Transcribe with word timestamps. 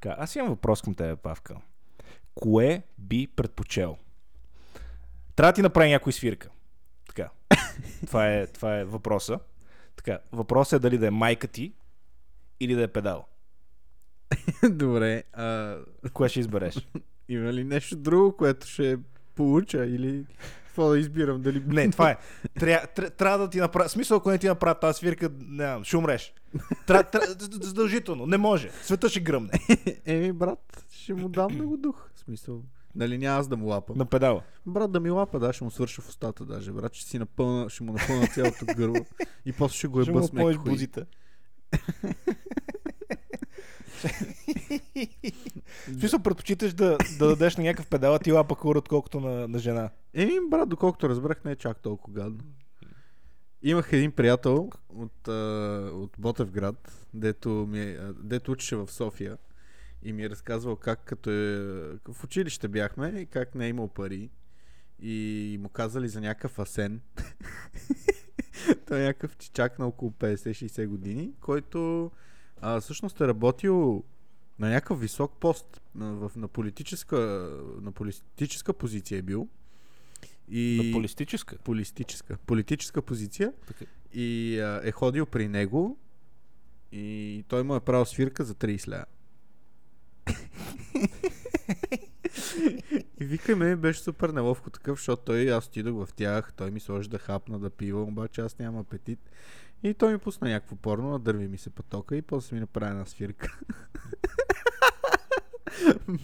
Така, 0.00 0.16
аз 0.18 0.36
имам 0.36 0.48
въпрос 0.48 0.82
към 0.82 0.94
тебе, 0.94 1.16
Павка. 1.16 1.56
Кое 2.34 2.82
би 2.98 3.26
предпочел? 3.26 3.98
Трябва 5.36 5.52
да 5.52 5.54
ти 5.54 5.62
направи 5.62 5.90
някой 5.90 6.12
свирка. 6.12 6.48
Така. 7.08 7.30
Това 8.06 8.28
е, 8.32 8.46
това 8.46 8.78
е 8.78 8.84
въпроса. 8.84 9.38
Така, 9.96 10.18
въпросът 10.32 10.78
е 10.78 10.82
дали 10.82 10.98
да 10.98 11.06
е 11.06 11.10
майка 11.10 11.48
ти 11.48 11.72
или 12.60 12.74
да 12.74 12.82
е 12.82 12.88
педал. 12.88 13.26
Добре. 14.70 15.22
А, 15.32 15.78
Кое 16.12 16.28
ще 16.28 16.40
избереш? 16.40 16.88
има 17.28 17.52
ли 17.52 17.64
нещо 17.64 17.96
друго, 17.96 18.36
което 18.36 18.66
ще 18.66 18.98
получа 19.34 19.86
или 19.86 20.26
какво 20.76 20.90
да 20.90 20.98
избирам? 20.98 21.42
Дали... 21.42 21.62
Не, 21.66 21.90
това 21.90 22.10
е. 22.10 22.16
Тря, 22.58 22.86
тря, 22.94 23.10
трябва 23.10 23.38
да 23.38 23.50
ти 23.50 23.58
направя. 23.58 23.88
Смисъл, 23.88 24.16
ако 24.16 24.30
не 24.30 24.38
ти 24.38 24.46
направя 24.46 24.80
тази 24.80 24.96
свирка, 24.96 25.30
не 25.48 25.64
знам, 25.64 25.84
ще 25.84 25.96
умреш. 25.96 26.34
Тря, 26.86 27.02
тря, 27.02 27.20
задължително. 27.38 28.26
Не 28.26 28.36
може. 28.36 28.70
Света 28.82 29.08
ще 29.08 29.20
гръмне. 29.20 29.50
Еми, 30.06 30.32
брат, 30.32 30.86
ще 30.90 31.14
му 31.14 31.28
дам 31.28 31.54
много 31.54 31.76
дух. 31.76 32.08
В 32.14 32.20
смисъл. 32.20 32.62
Нали 32.94 33.18
няма 33.18 33.38
аз 33.38 33.48
да 33.48 33.56
му 33.56 33.66
лапам. 33.66 33.98
На 33.98 34.04
педала. 34.04 34.42
Брат 34.66 34.92
да 34.92 35.00
ми 35.00 35.10
лапа, 35.10 35.38
да, 35.38 35.52
ще 35.52 35.64
му 35.64 35.70
свърша 35.70 36.02
в 36.02 36.08
устата 36.08 36.44
даже. 36.44 36.72
Брат, 36.72 36.94
ще 36.94 37.10
си 37.10 37.18
напълна, 37.18 37.70
ще 37.70 37.84
му 37.84 37.92
напълна 37.92 38.26
цялото 38.26 38.66
гърло. 38.76 39.04
И 39.46 39.52
после 39.52 39.76
ще 39.76 39.88
го 39.88 40.02
Ще 40.02 40.10
еба 40.10 40.22
с 40.22 40.30
помеш 40.30 40.46
мек 40.46 40.56
хуй. 40.56 40.72
бузите. 40.72 41.02
В 45.88 45.98
смисъл, 45.98 46.20
предпочиташ 46.20 46.74
да, 46.74 46.98
да 47.18 47.28
дадеш 47.28 47.56
на 47.56 47.64
някакъв 47.64 47.86
педал, 47.86 48.14
а 48.14 48.18
ти 48.18 48.32
лапа 48.32 48.54
хура, 48.54 48.78
отколкото 48.78 49.20
на, 49.20 49.48
на 49.48 49.58
жена. 49.58 49.90
Еми, 50.14 50.32
брат, 50.50 50.68
доколкото 50.68 51.08
разбрах, 51.08 51.44
не 51.44 51.50
е 51.50 51.56
чак 51.56 51.82
толкова 51.82 52.20
гадно. 52.20 52.44
Имах 53.62 53.92
един 53.92 54.12
приятел 54.12 54.70
от, 54.88 55.28
от 55.92 56.10
Ботевград, 56.18 57.06
дето, 57.14 57.48
ми, 57.48 57.80
е- 57.80 57.98
дето 58.22 58.52
учеше 58.52 58.76
в 58.76 58.92
София 58.92 59.38
и 60.02 60.12
ми 60.12 60.24
е 60.24 60.30
разказвал 60.30 60.76
как 60.76 61.04
като 61.04 61.30
е, 61.30 61.58
в 62.08 62.24
училище 62.24 62.68
бяхме 62.68 63.08
и 63.08 63.26
как 63.26 63.54
не 63.54 63.66
е 63.66 63.68
имал 63.68 63.88
пари 63.88 64.30
и 64.98 65.58
му 65.60 65.68
казали 65.68 66.08
за 66.08 66.20
някакъв 66.20 66.58
асен. 66.58 67.00
Той 68.86 69.00
е 69.00 69.04
някакъв 69.04 69.36
чичак 69.36 69.78
на 69.78 69.86
около 69.86 70.10
50-60 70.10 70.86
години, 70.86 71.32
който 71.40 72.10
а, 72.60 72.80
всъщност 72.80 73.20
е 73.20 73.26
работил 73.26 74.04
на 74.58 74.68
някакъв 74.68 75.00
висок 75.00 75.32
пост 75.40 75.80
на, 75.94 76.30
на, 76.36 76.48
политическа, 76.48 77.16
на 77.80 77.92
политическа 77.92 78.72
позиция 78.72 79.18
е 79.18 79.22
бил. 79.22 79.48
И... 80.48 80.80
На 80.84 80.92
полистическа. 80.92 81.58
Политическа. 81.58 82.36
Политическа 82.46 83.02
позиция. 83.02 83.52
Така. 83.66 83.84
И 84.12 84.60
а, 84.60 84.80
е 84.84 84.92
ходил 84.92 85.26
при 85.26 85.48
него 85.48 85.98
и 86.92 87.44
той 87.48 87.62
му 87.62 87.76
е 87.76 87.80
правил 87.80 88.04
свирка 88.04 88.44
за 88.44 88.54
30 88.54 88.88
ля. 88.88 89.04
и 93.20 93.24
вика 93.24 93.56
ме, 93.56 93.76
беше 93.76 94.00
супер 94.00 94.28
неловко 94.28 94.70
такъв, 94.70 94.98
защото 94.98 95.22
той, 95.22 95.52
аз 95.52 95.66
отидох 95.66 96.06
в 96.06 96.12
тях, 96.12 96.52
той 96.56 96.70
ми 96.70 96.80
сложи 96.80 97.08
да 97.08 97.18
хапна, 97.18 97.58
да 97.58 97.70
пива, 97.70 98.02
обаче 98.02 98.40
аз 98.40 98.58
нямам 98.58 98.80
апетит. 98.80 99.30
И 99.86 99.94
той 99.94 100.12
ми 100.12 100.18
пусна 100.18 100.48
някакво 100.48 100.76
порно, 100.76 101.10
надърви 101.10 101.48
ми 101.48 101.58
се 101.58 101.70
потока 101.70 102.16
и 102.16 102.22
после 102.22 102.54
ми 102.54 102.60
направи 102.60 102.90
една 102.90 103.04
свирка. 103.04 103.58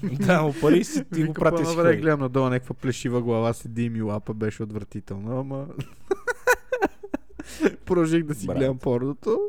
Да, 0.03 0.53
пари 0.61 0.85
си, 0.85 1.05
ти 1.05 1.25
го 1.25 1.33
прати 1.33 1.65
си 1.65 1.77
време 1.77 1.93
хуй. 1.93 2.01
гледам 2.01 2.21
надолу 2.21 2.49
някаква 2.49 2.75
плешива 2.75 3.23
глава, 3.23 3.53
седи 3.53 3.85
и 3.85 3.91
ми 3.91 4.03
лапа, 4.03 4.35
беше 4.35 4.63
отвратително, 4.63 5.41
ама... 5.41 5.67
Продължих 7.85 8.25
да 8.25 8.35
си 8.35 8.47
Брат. 8.47 8.59
гледам 8.59 8.79
порното 8.79 9.41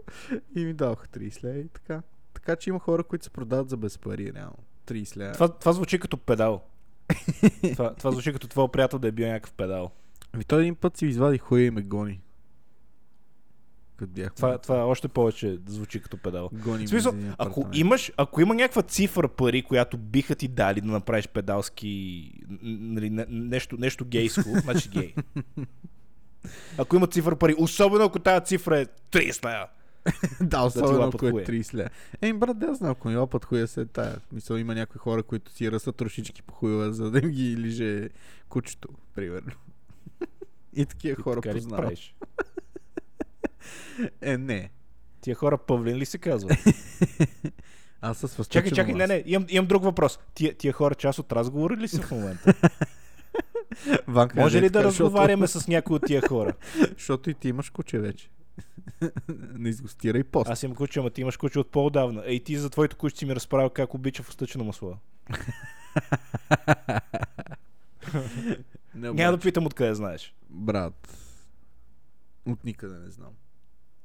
и 0.55 0.65
ми 0.65 0.73
даваха 0.73 1.07
30 1.07 1.43
лея 1.43 1.59
и 1.59 1.67
така. 1.67 2.01
Така 2.33 2.55
че 2.55 2.69
има 2.69 2.79
хора, 2.79 3.03
които 3.03 3.25
се 3.25 3.29
продават 3.31 3.69
за 3.69 3.77
без 3.77 3.97
пари, 3.97 4.33
реално. 4.33 4.57
30 4.87 5.17
лея. 5.17 5.33
Това, 5.33 5.47
това 5.47 5.73
звучи 5.73 5.99
като 5.99 6.17
педал. 6.17 6.63
това, 7.73 7.93
това 7.93 8.11
звучи 8.11 8.33
като 8.33 8.47
твой 8.47 8.67
приятел 8.71 8.99
да 8.99 9.07
е 9.07 9.11
бил 9.11 9.27
някакъв 9.27 9.53
педал. 9.53 9.91
Ами 10.33 10.43
той 10.43 10.61
един 10.61 10.75
път 10.75 10.97
си 10.97 11.05
извади 11.05 11.37
хуя 11.37 11.65
и 11.65 11.71
ме 11.71 11.81
гони. 11.81 12.21
Като 13.97 14.11
бях 14.11 14.33
Това, 14.33 14.57
това 14.57 14.85
още 14.85 15.07
повече 15.07 15.59
звучи 15.67 16.01
като 16.01 16.17
педал. 16.17 16.49
Гони 16.53 16.87
смисъл, 16.87 17.13
ако 17.37 17.69
имаш, 17.73 18.11
ако 18.17 18.41
има 18.41 18.55
някаква 18.55 18.81
цифра 18.81 19.27
пари, 19.27 19.63
която 19.63 19.97
биха 19.97 20.35
ти 20.35 20.47
дали 20.47 20.81
да 20.81 20.87
направиш 20.87 21.27
педалски 21.27 22.31
нали, 22.61 23.09
не- 23.09 23.25
нещо, 23.29 23.77
нещо 23.79 24.05
гейско, 24.05 24.49
значи 24.63 24.89
гей. 24.89 25.13
Ако 26.77 26.95
има 26.95 27.07
цифра 27.07 27.35
пари, 27.35 27.55
особено 27.57 28.05
ако 28.05 28.19
тази 28.19 28.45
цифра 28.45 28.79
е 28.79 28.85
30 28.85 29.45
лея. 29.45 29.67
да, 30.41 30.61
особено 30.61 31.03
ако 31.03 31.27
е 31.27 31.31
хуя. 31.31 31.45
30 31.45 31.73
лея. 31.73 31.89
Еми, 32.21 32.39
брат, 32.39 32.59
да, 32.59 32.75
знам, 32.75 32.91
ако 32.91 33.07
ми 33.07 33.15
лапат 33.15 33.45
хуя 33.45 33.67
се 33.67 33.85
тая. 33.85 34.15
Мисъл, 34.31 34.55
има 34.55 34.75
някои 34.75 34.99
хора, 34.99 35.23
които 35.23 35.51
си 35.51 35.71
растат 35.71 35.95
трошички 35.95 36.43
по 36.43 36.53
хуя, 36.53 36.93
за 36.93 37.11
да 37.11 37.19
им 37.19 37.29
ги 37.29 37.57
лиже 37.57 38.09
кучето, 38.49 38.89
примерно. 39.15 39.51
И 40.75 40.85
такива 40.85 41.23
хора 41.23 41.41
правиш? 41.41 42.15
Е, 44.21 44.37
не. 44.37 44.69
Тия 45.21 45.35
хора 45.35 45.57
павлин 45.57 45.97
ли 45.97 46.05
се 46.05 46.17
казват? 46.17 46.57
Аз 48.01 48.17
с 48.17 48.21
възточено 48.21 48.45
Чакай, 48.45 48.71
чакай, 48.71 48.93
не, 48.93 49.07
не, 49.07 49.23
имам, 49.25 49.45
имам 49.49 49.67
друг 49.67 49.83
въпрос. 49.83 50.19
Тия, 50.33 50.57
тия 50.57 50.73
хора 50.73 50.95
част 50.95 51.19
от 51.19 51.31
разговора 51.31 51.77
ли 51.77 51.87
са 51.87 52.01
в 52.01 52.11
момента? 52.11 52.53
Ванка, 54.07 54.39
Може 54.39 54.61
ли 54.61 54.69
да 54.69 54.83
разговаряме 54.83 55.47
с 55.47 55.67
някой 55.67 55.95
от 55.95 56.03
тия 56.07 56.27
хора? 56.27 56.53
Защото, 56.97 57.29
и 57.29 57.33
ти 57.33 57.47
имаш 57.47 57.69
куче 57.69 57.99
вече. 57.99 58.29
не 59.53 59.69
изгостирай 59.69 60.23
пост. 60.23 60.49
Аз 60.49 60.63
имам 60.63 60.75
куче, 60.75 60.99
ама 60.99 61.09
ти 61.09 61.21
имаш 61.21 61.37
куче 61.37 61.59
от 61.59 61.71
по-давна. 61.71 62.23
Ей, 62.25 62.43
ти 62.43 62.57
за 62.57 62.69
твоето 62.69 62.97
куче 62.97 63.17
си 63.17 63.25
ми 63.25 63.35
разправил 63.35 63.69
как 63.69 63.93
обича 63.93 64.23
в 64.23 64.29
остъчено 64.29 64.63
масло. 64.63 64.97
Няма 68.95 69.31
да 69.31 69.37
питам 69.37 69.65
откъде 69.65 69.93
знаеш. 69.93 70.35
Брат, 70.49 71.17
от 72.45 72.63
никъде 72.63 72.99
не 72.99 73.11
знам. 73.11 73.31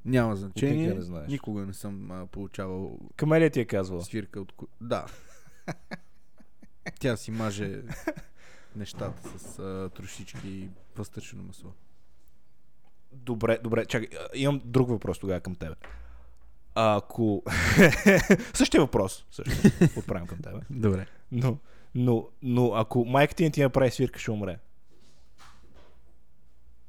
Няма 0.05 0.37
значение. 0.37 0.95
не 0.95 1.01
знаеш. 1.01 1.29
Никога 1.29 1.67
не 1.67 1.73
съм 1.73 2.11
а, 2.11 2.27
получавал 2.27 2.99
Камелия 3.17 3.51
ти 3.51 3.61
е 3.61 3.65
казвала. 3.65 4.03
свирка 4.03 4.41
от... 4.41 4.53
Да. 4.81 5.07
Тя 7.01 7.17
си 7.17 7.31
маже 7.31 7.83
нещата 8.77 9.39
с 9.39 9.59
а, 9.59 9.91
трошички 9.97 10.49
и 10.49 10.69
пъстъчено 10.95 11.43
масло. 11.43 11.73
Добре, 13.13 13.59
добре, 13.63 13.87
чакай, 13.87 14.09
имам 14.35 14.61
друг 14.65 14.89
въпрос 14.89 15.19
тогава 15.19 15.41
към 15.41 15.55
тебе. 15.55 15.75
Ако... 16.75 17.43
Същия 18.55 18.81
въпрос, 18.81 19.27
също, 19.31 19.69
отправям 19.97 20.27
към 20.27 20.39
тебе. 20.39 20.59
Добре. 20.71 21.07
Но, 21.33 21.59
но, 21.95 22.29
но 22.43 22.73
ако 22.75 23.05
майка 23.05 23.35
ти 23.35 23.45
не 23.45 23.51
ти 23.51 23.63
направи 23.63 23.91
свирка, 23.91 24.19
ще 24.19 24.31
умре. 24.31 24.59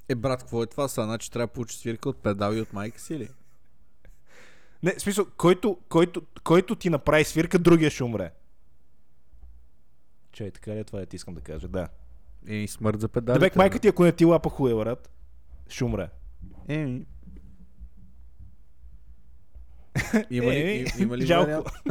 Е, 0.10 0.16
брат, 0.16 0.40
какво 0.40 0.64
е 0.64 0.68
това 0.68 0.88
са? 0.88 1.04
Значи 1.04 1.32
трябва 1.32 1.48
да 1.48 1.54
получи 1.54 1.78
свирка 1.78 2.10
от 2.10 2.18
педал 2.18 2.54
и 2.54 2.62
от 2.62 2.74
майка 2.74 3.00
си 3.00 3.20
ли? 3.20 3.30
Не, 4.84 4.94
в 4.94 5.02
смисъл, 5.02 5.26
който, 5.38 5.78
който, 5.90 6.22
който 6.44 6.76
ти 6.76 6.90
направи 6.90 7.24
свирка, 7.24 7.60
другия 7.60 7.90
ще 7.92 8.04
умре. 8.04 8.32
Чай, 10.32 10.52
така 10.52 10.72
ли 10.72 10.80
е 10.80 10.84
това, 10.84 11.00
да 11.00 11.06
ти 11.06 11.16
искам 11.16 11.34
да 11.34 11.42
кажа? 11.42 11.68
Да. 11.68 11.88
Е, 12.48 12.56
и 12.56 12.68
смърт 12.68 13.02
за 13.02 13.08
педалите. 13.08 13.40
Дебек, 13.40 13.56
майка 13.56 13.80
ти, 13.80 13.88
ако 13.88 14.04
не 14.04 14.12
ти 14.12 14.26
лапа 14.26 14.50
хуя, 14.50 14.76
брат, 14.76 15.10
ще 15.68 15.84
умре. 15.84 16.10
Еми. 16.68 17.06
Има 20.30 20.46
ли, 20.46 20.60
Еми, 20.60 20.72
и- 20.72 20.86
има 21.02 21.18
ли 21.18 21.26
жалко. 21.26 21.46
вариант? 21.46 21.68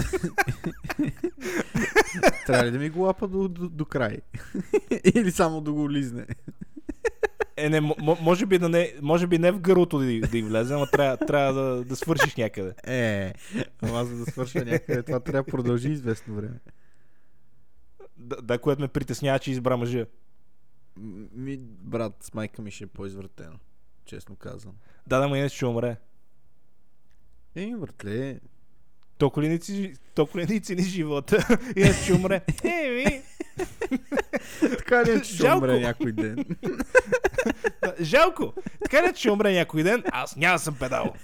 Трябва 2.47 2.67
ли 2.67 2.71
да 2.71 2.79
ми 2.79 2.91
го 2.91 3.01
лапа 3.01 3.29
до, 3.29 3.49
до, 3.49 3.69
до 3.69 3.85
край? 3.85 4.19
Или 5.15 5.31
само 5.31 5.61
да 5.61 5.73
го 5.73 5.91
лизне? 5.91 6.27
Е, 7.59 7.69
не, 7.69 7.81
може, 8.21 8.47
би 8.47 8.59
да 8.59 8.69
не, 8.69 8.95
може 9.03 9.27
би 9.27 9.39
не 9.39 9.53
в 9.53 9.61
гърлото 9.61 9.99
да, 9.99 10.21
да 10.21 10.39
й 10.39 10.43
влезе, 10.43 10.75
ама 10.75 10.87
трябва, 10.87 11.17
трябва 11.17 11.53
да, 11.53 11.85
да 11.85 11.97
свършиш 11.97 12.37
някъде. 12.37 12.75
Е, 12.87 13.35
ама 13.83 14.05
за 14.05 14.17
да 14.17 14.31
свърша 14.31 14.65
някъде, 14.65 15.03
това 15.03 15.21
трябва 15.21 15.43
да 15.43 15.51
продължи 15.51 15.89
известно 15.89 16.35
време. 16.35 16.61
Да, 18.17 18.37
да 18.43 18.59
което 18.59 18.83
ме 18.83 18.89
притеснява, 18.89 19.39
че 19.39 19.51
избра 19.51 19.77
мъжа. 19.77 20.07
Ми, 21.33 21.59
брат, 21.61 22.17
с 22.21 22.35
майка 22.35 22.63
ми 22.63 22.71
ще 22.71 22.85
е 22.85 22.87
по-извратено. 22.87 23.59
Честно 24.05 24.37
казвам. 24.37 24.75
Да, 25.07 25.21
да, 25.21 25.29
ма 25.29 25.39
иначе 25.39 25.57
ще 25.57 25.67
умре. 25.67 25.97
Еми, 27.55 27.77
братле, 27.77 28.41
Толкова 29.19 29.43
ли 29.43 29.49
не, 29.49 29.93
толкова 30.15 30.41
ли 30.41 30.61
цени 30.61 30.83
живота? 30.83 31.59
Иначе 31.77 32.03
ще 32.03 32.13
умре. 32.13 32.41
Еми, 32.65 33.23
така 34.61 35.05
ли 35.05 35.11
е, 35.11 35.23
че 35.23 35.35
ще 35.35 35.53
умре 35.53 35.81
някой 35.81 36.13
ден? 36.13 36.45
жалко. 38.01 38.53
Така 38.85 39.03
ли, 39.03 39.15
че 39.15 39.21
ще 39.21 39.31
умре 39.31 39.53
някой 39.53 39.83
ден, 39.83 40.03
аз 40.13 40.37
няма 40.37 40.55
да 40.55 40.59
съм 40.59 40.75
педал. 40.75 41.15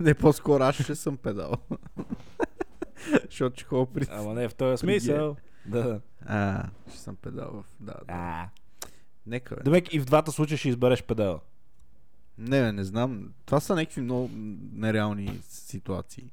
Не, 0.00 0.14
по-скоро 0.14 0.62
аз 0.64 0.74
ще 0.74 0.94
съм 0.94 1.16
педал. 1.16 1.52
Защото 3.24 3.56
ще 3.56 3.64
ходя 3.64 3.86
при... 3.86 4.06
Ама 4.10 4.34
не 4.34 4.48
в 4.48 4.54
този 4.54 4.76
смисъл. 4.76 5.36
Да. 5.66 6.00
А, 6.26 6.64
ще 6.88 6.98
съм 6.98 7.16
педал 7.16 7.50
в... 7.52 7.64
Да, 7.80 7.92
да. 7.92 8.00
А. 8.08 8.48
Нека, 9.26 9.56
бе. 9.56 9.62
Демек 9.62 9.94
и 9.94 10.00
в 10.00 10.04
двата 10.04 10.32
случая 10.32 10.58
ще 10.58 10.68
избереш 10.68 11.02
педала. 11.02 11.40
Не, 12.38 12.60
бе, 12.62 12.72
не 12.72 12.84
знам. 12.84 13.28
Това 13.46 13.60
са 13.60 13.74
някакви 13.74 14.00
много 14.00 14.30
нереални 14.72 15.40
ситуации. 15.42 16.24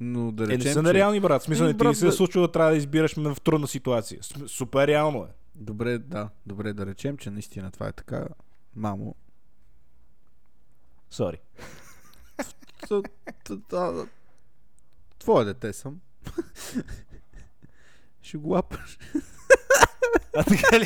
Но 0.00 0.32
да 0.32 0.44
Е, 0.44 0.46
не 0.46 0.54
речем, 0.54 0.72
са 0.72 0.82
нереални, 0.82 1.20
брат. 1.20 1.42
В 1.42 1.44
Смисъл, 1.44 1.64
Еми, 1.64 1.72
не 1.72 1.78
ти 1.78 1.84
брат, 1.84 1.96
се 1.96 2.06
е 2.06 2.08
да- 2.08 2.12
случва 2.12 2.40
да 2.40 2.52
трябва 2.52 2.70
да 2.70 2.76
избираш 2.76 3.14
в 3.14 3.36
трудна 3.44 3.66
ситуация. 3.68 4.18
Супер 4.46 4.86
реално 4.86 5.22
е. 5.22 5.41
Добре, 5.54 5.98
да, 5.98 6.28
добре 6.46 6.72
да 6.72 6.86
речем, 6.86 7.16
че 7.16 7.30
наистина 7.30 7.70
това 7.70 7.88
е 7.88 7.92
така. 7.92 8.26
Мамо, 8.74 9.14
Сори. 11.10 11.40
твое 15.18 15.44
дете 15.44 15.72
съм. 15.72 16.00
Ще 18.22 18.36
го 18.36 18.48
лапаш. 18.48 18.98
А 20.36 20.44
така 20.44 20.80
ли? 20.80 20.84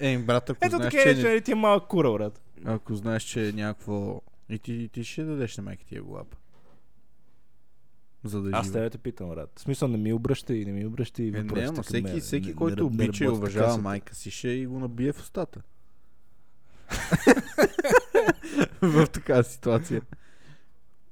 Ей, 0.00 0.18
брат, 0.18 0.50
ако 0.50 0.58
Ето 0.62 0.76
знаеш, 0.76 0.94
така 0.94 1.04
че, 1.04 1.10
е, 1.10 1.22
че 1.38 1.40
ти 1.40 1.52
е 1.52 1.54
малък 1.54 1.88
кура, 1.88 2.12
брат. 2.12 2.40
ако 2.64 2.94
знаеш, 2.94 3.22
че 3.22 3.48
е 3.48 3.52
някакво... 3.52 4.22
И 4.48 4.58
ти, 4.58 4.90
ти 4.92 5.04
ще 5.04 5.24
дадеш 5.24 5.56
на 5.56 5.62
майка 5.62 5.84
ти 5.84 5.94
я 5.96 6.02
го 6.02 6.12
лапа. 6.12 6.36
За 8.24 8.42
да 8.42 8.50
Аз 8.52 8.72
тебе 8.72 8.90
те 8.90 8.98
питам, 8.98 9.28
брат. 9.28 9.52
В 9.56 9.60
смисъл, 9.60 9.88
не 9.88 9.96
ми 9.98 10.12
обръщай, 10.12 10.64
не 10.64 10.72
ми 10.72 10.86
обръщай 10.86 11.26
Е, 11.26 11.30
не, 11.30 11.42
въпросите 11.42 11.66
ама 11.66 11.74
към 11.74 11.82
всеки, 11.82 12.02
мен. 12.02 12.20
всеки 12.20 12.48
Не- 12.48 12.54
който 12.54 12.76
не- 12.76 12.96
не 12.96 13.04
обича 13.04 13.24
и 13.24 13.28
уважава 13.28 13.68
така, 13.68 13.82
майка 13.82 14.14
си, 14.14 14.30
ще 14.30 14.48
и 14.48 14.66
го 14.66 14.78
набие 14.78 15.12
в 15.12 15.20
устата. 15.20 15.62
в 18.82 19.06
такава 19.06 19.44
ситуация. 19.44 20.02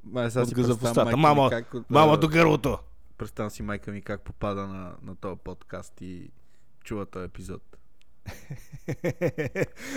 Май, 0.04 0.30
сега 0.30 0.44
си 0.44 0.54
в 0.54 0.82
устата. 0.82 1.16
Мама, 1.16 1.50
как 1.50 1.74
а, 1.90 2.16
до 2.16 2.28
гърлото! 2.28 2.78
Представям 3.18 3.50
си 3.50 3.62
майка 3.62 3.92
ми 3.92 4.02
как 4.02 4.20
попада 4.20 4.66
на, 4.66 4.94
на 5.02 5.16
този 5.16 5.40
подкаст 5.44 6.00
и 6.00 6.30
чува 6.84 7.06
този 7.06 7.24
епизод. 7.24 7.62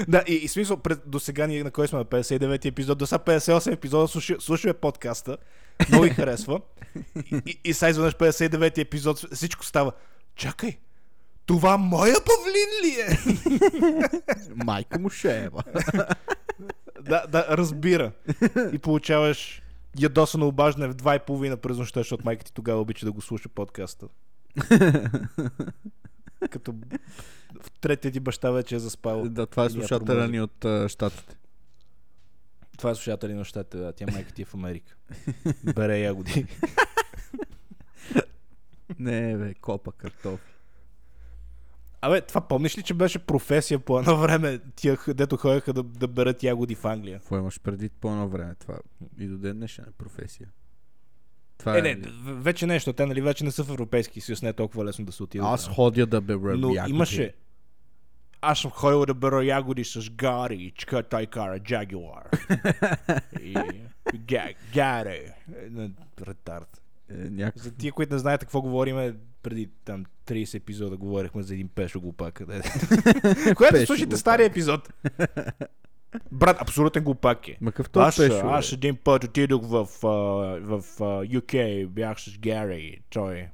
да, 0.07 0.23
и, 0.27 0.33
и 0.33 0.47
смисъл, 0.47 0.77
пред, 0.77 0.99
до 1.05 1.19
сега 1.19 1.47
ние 1.47 1.63
на 1.63 1.71
кой 1.71 1.87
сме 1.87 1.97
на 1.99 2.05
59 2.05 2.65
епизод, 2.65 2.97
до 2.97 3.07
сега 3.07 3.19
58 3.19 3.73
епизода 3.73 4.07
слуша- 4.07 4.39
слушаме 4.39 4.73
подкаста, 4.73 5.37
много 5.89 6.03
ви 6.03 6.09
харесва. 6.09 6.61
И, 7.15 7.41
и, 7.45 7.59
и 7.63 7.73
сега 7.73 7.89
изведнъж 7.89 8.15
59 8.15 8.77
епизод, 8.77 9.25
всичко 9.33 9.65
става. 9.65 9.91
Чакай, 10.35 10.77
това 11.45 11.77
моя 11.77 12.15
павлин 12.15 12.69
ли 12.83 12.99
е? 13.01 13.17
Майка 14.65 14.99
му 14.99 15.09
ще 15.09 15.37
е, 15.37 15.49
да, 17.01 17.25
да, 17.27 17.45
разбира. 17.49 18.11
И 18.73 18.77
получаваш 18.77 19.61
ядосано 19.99 20.47
обаждане 20.47 20.87
в 20.87 20.95
2.30 20.95 21.55
през 21.55 21.77
нощта, 21.77 21.99
защото 21.99 22.25
майка 22.25 22.43
ти 22.43 22.53
тогава 22.53 22.81
обича 22.81 23.05
да 23.05 23.11
го 23.11 23.21
слуша 23.21 23.49
подкаста. 23.49 24.07
Като 26.49 26.73
в 27.61 27.71
третия 27.81 28.11
ти 28.11 28.19
баща 28.19 28.51
вече 28.51 28.75
е 28.75 28.79
заспал. 28.79 29.29
да, 29.29 29.45
това 29.45 29.65
е 29.65 29.69
слушателя 29.69 30.27
ни 30.27 30.41
от 30.41 30.65
а, 30.65 30.89
щатите. 30.89 31.38
Това 32.79 32.91
е 32.91 32.95
слушатели 32.95 33.33
на 33.33 33.45
щата, 33.45 33.77
да. 33.77 33.93
Тя 33.93 34.05
майка 34.07 34.31
ти 34.31 34.41
е 34.41 34.45
в 34.45 34.53
Америка. 34.53 34.95
Бере 35.65 35.99
ягоди. 35.99 36.45
Не, 38.99 39.37
бе, 39.37 39.53
копа 39.53 39.91
картофи. 39.91 40.43
Абе, 42.01 42.21
това 42.21 42.41
помниш 42.41 42.77
ли, 42.77 42.83
че 42.83 42.93
беше 42.93 43.19
професия 43.19 43.79
по 43.79 43.99
едно 43.99 44.17
време, 44.17 44.59
тия, 44.75 44.97
дето 45.07 45.37
ходеха 45.37 45.73
да, 45.73 45.83
да 45.83 46.07
берат 46.07 46.43
ягоди 46.43 46.75
в 46.75 46.85
Англия? 46.85 47.19
Какво 47.19 47.37
имаш 47.37 47.59
преди 47.59 47.89
по 47.91 48.09
едно 48.09 48.27
време? 48.27 48.55
Това 48.55 48.77
и 49.19 49.27
до 49.27 49.37
ден 49.37 49.57
днешен 49.57 49.85
е 49.85 49.91
професия. 49.93 50.47
Това 51.57 51.77
Е, 51.77 51.81
не, 51.81 51.95
в- 51.95 52.09
вече 52.33 52.65
нещо, 52.67 52.93
те 52.93 53.05
нали 53.05 53.21
вече 53.21 53.43
не 53.43 53.51
са 53.51 53.63
в 53.63 53.69
Европейски 53.69 54.21
съюз, 54.21 54.41
не 54.41 54.49
е 54.49 54.53
толкова 54.53 54.85
лесно 54.85 55.05
да 55.05 55.11
се 55.11 55.23
отидат. 55.23 55.47
Аз 55.47 55.67
ходя 55.67 56.05
да 56.05 56.21
бера 56.21 56.57
Но 56.57 56.69
ягоди. 56.69 56.91
имаше... 56.91 57.33
Аз 58.41 58.59
съм 58.59 58.71
ходил 58.71 59.05
да 59.05 59.13
бера 59.13 59.45
ягоди 59.45 59.83
с 59.83 60.09
Гари, 60.09 60.71
чка 60.75 61.03
той 61.03 61.25
кара 61.25 61.59
Джагуар. 61.59 62.29
И... 63.41 63.53
Га- 64.15 64.53
Гари. 64.73 65.31
Е, 65.77 65.89
Ретард. 66.27 66.81
Е, 67.09 67.13
някакъв... 67.13 67.61
За 67.63 67.71
тия, 67.75 67.91
които 67.93 68.13
не 68.13 68.19
знаете 68.19 68.45
какво 68.45 68.61
говориме, 68.61 69.15
преди 69.43 69.69
там 69.85 70.05
30 70.27 70.55
епизода 70.55 70.97
говорихме 70.97 71.43
за 71.43 71.53
един 71.53 71.67
пешо 71.67 72.01
глупак. 72.01 72.41
Пешо 72.47 73.85
слушайте 73.85 74.05
глупак. 74.05 74.19
стария 74.19 74.45
епизод. 74.45 74.93
Брат, 76.31 76.61
абсолютен 76.61 77.03
глупак 77.03 77.47
е. 77.47 77.57
Ма 77.61 77.71
какъв 77.71 77.89
Аз, 77.95 78.17
пешо, 78.17 78.47
аз 78.47 78.69
бе? 78.69 78.73
един 78.75 78.95
път 78.95 79.23
отидох 79.23 79.63
в, 79.65 79.85
в 80.01 80.83
а, 80.99 81.03
UK, 81.25 81.87
бях 81.87 82.21
с 82.21 82.37
Гари, 82.37 83.01
той, 83.09 83.47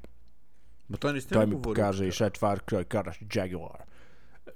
Ма 0.89 0.97
той 0.97 1.11
наистина 1.11 1.39
той 1.39 1.45
ми 1.45 1.61
така. 1.61 2.05
и 2.05 2.11
след 2.11 2.33
това 2.33 2.57
той 2.57 2.83
караше 2.83 3.25
Jaguar. 3.25 3.79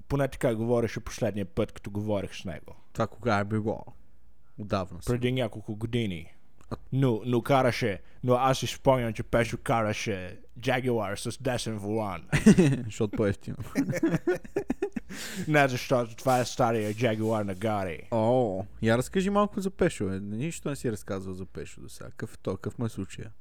Поне 0.07 0.27
така 0.27 0.55
говореше 0.55 0.99
последния 0.99 1.45
път, 1.45 1.71
като 1.71 1.91
говорих 1.91 2.35
с 2.35 2.45
него. 2.45 2.75
Това 2.93 3.07
кога 3.07 3.39
е 3.39 3.43
било? 3.43 3.85
Отдавна. 4.57 4.99
Преди 5.05 5.31
няколко 5.31 5.75
години. 5.75 6.33
Но, 6.93 7.21
но 7.25 7.41
караше, 7.41 8.01
но 8.23 8.33
аз 8.33 8.59
си 8.59 8.67
спомням, 8.67 9.13
че 9.13 9.23
Пешо 9.23 9.57
караше 9.57 10.39
Jaguar 10.59 11.15
с 11.15 11.41
десен 11.41 11.77
волан. 11.77 12.27
Защото 12.85 13.17
по-ефтино. 13.17 13.57
Не 15.47 15.67
защото 15.67 16.15
това 16.15 16.39
е 16.39 16.45
стария 16.45 16.93
Jaguar 16.93 17.43
на 17.43 17.55
Гари. 17.55 18.07
О, 18.11 18.63
я 18.81 18.97
разкажи 18.97 19.29
малко 19.29 19.61
за 19.61 19.71
Пешо. 19.71 20.13
Е. 20.13 20.19
Нищо 20.19 20.69
не 20.69 20.75
си 20.75 20.91
разказвал 20.91 21.35
за 21.35 21.45
Пешо 21.45 21.81
до 21.81 21.89
сега. 21.89 22.09
Какъв, 22.09 22.33
е 22.33 22.37
то, 22.37 22.51
какъв 22.55 22.79
му 22.79 22.85
е 22.85 22.89
случая? 22.89 23.31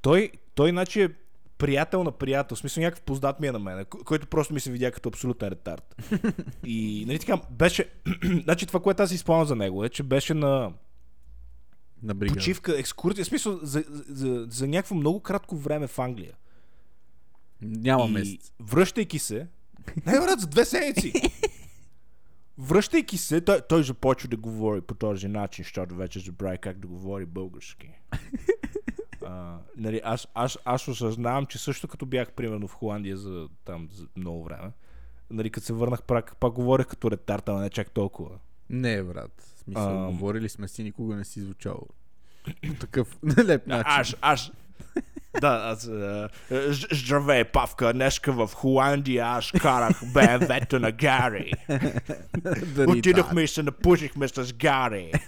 Той, 0.00 0.30
той 0.54 0.70
значи 0.70 1.02
е 1.02 1.08
приятел 1.60 2.04
на 2.04 2.12
приятел, 2.12 2.54
в 2.54 2.58
смисъл 2.58 2.82
някакъв 2.82 3.02
познат 3.02 3.40
ми 3.40 3.46
е 3.46 3.52
на 3.52 3.58
мен, 3.58 3.84
който 3.84 4.26
просто 4.26 4.54
ми 4.54 4.60
се 4.60 4.70
видя 4.70 4.90
като 4.90 5.08
абсолютен 5.08 5.48
ретард. 5.48 6.02
И 6.64 7.04
нали 7.06 7.18
така, 7.18 7.40
беше, 7.50 7.90
значи 8.42 8.66
това, 8.66 8.80
което 8.80 9.02
аз 9.02 9.12
изпълням 9.12 9.46
за 9.46 9.56
него 9.56 9.84
е, 9.84 9.88
че 9.88 10.02
беше 10.02 10.34
на 10.34 10.72
На 12.02 12.14
бригада. 12.14 12.38
почивка, 12.38 12.78
екскурзия, 12.78 13.24
в 13.24 13.28
смисъл 13.28 13.58
за, 13.62 13.84
за, 13.88 14.04
за, 14.08 14.46
за 14.50 14.68
някакво 14.68 14.94
много 14.94 15.20
кратко 15.20 15.56
време 15.56 15.86
в 15.86 15.98
Англия. 15.98 16.32
Няма 17.62 18.04
и 18.04 18.10
месец. 18.10 18.52
връщайки 18.60 19.18
се, 19.18 19.46
не 20.06 20.12
брат, 20.12 20.40
за 20.40 20.46
две 20.46 20.64
седмици. 20.64 21.12
Връщайки 22.58 23.18
се, 23.18 23.40
той, 23.40 23.60
той 23.68 23.82
започва 23.82 24.28
да 24.28 24.36
говори 24.36 24.80
по 24.80 24.94
този 24.94 25.28
начин, 25.28 25.64
защото 25.64 25.94
вече 25.94 26.20
забрави 26.20 26.58
как 26.58 26.78
да 26.78 26.88
говори 26.88 27.26
български. 27.26 27.90
А, 29.30 29.56
нали, 29.76 30.00
аз, 30.04 30.28
аз, 30.34 30.58
аз 30.64 30.88
осъзнавам, 30.88 31.46
че 31.46 31.58
също 31.58 31.88
като 31.88 32.06
бях 32.06 32.32
примерно 32.32 32.68
в 32.68 32.74
Холандия 32.74 33.16
за, 33.16 33.48
там, 33.64 33.88
за 33.92 34.06
много 34.16 34.44
време, 34.44 34.70
нали, 35.30 35.50
като 35.50 35.66
се 35.66 35.72
върнах, 35.72 36.02
пак, 36.02 36.36
пак 36.36 36.52
говорех 36.52 36.86
като 36.86 37.10
ретард, 37.10 37.48
ама 37.48 37.60
не 37.60 37.70
чак 37.70 37.90
толкова. 37.90 38.38
Не, 38.70 39.02
брат. 39.02 39.42
В 39.56 39.58
смисъл, 39.58 40.06
Ам. 40.06 40.10
говорили 40.10 40.48
сме 40.48 40.68
си, 40.68 40.82
никога 40.82 41.16
не 41.16 41.24
си 41.24 41.40
звучал 41.40 41.78
по 42.68 42.74
такъв 42.74 43.16
нелеп 43.22 43.66
начин. 43.66 43.84
Аз, 43.86 44.16
аз, 44.20 44.52
да, 45.40 45.62
аз, 45.64 45.88
а, 45.88 46.28
з- 46.50 46.86
здравей, 46.92 47.44
Павка, 47.44 47.92
днеска 47.92 48.32
в 48.32 48.50
Холандия 48.54 49.26
аз 49.26 49.50
карах 49.52 50.00
БМВ-то 50.12 50.78
на 50.78 50.92
Гари. 50.92 51.52
Отидохме 52.88 53.42
и 53.42 53.48
се 53.48 53.62
напушихме 53.62 54.28
с 54.28 54.52
Гари. 54.52 55.12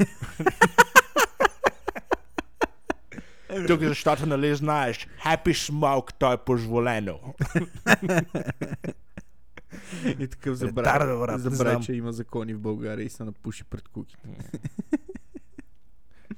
Тук 3.66 3.80
защото, 3.80 4.26
нали 4.26 4.54
знаеш, 4.54 5.09
happy 5.25 5.71
smoke, 5.71 6.12
то 6.18 6.32
е 6.32 6.37
позволено. 6.37 7.35
И 10.18 10.28
такъв 10.28 10.56
забравя, 10.56 11.32
не 11.32 11.38
забравя 11.38 11.80
че 11.80 11.92
има 11.92 12.12
закони 12.12 12.54
в 12.54 12.61
България 12.61 13.04
и 13.04 13.11
се 13.11 13.25
напуши 13.25 13.64
пред 13.64 13.88
куките. 13.88 14.28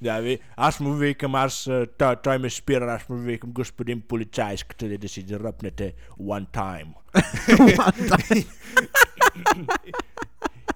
Да, 0.02 0.21
ви, 0.21 0.38
аз 0.56 0.80
му 0.80 0.94
викам, 0.94 1.35
аз, 1.35 1.71
той, 1.99 2.16
той 2.16 2.38
ме 2.38 2.50
спира, 2.50 2.94
аз 2.94 3.09
му 3.09 3.16
викам, 3.16 3.52
господин 3.52 4.00
полицай, 4.00 4.54
искате 4.54 4.88
ли 4.88 4.99
да 4.99 5.09
си 5.09 5.25
заръпнете 5.28 5.94
one 6.21 6.47
time? 6.49 6.94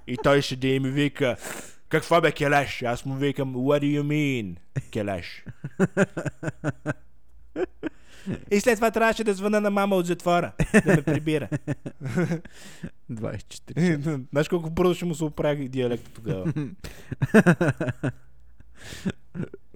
и 0.07 0.16
той 0.23 0.42
седи 0.42 0.68
и 0.68 0.80
ми 0.80 0.90
вика, 0.90 1.37
какво 1.88 2.21
бе 2.21 2.33
келеш? 2.33 2.83
Аз 2.83 3.04
му 3.04 3.14
викам, 3.14 3.54
what 3.54 3.83
do 3.83 4.00
you 4.00 4.02
mean, 4.02 4.57
келеш? 4.90 5.45
и 8.50 8.61
след 8.61 8.75
това 8.75 8.90
трябваше 8.90 9.25
да 9.25 9.35
звъна 9.35 9.61
на 9.61 9.71
мама 9.71 9.97
от 9.97 10.07
затвора, 10.07 10.52
да 10.85 10.97
ме 10.97 11.02
прибира. 11.02 11.49
24. 13.12 14.21
Знаеш 14.30 14.49
колко 14.49 14.71
бързо 14.71 14.95
ще 14.95 15.04
му 15.04 15.14
се 15.14 15.25
оправи 15.25 15.68
диалекта 15.68 16.11
тогава? 16.11 16.52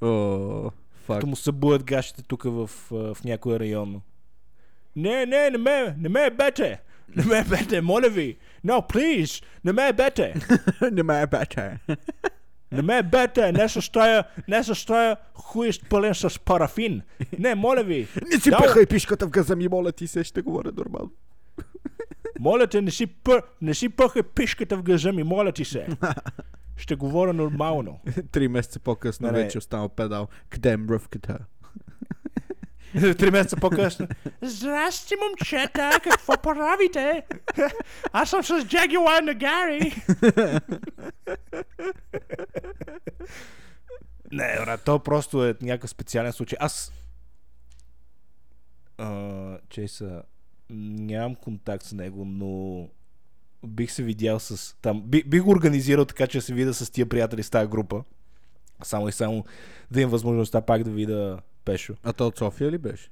О, 0.03 0.71
фак. 1.07 1.17
Като 1.17 1.27
му 1.27 1.37
събуят 1.37 1.85
гащите 1.85 2.23
тук 2.23 2.43
в, 2.45 2.71
в 2.91 3.17
някой 3.25 3.59
район. 3.59 4.01
Не, 4.97 5.27
не, 5.27 5.51
не 5.51 5.59
ме, 5.59 5.95
не 5.99 6.09
ме 6.09 6.31
бете! 6.31 6.81
Не 7.17 7.25
ме 7.25 7.45
бете, 7.45 7.81
моля 7.81 8.09
ви! 8.09 8.39
No, 8.67 8.93
please! 8.93 9.45
Не 9.65 9.73
ме 9.73 9.93
бете! 9.93 10.35
Не 10.93 11.03
ме 11.03 11.23
е 11.23 11.27
бача. 11.27 11.79
Не 12.73 12.83
ме 12.83 13.03
бете! 13.03 13.53
Не 13.53 13.69
с 13.69 13.93
тая, 13.93 14.25
не 14.49 14.65
с 14.65 14.87
тая 14.87 15.17
хуист 15.35 15.89
пълен 15.89 16.15
с 16.15 16.41
парафин! 16.41 17.03
Не, 17.39 17.55
моля 17.55 17.83
ви! 17.83 18.09
Не 18.33 18.41
си 18.41 18.51
Да, 18.51 18.59
пъхай 18.59 18.87
пишката 18.87 19.27
в 19.27 19.31
газа 19.31 19.57
ми, 19.57 19.69
моля 19.69 19.93
ти 19.93 20.07
се, 20.07 20.25
ще 20.25 20.43
говоря 20.43 20.73
нормално. 20.77 21.11
Моля 22.41 22.67
те, 22.67 22.81
не 22.81 22.91
си, 22.91 23.07
пър, 23.07 23.43
не 23.63 23.75
си 23.75 23.89
пъхай 23.89 24.23
пишката 24.23 24.77
в 24.77 24.83
гъза 24.83 25.13
ми, 25.13 25.23
моля 25.23 25.53
ти 25.53 25.65
се! 25.65 25.87
ще 26.77 26.95
говоря 26.95 27.33
нормално. 27.33 28.01
Три 28.33 28.49
месеца 28.49 28.81
по-късно 28.81 29.33
вече 29.33 29.59
останал 29.59 29.89
педал. 29.89 30.29
Къде 30.51 30.73
е 30.73 30.77
мръвката? 30.77 31.39
Три 33.19 33.31
месеца 33.31 33.57
по-късно. 33.57 34.09
Здрасти, 34.43 35.15
момчета, 35.23 36.01
какво 36.05 36.37
правите? 36.37 37.23
Аз 38.13 38.31
съм 38.31 38.45
с 38.45 38.51
Jaguar 38.51 39.21
на 39.21 39.35
Гари. 39.35 39.93
Не, 44.33 44.57
брат, 44.65 44.85
то 44.85 44.99
просто 44.99 45.47
е 45.47 45.55
някакъв 45.63 45.91
специален 45.91 46.33
случай. 46.33 46.57
Аз... 46.61 46.93
А, 48.99 49.59
че 49.69 49.89
са... 49.89 50.23
Нямам 50.71 51.35
контакт 51.35 51.85
с 51.85 51.93
него, 51.93 52.25
но 52.25 52.89
бих 53.67 53.93
се 53.93 54.03
видял 54.03 54.41
с... 54.41 54.77
Там, 54.83 55.03
би, 55.03 55.25
бих 55.25 55.43
го 55.43 55.51
организирал 55.51 56.05
така, 56.05 56.27
че 56.27 56.41
се 56.41 56.55
видя 56.55 56.75
с 56.75 56.91
тия 56.91 57.09
приятели 57.09 57.43
с 57.43 57.51
тази 57.51 57.69
група. 57.69 58.05
Само 58.83 59.09
и 59.09 59.13
само 59.13 59.45
да 59.91 60.01
имам 60.01 60.11
възможността 60.11 60.61
пак 60.61 60.83
да 60.85 60.91
видя 60.91 61.39
Пешо. 61.65 61.95
А 62.03 62.13
то 62.13 62.27
от 62.27 62.39
София 62.39 62.71
ли 62.73 62.79
беше? 62.79 63.11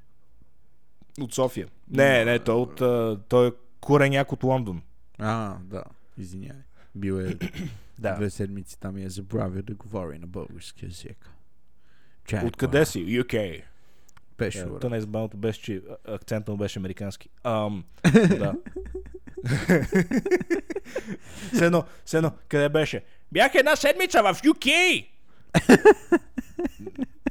От 1.21 1.35
София. 1.35 1.69
Не, 1.91 2.25
не, 2.25 2.39
той, 2.39 2.55
от, 2.55 2.81
а, 2.81 3.21
той 3.29 3.49
е 3.49 3.53
кореняк 3.81 4.33
от 4.33 4.43
Лондон. 4.45 4.83
А, 5.19 5.57
да. 5.63 5.85
Извинявай. 6.19 6.63
Бил 6.95 7.15
е 7.15 7.37
Да. 7.99 8.15
две 8.15 8.31
седмици 8.31 8.81
там 8.81 8.99
и 8.99 9.05
е 9.05 9.11
забравил 9.11 9.63
да 9.63 9.75
говори 9.75 10.19
на 10.19 10.27
български 10.27 10.85
язик. 10.85 11.31
Откъде 12.45 12.85
си? 12.87 13.07
UK. 13.07 13.63
Беше, 14.39 14.59
Yeah, 14.59 14.69
брат. 14.71 14.81
то 14.81 14.91
най-забавното 14.91 15.37
беше, 15.37 15.63
че 15.63 15.83
акцентът 16.05 16.49
му 16.49 16.57
беше 16.57 16.79
американски. 16.79 17.29
Ам, 17.45 17.85
да. 18.13 18.55
все 21.55 21.67
едно, 21.67 21.85
все 22.05 22.17
едно, 22.17 22.33
къде 22.49 22.69
беше? 22.69 23.05
Бях 23.33 23.55
една 23.55 23.77
седмица 23.77 24.23
в 24.23 24.35
UK! 24.35 25.07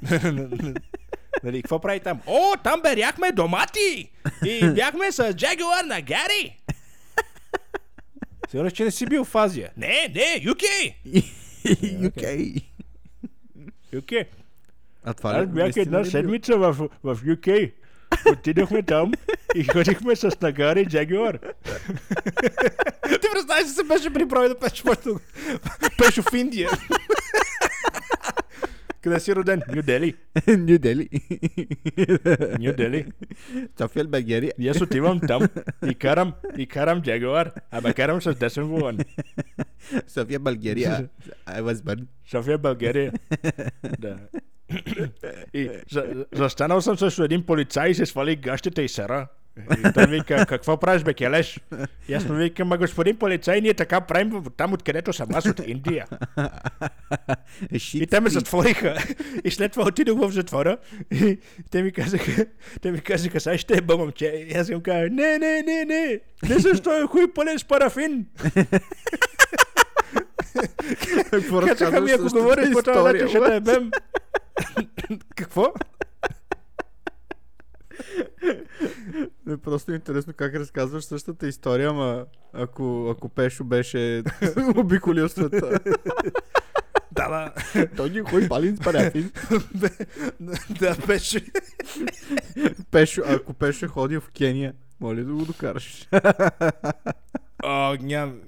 нали, 1.44 1.62
какво 1.62 1.80
прави 1.80 2.00
там? 2.00 2.20
О, 2.28 2.54
там 2.64 2.82
беряхме 2.82 3.32
домати! 3.32 4.12
И 4.46 4.70
бяхме 4.76 5.12
с 5.12 5.34
Jaguar 5.34 5.86
на 5.86 6.02
Гари! 6.02 6.58
Сигурно, 8.50 8.72
че 8.72 8.84
не 8.84 8.92
си 8.92 9.06
бил 9.06 9.26
в 9.26 9.36
Азия. 9.36 9.70
Не, 9.78 9.88
не, 10.16 10.52
UK! 10.52 10.94
UK. 11.66 12.64
UK. 13.94 14.26
А 15.04 15.14
това 15.14 15.32
Аз 15.32 15.42
ли 15.42 15.48
бях 15.48 15.78
една 15.78 16.02
бил? 16.02 16.12
седмица 16.12 16.58
в, 16.58 16.74
в 17.04 17.18
UK. 17.18 17.72
Отидохме 18.32 18.84
там 18.84 19.12
и 19.56 19.64
ходихме 19.64 20.16
с 20.16 20.42
Нагари 20.42 20.86
Джагуар. 20.86 21.40
Ти 23.22 23.28
представяш 23.34 23.64
ли 23.66 23.70
се 23.70 23.84
беше 23.84 24.14
приброй 24.14 24.50
да 24.50 24.60
пеше 24.60 24.84
просто 24.84 25.20
пеше 25.98 26.22
в 26.22 26.34
Индия. 26.34 26.70
Къде 29.02 29.20
си 29.20 29.36
роден? 29.36 29.62
Нью 29.74 29.84
Дели. 29.84 30.14
Нью 30.48 30.80
Дели. 30.80 31.10
Нью 32.60 32.74
Дели. 32.74 33.06
София 33.78 34.06
България? 34.06 34.52
И 34.60 34.70
аз 34.70 34.82
отивам 34.82 35.20
там 35.28 35.48
и 35.90 35.96
карам, 35.96 36.34
и 36.58 36.68
карам 36.68 37.02
Джагуар. 37.02 37.52
Ама 37.72 37.94
карам 37.94 38.22
с 38.22 38.36
десен 38.36 38.64
вулан. 38.64 38.98
София 40.08 40.40
България. 40.40 41.10
I 41.48 41.62
was 41.62 41.74
born. 41.74 42.06
София, 42.32 42.58
България. 42.58 43.14
да. 44.00 44.18
И 45.54 45.70
за, 45.92 46.26
застанал 46.32 46.82
съм 46.82 46.98
срещу 46.98 47.24
един 47.24 47.46
полицай 47.46 47.90
и 47.90 47.96
се 47.96 48.06
свали 48.06 48.36
гащите 48.36 48.82
и 48.82 48.90
сера. 48.90 49.28
И 49.78 49.94
той 49.94 50.06
вика, 50.08 50.46
какво 50.46 50.78
правиш, 50.78 51.04
бе, 51.04 51.14
келеш? 51.14 51.60
И 52.08 52.14
аз 52.14 52.26
му 52.26 52.36
викам, 52.36 52.68
ма 52.68 52.78
господин 52.78 53.18
полицай, 53.18 53.62
ние 53.62 53.74
така 53.74 54.02
правим 54.02 54.44
там, 54.58 54.74
откъдето 54.74 55.14
съм 55.14 55.28
аз 55.34 55.46
от 55.46 55.60
Индия. 55.68 56.06
И 57.94 58.08
те 58.08 58.20
ме 58.20 58.30
затвориха. 58.30 58.98
И 59.44 59.52
след 59.52 59.72
това 59.72 59.88
отидох 59.88 60.20
в 60.20 60.32
затвора. 60.32 60.78
И 61.12 61.40
те 61.72 61.84
ми 61.84 61.92
казаха, 61.92 62.46
те 62.82 62.92
ми 62.92 63.02
казаха, 63.02 63.40
сега 63.40 63.58
ще 63.58 63.78
е 63.78 63.96
момче. 63.98 64.26
И 64.26 64.58
аз 64.58 64.70
им 64.70 64.82
казах, 64.82 65.10
не, 65.12 65.38
не, 65.38 65.62
не, 65.62 65.86
не. 65.86 66.20
Не 66.50 66.60
защо 66.60 67.04
е 67.04 67.08
хуй 67.08 67.34
пълен 67.34 67.60
с 67.60 67.64
парафин. 67.64 68.26
Какво 71.32 71.62
Казаха 71.62 72.02
ми, 72.02 72.12
ако 72.12 72.24
говориш 72.24 72.72
по 72.72 72.82
това 72.82 73.12
начин, 73.12 73.28
ще 73.28 73.40
те 73.40 73.56
ебем. 73.56 73.92
Какво? 75.36 75.74
Не, 79.46 79.58
просто 79.58 79.92
е 79.92 79.96
интересно 79.96 80.34
как 80.34 80.56
разказваш 80.56 81.04
същата 81.04 81.48
история, 81.48 81.90
ама 81.90 82.26
ако, 82.54 83.16
ако 83.18 83.30
Пешо 83.30 83.64
беше 83.64 84.24
обиколил 84.76 85.30
света. 85.30 85.80
Да, 87.12 87.30
да. 87.30 87.54
Той 87.98 88.10
ни 88.10 88.20
хуй 88.20 88.48
палин 88.48 88.78
с 88.78 88.80
парафин. 88.80 89.32
да, 90.80 90.96
беше. 91.08 91.46
Пешо, 92.92 93.22
ако 93.26 93.54
Пешо 93.54 93.86
е 93.86 93.90
ходил 93.90 94.22
в 94.22 94.30
Кения, 94.30 94.74
моля 95.00 95.24
да 95.24 95.34
го 95.34 95.46
докараш. 95.46 96.08
О, 97.64 97.96
ням. 98.02 98.40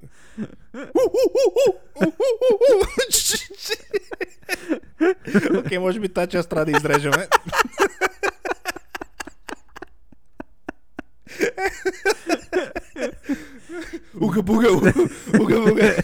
Окей, 5.57 5.79
може 5.79 5.99
би 5.99 6.09
тази 6.09 6.31
част 6.31 6.49
трябва 6.49 6.65
да 6.65 6.71
изрежеме. 6.71 7.27
Уга 14.21 14.41
буга, 14.41 14.71
уга 14.71 14.93
буга, 15.37 15.95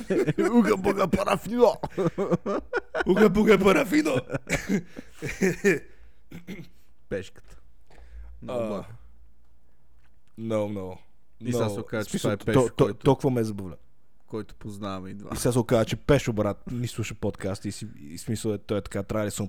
Уга 0.51 0.77
буга 0.77 1.07
парафино! 1.09 1.73
уга 3.07 3.29
буга 3.29 3.57
парафино. 3.59 4.15
Пешката. 7.09 7.57
Много. 8.41 8.85
Много. 10.37 10.97
И 11.41 11.53
сега 11.53 11.69
се 11.69 11.79
оказа, 11.79 12.05
че 12.05 12.17
това 12.17 12.31
е 12.33 12.37
Пешо, 12.37 12.67
то- 12.67 12.73
който- 12.77 12.93
Толкова 12.95 13.29
ме 13.31 13.43
забавля. 13.43 13.75
който 14.27 14.55
познаваме 14.55 15.09
и 15.09 15.13
два. 15.13 15.29
И 15.33 15.37
сега 15.37 15.51
се 15.51 15.59
оказа, 15.59 15.85
че 15.85 15.95
Пешо, 15.95 16.33
брат, 16.33 16.71
ни 16.71 16.87
слуша 16.87 17.15
подкаст 17.15 17.65
и, 17.65 17.71
и 18.01 18.17
смисъл 18.17 18.51
е, 18.51 18.57
той 18.57 18.77
е 18.77 18.81
така, 18.81 19.03
трябва 19.03 19.27
ли 19.27 19.31
съм 19.31 19.47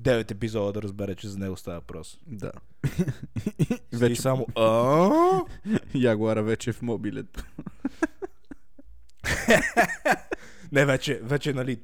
59 0.00 0.30
епизода 0.30 0.72
да 0.72 0.82
разбере, 0.82 1.14
че 1.14 1.28
за 1.28 1.38
него 1.38 1.56
става 1.56 1.76
въпрос. 1.76 2.18
Да. 2.26 2.52
Вече 3.92 4.22
само, 4.22 4.46
Ягуара 5.94 6.42
вече 6.42 6.70
е 6.70 6.72
в 6.72 6.82
мобилет. 6.82 7.44
Не, 10.72 10.84
вече, 10.84 11.20
вече, 11.22 11.52
нали, 11.52 11.80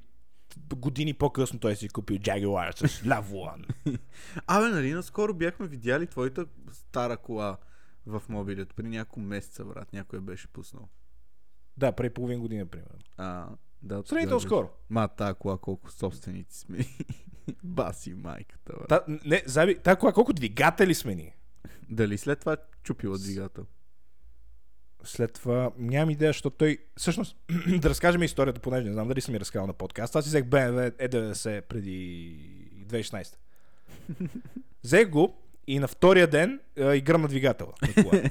години 0.77 1.15
по-късно 1.15 1.59
той 1.59 1.77
си 1.77 1.87
е 1.87 1.89
купил 1.89 2.17
Jaguar 2.17 2.87
с 2.87 3.07
Lavуан. 3.07 3.65
Абе, 4.47 4.69
нали, 4.69 4.93
наскоро 4.93 5.35
бяхме 5.35 5.67
видяли 5.67 6.07
твоята 6.07 6.47
стара 6.73 7.17
кола 7.17 7.57
в 8.07 8.23
мобилет. 8.29 8.75
При 8.75 8.89
няколко 8.89 9.21
месеца, 9.21 9.65
брат. 9.65 9.93
Някой 9.93 10.21
беше 10.21 10.49
пуснал. 10.49 10.89
да, 11.77 11.93
преди 11.93 12.15
половин 12.15 12.41
година, 12.41 12.67
примерно. 12.67 12.99
А, 13.17 13.49
да, 13.87 14.03
Сравнително 14.07 14.41
скоро. 14.41 14.69
Ма, 14.91 15.09
тая 15.09 15.35
кола 15.35 15.59
колко 15.59 15.91
собственици 15.91 16.59
сме. 16.59 16.79
Баси 17.65 18.15
майката, 18.15 18.73
брат. 18.73 18.89
Та, 18.89 19.19
не, 19.25 19.43
заби, 19.47 19.75
та 19.75 19.97
кола, 19.97 20.13
колко 20.13 20.33
двигатели 20.33 20.95
смени? 20.95 21.33
Дали 21.91 22.19
след 22.19 22.41
това 22.41 22.57
чупила 22.83 23.19
двигател? 23.19 23.67
След 25.05 25.33
това 25.33 25.71
нямам 25.79 26.11
идея, 26.11 26.29
защото 26.29 26.57
той... 26.57 26.79
Всъщност, 26.97 27.37
да 27.81 27.91
разкажем 27.91 28.23
историята, 28.23 28.61
понеже 28.61 28.87
не 28.87 28.93
знам 28.93 29.09
дали 29.09 29.21
съм 29.21 29.33
ми 29.33 29.41
разказал 29.41 29.67
на 29.67 29.73
подкаст. 29.73 30.17
Аз 30.17 30.25
си 30.25 30.29
взех 30.29 30.45
BMW 30.45 30.91
E90 31.09 31.61
преди 31.61 32.87
2016. 32.87 33.35
Взех 34.85 35.11
го 35.11 35.43
и 35.67 35.79
на 35.79 35.89
втория 35.89 36.27
ден 36.27 36.61
а, 36.79 36.95
и 36.95 37.01
гръмна 37.01 37.29
двигателя 37.29 37.73
на. 37.83 38.31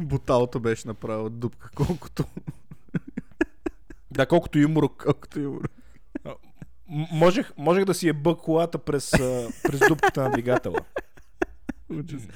Буталото 0.00 0.60
беше 0.60 0.88
направил 0.88 1.30
дупка, 1.30 1.70
колкото, 1.74 2.24
да, 4.14 4.26
колкото 4.26 4.58
юмрук. 4.58 5.02
колкото. 5.04 5.60
М- 6.24 6.36
можех, 7.12 7.52
можех 7.56 7.84
да 7.84 7.94
си 7.94 8.08
еба 8.08 8.36
колата 8.36 8.78
през, 8.78 9.10
през 9.62 9.80
дупката 9.88 10.22
на 10.22 10.30
двигателя. 10.30 10.78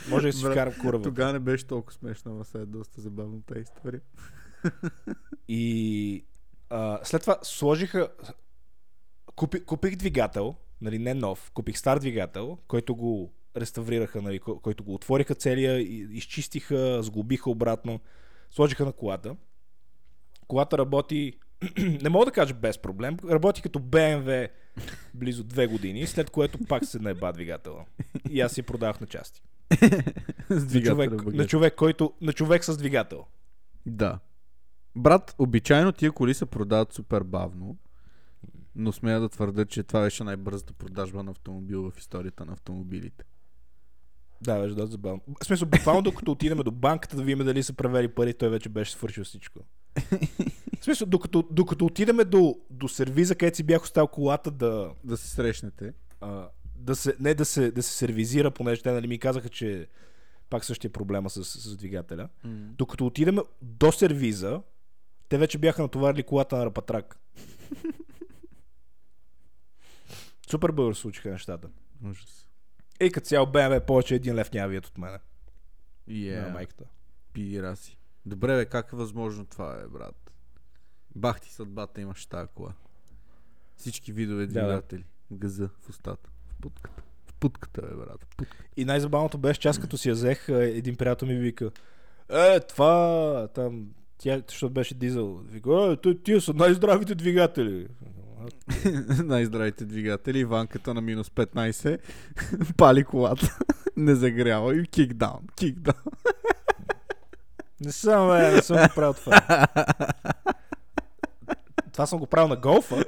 Може 0.08 0.26
да 0.26 0.32
си 0.32 0.44
вкарам 0.44 0.74
курва. 0.82 1.02
Тогава 1.02 1.32
не 1.32 1.38
беше 1.38 1.66
толкова 1.66 1.92
смешно, 1.92 2.34
но 2.34 2.44
сега 2.44 2.62
е 2.62 2.66
доста 2.66 3.00
забавна 3.00 3.42
тази 3.42 3.60
история. 3.60 4.00
И 5.48 6.24
а, 6.70 7.00
след 7.04 7.20
това 7.20 7.38
сложиха... 7.42 8.08
Купи, 9.36 9.64
купих 9.64 9.96
двигател, 9.96 10.54
нали, 10.80 10.98
не 10.98 11.14
нов, 11.14 11.50
купих 11.54 11.78
стар 11.78 11.98
двигател, 11.98 12.58
който 12.68 12.94
го 12.94 13.32
реставрираха, 13.56 14.22
нали, 14.22 14.40
кой- 14.40 14.60
който 14.62 14.84
го 14.84 14.94
отвориха 14.94 15.34
целия, 15.34 15.80
изчистиха, 16.12 17.02
сглобиха 17.02 17.50
обратно, 17.50 18.00
сложиха 18.50 18.84
на 18.84 18.92
колата. 18.92 19.36
Колата 20.46 20.78
работи, 20.78 21.32
не 22.02 22.08
мога 22.08 22.24
да 22.24 22.32
кажа 22.32 22.54
без 22.54 22.78
проблем, 22.78 23.16
работи 23.30 23.62
като 23.62 23.78
BMW 23.78 24.48
близо 25.14 25.44
две 25.44 25.66
години, 25.66 26.06
след 26.06 26.30
което 26.30 26.58
пак 26.68 26.84
се 26.84 26.98
наеба 26.98 27.32
двигателя. 27.32 27.84
И 28.30 28.40
аз 28.40 28.52
си 28.52 28.62
продавах 28.62 29.00
на 29.00 29.06
части. 29.06 29.42
На 30.50 30.82
човек, 30.82 31.24
на 31.24 31.46
човек, 31.46 31.74
който, 31.74 32.12
на 32.20 32.32
човек 32.32 32.64
с 32.64 32.76
двигател. 32.76 33.26
Да. 33.86 34.18
Брат, 34.96 35.34
обичайно 35.38 35.92
тия 35.92 36.12
коли 36.12 36.34
се 36.34 36.46
продават 36.46 36.92
супер 36.92 37.22
бавно, 37.22 37.76
но 38.74 38.92
смея 38.92 39.20
да 39.20 39.28
твърда, 39.28 39.64
че 39.64 39.82
това 39.82 40.02
беше 40.02 40.24
най-бързата 40.24 40.72
продажба 40.72 41.22
на 41.22 41.30
автомобил 41.30 41.90
в 41.90 41.98
историята 41.98 42.44
на 42.44 42.52
автомобилите. 42.52 43.24
Да, 44.40 44.60
беше 44.60 44.74
доста 44.74 44.90
забавно. 44.90 45.20
В 45.42 45.46
смисъл, 45.46 45.68
буквално 45.68 46.02
докато 46.02 46.32
отидем 46.32 46.58
до 46.58 46.70
банката 46.70 47.16
да 47.16 47.22
видим 47.22 47.44
дали 47.44 47.62
са 47.62 47.72
превели 47.72 48.08
пари, 48.08 48.34
той 48.34 48.48
вече 48.48 48.68
беше 48.68 48.92
свършил 48.92 49.24
всичко. 49.24 49.60
В 50.80 50.84
смисъл, 50.84 51.06
докато, 51.06 51.44
докато 51.50 51.86
отидем 51.86 52.16
до, 52.16 52.58
до 52.70 52.88
сервиза, 52.88 53.34
където 53.34 53.56
си 53.56 53.62
бях 53.62 53.82
оставил 53.82 54.06
колата 54.06 54.50
да, 54.50 54.90
Да 55.04 55.16
се 55.16 55.28
срещнете. 55.28 55.92
а, 56.20 56.48
да 56.76 56.96
се, 56.96 57.16
не 57.20 57.34
да 57.34 57.44
се, 57.44 57.70
да 57.70 57.82
се 57.82 57.92
сервизира, 57.92 58.50
понеже 58.50 58.82
те 58.82 58.92
нали, 58.92 59.06
ми 59.06 59.18
казаха, 59.18 59.48
че 59.48 59.88
пак 60.50 60.64
същия 60.64 60.92
проблема 60.92 61.30
с, 61.30 61.44
с 61.44 61.76
двигателя. 61.76 62.28
Докато 62.44 63.06
отидем 63.06 63.38
до 63.62 63.92
сервиза, 63.92 64.62
те 65.28 65.38
вече 65.38 65.58
бяха 65.58 65.82
натоварили 65.82 66.22
колата 66.22 66.56
на 66.56 66.66
рапатрак. 66.66 67.18
Супер 70.50 70.70
бързо 70.70 71.00
случиха 71.00 71.30
нещата. 71.30 71.68
Ужас. 72.04 72.48
И 73.00 73.10
като 73.10 73.26
цял 73.26 73.46
БМВ 73.46 73.86
повече 73.86 74.14
един 74.14 74.34
лев 74.34 74.52
няма 74.52 74.68
вият 74.68 74.86
от 74.86 74.98
мене. 74.98 75.18
Yeah. 76.08 76.42
На 76.42 76.48
майката. 76.48 76.84
Пидира 77.32 77.76
си. 77.76 77.97
Добре, 78.28 78.56
бе, 78.56 78.66
как 78.66 78.92
е 78.92 78.96
възможно 78.96 79.46
това, 79.46 79.80
е, 79.84 79.88
брат? 79.88 80.32
Бах 81.16 81.40
ти 81.40 81.52
съдбата, 81.52 82.00
имаш 82.00 82.26
тази 82.26 82.48
кола. 82.54 82.72
Всички 83.76 84.12
видове 84.12 84.46
Да, 84.46 84.52
да. 84.52 84.66
двигатели. 84.66 85.04
Газа 85.32 85.68
в 85.82 85.88
устата. 85.88 86.30
В 86.48 86.54
путката. 86.62 87.02
В 87.26 87.34
путката, 87.34 87.82
бе, 87.82 87.94
брат. 87.94 88.24
В 88.24 88.36
путката. 88.36 88.64
И 88.76 88.84
най-забавното 88.84 89.38
беше, 89.38 89.60
че 89.60 89.68
аз 89.68 89.78
като 89.78 89.98
си 89.98 90.08
я 90.08 90.14
взех, 90.14 90.48
един 90.48 90.96
приятел 90.96 91.28
ми 91.28 91.34
вика, 91.34 91.70
е, 92.28 92.60
това, 92.60 93.48
там, 93.54 93.88
тя, 94.18 94.42
защото 94.48 94.72
беше 94.74 94.94
дизел, 94.94 95.40
вика, 95.44 95.96
е, 96.06 96.14
тия 96.14 96.40
са 96.40 96.54
най-здравите 96.54 97.14
двигатели. 97.14 97.88
Най-здравите 99.24 99.84
двигатели. 99.84 100.38
Иванката 100.38 100.94
на 100.94 101.00
минус 101.00 101.30
15. 101.30 101.98
Пали 102.76 103.04
колата. 103.04 103.58
Не 103.96 104.14
загрява 104.14 104.76
и 104.76 104.86
кикдаун. 104.86 105.46
Кикдаун. 105.56 106.12
Не 107.80 107.92
съм, 107.92 108.28
бе, 108.28 108.52
не 108.52 108.62
съм 108.62 108.76
го 108.76 108.94
правил 108.94 109.14
това. 109.14 109.66
Това 111.92 112.06
съм 112.06 112.18
го 112.18 112.26
правил 112.26 112.48
на 112.48 112.56
голфа. 112.56 113.04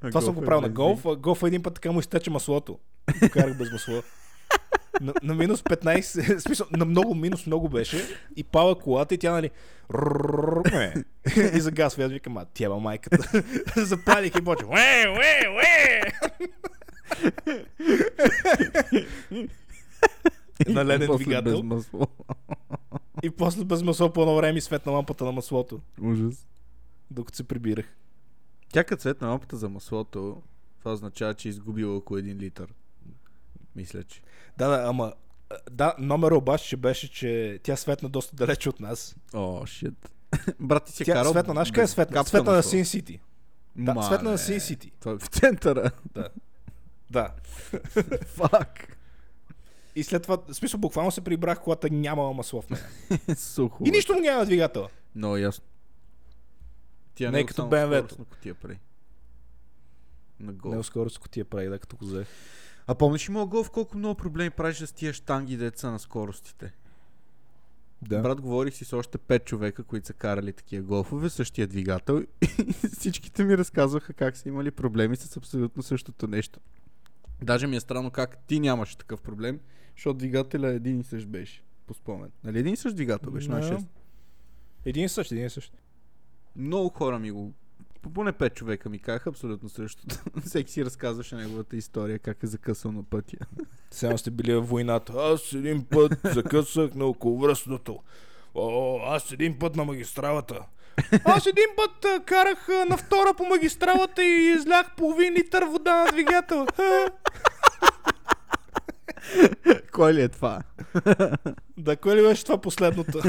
Това 0.00 0.20
съм 0.20 0.34
го 0.34 0.44
правил 0.44 0.60
на 0.60 0.68
голфа. 0.68 1.16
Голфа 1.16 1.46
един 1.46 1.62
път 1.62 1.74
така 1.74 1.92
му 1.92 2.00
изтече 2.00 2.30
маслото. 2.30 2.78
Го 3.22 3.28
карах 3.32 3.58
без 3.58 3.72
масло. 3.72 4.02
На, 5.00 5.12
на 5.22 5.34
минус 5.34 5.62
15, 5.62 6.36
в 6.38 6.40
смисъл, 6.40 6.66
на 6.70 6.84
много 6.84 7.14
минус 7.14 7.46
много 7.46 7.68
беше 7.68 8.18
и 8.36 8.44
пала 8.44 8.78
колата 8.78 9.14
и 9.14 9.18
тя 9.18 9.32
нали 9.32 9.50
и 11.54 11.60
загасва 11.60 12.04
аз 12.04 12.12
викам, 12.12 12.36
а 12.36 12.44
тява 12.54 12.80
майката. 12.80 13.42
Запалих 13.76 14.32
и 14.38 14.44
почва. 14.44 14.68
Уе, 14.68 15.08
уе, 15.08 15.48
уе! 15.56 16.02
на 20.68 20.84
леден 20.84 21.16
двигател 21.16 21.62
масло. 21.62 22.06
и 23.22 23.30
после 23.30 23.64
без 23.64 23.82
масло 23.82 24.12
по 24.12 24.22
едно 24.22 24.36
време 24.36 24.58
и 24.58 24.60
светна 24.60 24.92
лампата 24.92 25.24
на 25.24 25.32
маслото, 25.32 25.80
Ужас. 26.00 26.46
докато 27.10 27.36
се 27.36 27.44
прибирах. 27.44 27.86
Тя 28.72 28.84
като 28.84 29.00
светна 29.00 29.28
лампата 29.28 29.56
за 29.56 29.68
маслото, 29.68 30.42
това 30.78 30.92
означава, 30.92 31.34
че 31.34 31.48
е 31.48 31.50
изгубила 31.50 31.96
около 31.96 32.20
1 32.20 32.36
литър. 32.36 32.74
Мисля, 33.76 34.02
че. 34.02 34.22
Да, 34.58 34.68
да, 34.68 34.88
ама 34.88 35.12
да, 35.70 35.94
номера 35.98 36.36
обаче 36.36 36.76
беше, 36.76 37.10
че 37.10 37.60
тя 37.62 37.76
светна 37.76 38.08
доста 38.08 38.36
далече 38.36 38.68
от 38.68 38.80
нас. 38.80 39.16
О, 39.34 39.66
шит. 39.66 40.10
Брат, 40.60 40.84
ти 40.84 40.92
си 40.92 41.04
Тя 41.04 41.12
карал... 41.12 41.32
светна, 41.32 41.52
знаеш 41.52 41.70
къде 41.70 41.82
е 41.82 41.86
светна? 41.86 42.24
Светна 42.24 42.52
на. 42.52 42.62
Син 42.62 42.84
Сити. 42.84 43.20
Да, 43.76 44.02
светна 44.02 44.30
на 44.30 44.38
Син 44.38 44.60
Сити. 44.60 44.92
Това 45.00 45.12
е 45.12 45.16
в 45.18 45.26
центъра. 45.26 45.90
Да. 46.14 46.28
Да. 47.10 47.30
Фак. 48.26 48.97
И 49.98 50.04
след 50.04 50.22
това, 50.22 50.38
в 50.48 50.54
смисъл, 50.54 50.80
буквално 50.80 51.10
се 51.10 51.20
прибрах, 51.20 51.60
колата 51.60 51.90
нямала 51.90 52.32
масло 52.32 52.62
в 52.62 52.70
нея. 52.70 52.88
Сухо. 53.36 53.84
И 53.86 53.90
нищо 53.90 54.14
му 54.14 54.20
няма 54.20 54.38
на 54.38 54.46
двигатела. 54.46 54.88
Много 55.14 55.36
ясно. 55.36 55.64
Тя 57.14 57.30
Не 57.30 57.40
е 57.40 57.46
като 57.46 57.66
скоростна 57.66 58.24
кутия 58.24 58.54
прави. 58.54 58.78
На 60.40 60.52
гол. 60.52 60.82
скоро 60.82 61.10
с 61.10 61.18
котия 61.18 61.44
прави, 61.44 61.68
да, 61.68 61.78
като 61.78 61.96
го 61.96 62.04
взех. 62.04 62.28
А 62.86 62.94
помниш 62.94 63.30
ли 63.30 63.32
голф 63.32 63.70
колко 63.70 63.98
много 63.98 64.14
проблеми 64.14 64.50
правиш 64.50 64.76
с 64.76 64.92
тия 64.92 65.12
штанги 65.12 65.56
деца 65.56 65.90
на 65.90 65.98
скоростите? 65.98 66.72
Да. 68.02 68.20
Брат, 68.20 68.40
говорих 68.40 68.74
си 68.74 68.84
с 68.84 68.92
още 68.92 69.18
5 69.18 69.44
човека, 69.44 69.82
които 69.82 70.06
са 70.06 70.12
карали 70.12 70.52
такива 70.52 70.86
голфове, 70.86 71.30
същия 71.30 71.66
двигател 71.66 72.22
и 72.42 72.72
всичките 72.98 73.44
ми 73.44 73.58
разказваха 73.58 74.12
как 74.12 74.36
са 74.36 74.48
имали 74.48 74.70
проблеми 74.70 75.16
с 75.16 75.36
абсолютно 75.36 75.82
същото 75.82 76.26
нещо. 76.26 76.60
Даже 77.42 77.66
ми 77.66 77.76
е 77.76 77.80
странно 77.80 78.10
как 78.10 78.38
ти 78.46 78.60
нямаш 78.60 78.96
такъв 78.96 79.20
проблем, 79.20 79.60
защото 79.98 80.14
двигателя 80.14 80.68
един 80.68 81.00
и 81.00 81.04
същ 81.04 81.26
беше, 81.26 81.62
по 81.86 81.94
спомен. 81.94 82.30
Нали 82.44 82.58
един 82.58 82.72
и 82.74 82.76
същ 82.76 82.94
двигател 82.96 83.30
беше 83.30 83.48
на 83.48 83.60
Да. 83.60 83.66
6? 83.68 83.84
Един 84.84 85.04
и 85.04 85.08
същ, 85.08 85.32
един 85.32 85.46
и 85.46 85.50
същ. 85.50 85.72
Много 86.56 86.88
хора 86.88 87.18
ми 87.18 87.30
го... 87.30 87.52
по- 88.02 88.10
Поне 88.10 88.32
5 88.32 88.54
човека 88.54 88.88
ми 88.88 88.98
казаха 88.98 89.30
абсолютно 89.30 89.68
същото. 89.68 90.16
Всеки 90.46 90.72
си 90.72 90.84
разказваше 90.84 91.36
неговата 91.36 91.76
история, 91.76 92.18
как 92.18 92.42
е 92.42 92.46
закъсал 92.46 92.92
на 92.92 93.02
пътя. 93.02 93.36
Сега 93.90 94.16
сте 94.16 94.30
били 94.30 94.54
във 94.54 94.68
войната. 94.68 95.12
Аз 95.14 95.52
един 95.52 95.84
път 95.84 96.12
закъсах 96.24 96.94
на 96.94 97.04
околовръстното. 97.04 97.98
О, 98.54 98.98
аз 99.04 99.32
един 99.32 99.58
път 99.58 99.76
на 99.76 99.84
магистралата. 99.84 100.60
Аз 101.24 101.46
един 101.46 101.66
път 101.76 102.04
а, 102.04 102.24
карах 102.24 102.68
а, 102.68 102.84
на 102.84 102.96
втора 102.96 103.34
по 103.36 103.44
магистралата 103.44 104.24
и 104.24 104.54
излях 104.58 104.96
половин 104.96 105.32
литър 105.34 105.64
вода 105.64 106.04
на 106.04 106.12
двигател. 106.12 106.66
Кой 109.92 110.14
ли 110.14 110.22
е 110.22 110.28
това? 110.28 110.62
Да, 111.78 111.96
кой 111.96 112.16
ли 112.16 112.22
беше 112.22 112.44
това 112.44 112.60
последното? 112.60 113.20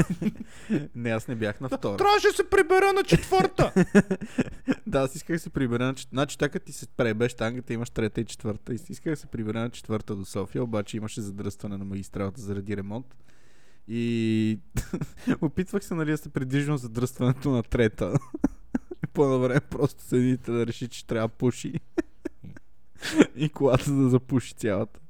Не, 0.94 1.10
аз 1.10 1.28
не 1.28 1.34
бях 1.34 1.60
на 1.60 1.68
втора. 1.68 1.96
Трябваше 1.96 2.26
да 2.26 2.32
се 2.32 2.50
прибера 2.50 2.92
на 2.92 3.02
четвърта. 3.02 3.72
Да, 4.86 5.00
аз 5.00 5.14
исках 5.14 5.36
да 5.36 5.40
се 5.40 5.50
прибера 5.50 5.86
на 5.86 5.94
четвърта. 5.94 6.14
Значи, 6.14 6.38
така 6.38 6.58
ти 6.58 6.72
се 6.72 6.86
пребеш 6.88 7.32
штангата, 7.32 7.72
имаш 7.72 7.90
трета 7.90 8.20
и 8.20 8.24
четвърта. 8.24 8.72
И 8.72 8.78
исках 8.88 9.12
да 9.12 9.16
се 9.16 9.26
прибера 9.26 9.60
на 9.60 9.70
четвърта 9.70 10.16
до 10.16 10.24
София, 10.24 10.64
обаче 10.64 10.96
имаше 10.96 11.20
задръстване 11.20 11.76
на 11.76 11.84
магистралата 11.84 12.40
заради 12.40 12.76
ремонт. 12.76 13.16
И 13.88 14.58
опитвах 15.40 15.84
се, 15.84 15.94
нали, 15.94 16.10
да 16.10 16.18
се 16.18 16.28
придвижвам 16.28 16.78
задръстването 16.78 17.50
на 17.50 17.62
трета. 17.62 18.14
И 19.04 19.06
по 19.06 19.24
едно 19.24 19.38
време 19.38 19.60
просто 19.60 20.02
седите 20.02 20.52
да 20.52 20.66
реши, 20.66 20.88
че 20.88 21.06
трябва 21.06 21.28
пуши. 21.28 21.74
и 23.36 23.48
колата 23.48 23.92
да 23.92 24.08
запуши 24.08 24.54
цялата. 24.54 25.00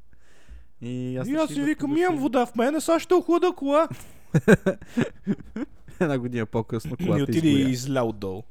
И 0.82 1.16
аз, 1.16 1.28
И 1.28 1.34
аз 1.34 1.50
си 1.50 1.62
викам, 1.62 1.96
имам 1.96 2.16
вода 2.18 2.46
в 2.46 2.54
мене, 2.56 2.80
сега 2.80 3.00
ще 3.00 3.14
охлада 3.14 3.52
кола. 3.56 3.88
Една 6.00 6.18
година 6.18 6.46
по-късно 6.46 6.96
И 6.98 7.06
колата 7.06 7.22
отиде 7.22 7.48
и 7.48 7.70
изля 7.70 8.02
отдолу. 8.02 8.42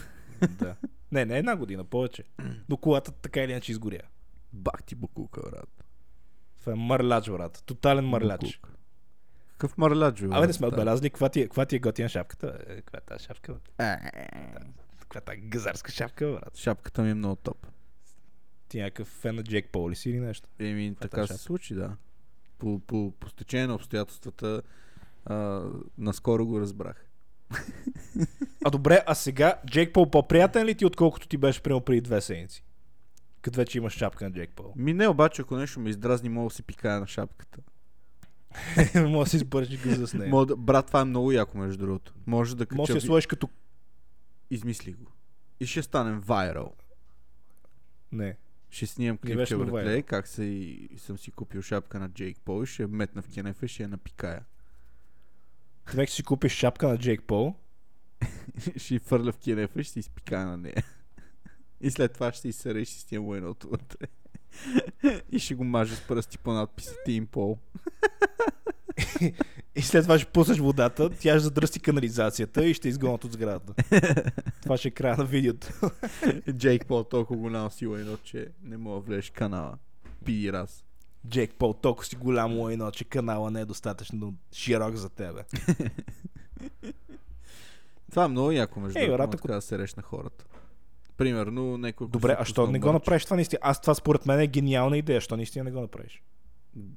да. 0.58 0.76
Не, 1.12 1.24
не 1.24 1.38
една 1.38 1.56
година, 1.56 1.84
повече. 1.84 2.24
Но 2.68 2.76
колата 2.76 3.12
така 3.12 3.40
или 3.40 3.52
иначе 3.52 3.72
изгоря. 3.72 4.00
Бах 4.52 4.82
ти 4.86 4.94
букука, 4.94 5.40
брат. 5.50 5.84
Това 6.60 6.72
е 6.72 6.76
мърляч, 6.76 7.30
брат. 7.30 7.62
Тотален 7.66 8.04
мърляч. 8.04 8.40
Букук. 8.40 8.76
Какъв 9.52 9.78
мърляч, 9.78 10.20
бе, 10.20 10.26
Абе, 10.26 10.34
не 10.34 10.40
брат, 10.40 10.54
сме 10.54 10.66
отбелязали 10.66 11.10
каква 11.10 11.28
ти, 11.28 11.40
е- 11.40 11.44
каква 11.44 11.66
ти 11.66 11.76
е 11.76 11.78
готина 11.78 12.08
шапката. 12.08 12.46
бе? 12.46 12.76
Каква 12.76 12.98
е 12.98 13.00
тази 13.00 13.24
шапка? 13.24 13.52
бе? 13.52 13.84
Е, 13.84 13.96
Каква 15.00 15.18
е 15.18 15.24
тази 15.24 15.40
газарска 15.40 15.92
шапка, 15.92 16.26
брат? 16.32 16.56
Шапката 16.56 17.02
ми 17.02 17.10
е 17.10 17.14
много 17.14 17.36
топ. 17.36 17.66
Ти 18.70 18.78
някакъв 18.78 19.08
фен 19.08 19.34
на 19.34 19.42
Джек 19.42 19.68
Пол 19.72 19.90
ли 19.90 19.96
си 19.96 20.10
или 20.10 20.20
нещо? 20.20 20.48
Еми, 20.58 20.86
е 20.86 20.94
така 20.94 21.26
се 21.26 21.38
случи, 21.38 21.74
да. 21.74 21.96
По, 22.58 22.78
по, 22.78 23.12
по 23.20 23.28
стечение 23.28 23.66
на 23.66 23.74
обстоятелствата 23.74 24.62
а, 25.24 25.62
наскоро 25.98 26.46
го 26.46 26.60
разбрах. 26.60 27.06
А 28.64 28.70
добре, 28.70 29.02
а 29.06 29.14
сега 29.14 29.60
Джек 29.66 29.92
Пол 29.92 30.10
по-приятен 30.10 30.66
ли 30.66 30.74
ти, 30.74 30.86
отколкото 30.86 31.28
ти 31.28 31.36
беше 31.36 31.62
приел 31.62 31.80
преди 31.80 32.00
две 32.00 32.20
седмици? 32.20 32.64
Като 33.42 33.56
вече 33.56 33.78
имаш 33.78 33.92
шапка 33.92 34.24
на 34.24 34.32
Джек 34.32 34.50
Пол. 34.50 34.72
Ми 34.76 34.94
не, 34.94 35.08
обаче, 35.08 35.42
ако 35.42 35.56
нещо 35.56 35.80
ме 35.80 35.90
издразни, 35.90 36.28
мога 36.28 36.48
да 36.48 36.54
си 36.54 36.62
пикая 36.62 37.00
на 37.00 37.06
шапката. 37.06 37.58
Може 38.94 39.24
да 39.24 39.30
си 39.30 39.36
избържи 39.36 39.76
газа 39.76 40.06
с 40.06 40.14
нея. 40.14 40.30
Мога. 40.30 40.56
Брат, 40.56 40.86
това 40.86 41.00
е 41.00 41.04
много 41.04 41.32
яко, 41.32 41.58
между 41.58 41.78
другото. 41.78 42.14
Може 42.26 42.56
да 42.56 42.66
кача... 42.66 42.76
Може 42.76 42.94
да 42.94 43.00
сложиш 43.00 43.26
като... 43.26 43.48
Измисли 44.50 44.92
го. 44.92 45.12
И 45.60 45.66
ще 45.66 45.82
станем 45.82 46.20
вайрал. 46.20 46.72
Не. 48.12 48.36
Ще 48.70 48.86
снимам 48.86 49.18
клипче, 49.18 49.56
братле, 49.56 50.02
как 50.02 50.26
се 50.26 50.44
и 50.44 50.98
съм 50.98 51.18
си 51.18 51.30
купил 51.30 51.62
шапка 51.62 52.00
на 52.00 52.08
Джейк 52.08 52.38
Пол 52.44 52.62
и 52.62 52.66
ще 52.66 52.86
метна 52.86 53.22
в 53.22 53.28
кенефа 53.34 53.64
и 53.64 53.68
ще 53.68 53.82
я 53.82 53.88
напикая. 53.88 54.44
Ти 55.90 55.96
вече 55.96 56.14
си 56.14 56.22
купиш 56.22 56.52
шапка 56.52 56.88
на 56.88 56.98
Джейк 56.98 57.22
Пол. 57.22 57.54
ще 58.76 58.98
фърля 58.98 59.32
в 59.32 59.38
кенефа 59.38 59.80
и 59.80 59.84
ще 59.84 59.98
изпикая 59.98 60.46
на 60.46 60.56
нея. 60.56 60.84
И 61.80 61.90
след 61.90 62.12
това 62.12 62.32
ще 62.32 62.40
се 62.40 62.48
изсера 62.48 62.80
и 62.80 62.84
ще 62.84 63.00
снимам 63.00 63.34
едното 63.34 63.68
вътре. 63.68 64.06
и 65.32 65.38
ще 65.38 65.54
го 65.54 65.64
мажа 65.64 65.96
с 65.96 66.06
пръсти 66.06 66.38
по 66.38 66.52
надписа 66.52 66.94
Тим 67.04 67.26
Пол. 67.26 67.58
И 69.80 69.82
след 69.82 70.04
това 70.04 70.18
ще 70.18 70.30
пуснеш 70.30 70.58
водата, 70.58 71.10
тя 71.10 71.30
ще 71.30 71.38
задръсти 71.38 71.80
канализацията 71.80 72.66
и 72.66 72.74
ще 72.74 72.88
изгонят 72.88 73.24
от 73.24 73.32
сградата. 73.32 73.74
това 74.62 74.76
ще 74.76 74.88
е 74.88 74.90
края 74.90 75.16
на 75.16 75.24
видеото. 75.24 75.68
Джейк 76.52 76.86
Пол 76.86 77.04
толкова 77.04 77.40
голяма 77.40 77.70
сила 77.70 78.00
едно, 78.00 78.16
че 78.16 78.48
не 78.62 78.76
мога 78.76 78.96
да 78.96 79.06
влезеш 79.06 79.30
канала. 79.30 79.78
Пи 80.24 80.52
раз. 80.52 80.84
Джек 81.28 81.54
Пол, 81.54 81.74
толкова 81.74 82.06
си 82.06 82.16
голямо 82.16 82.70
едно, 82.70 82.90
че 82.90 83.04
канала 83.04 83.50
не 83.50 83.60
е 83.60 83.64
достатъчно 83.64 84.34
широк 84.52 84.94
за 84.94 85.08
тебе. 85.08 85.44
Това 88.10 88.24
е 88.24 88.28
много 88.28 88.52
яко, 88.52 88.80
между 88.80 89.00
другото, 89.00 89.22
ако- 89.22 89.48
да 89.48 89.60
се 89.60 89.78
реш 89.78 89.94
на 89.94 90.02
хората. 90.02 90.44
Примерно, 91.16 91.78
някой... 91.78 92.08
Добре, 92.08 92.36
а 92.38 92.44
що 92.44 92.66
не 92.66 92.78
го 92.78 92.92
направиш 92.92 93.24
това 93.24 93.36
наистина? 93.36 93.60
Аз 93.62 93.80
това 93.80 93.94
според 93.94 94.26
мен 94.26 94.40
е 94.40 94.46
гениална 94.46 94.98
идея. 94.98 95.20
Що 95.20 95.36
наистина 95.36 95.64
не 95.64 95.70
го 95.70 95.80
направиш? 95.80 96.22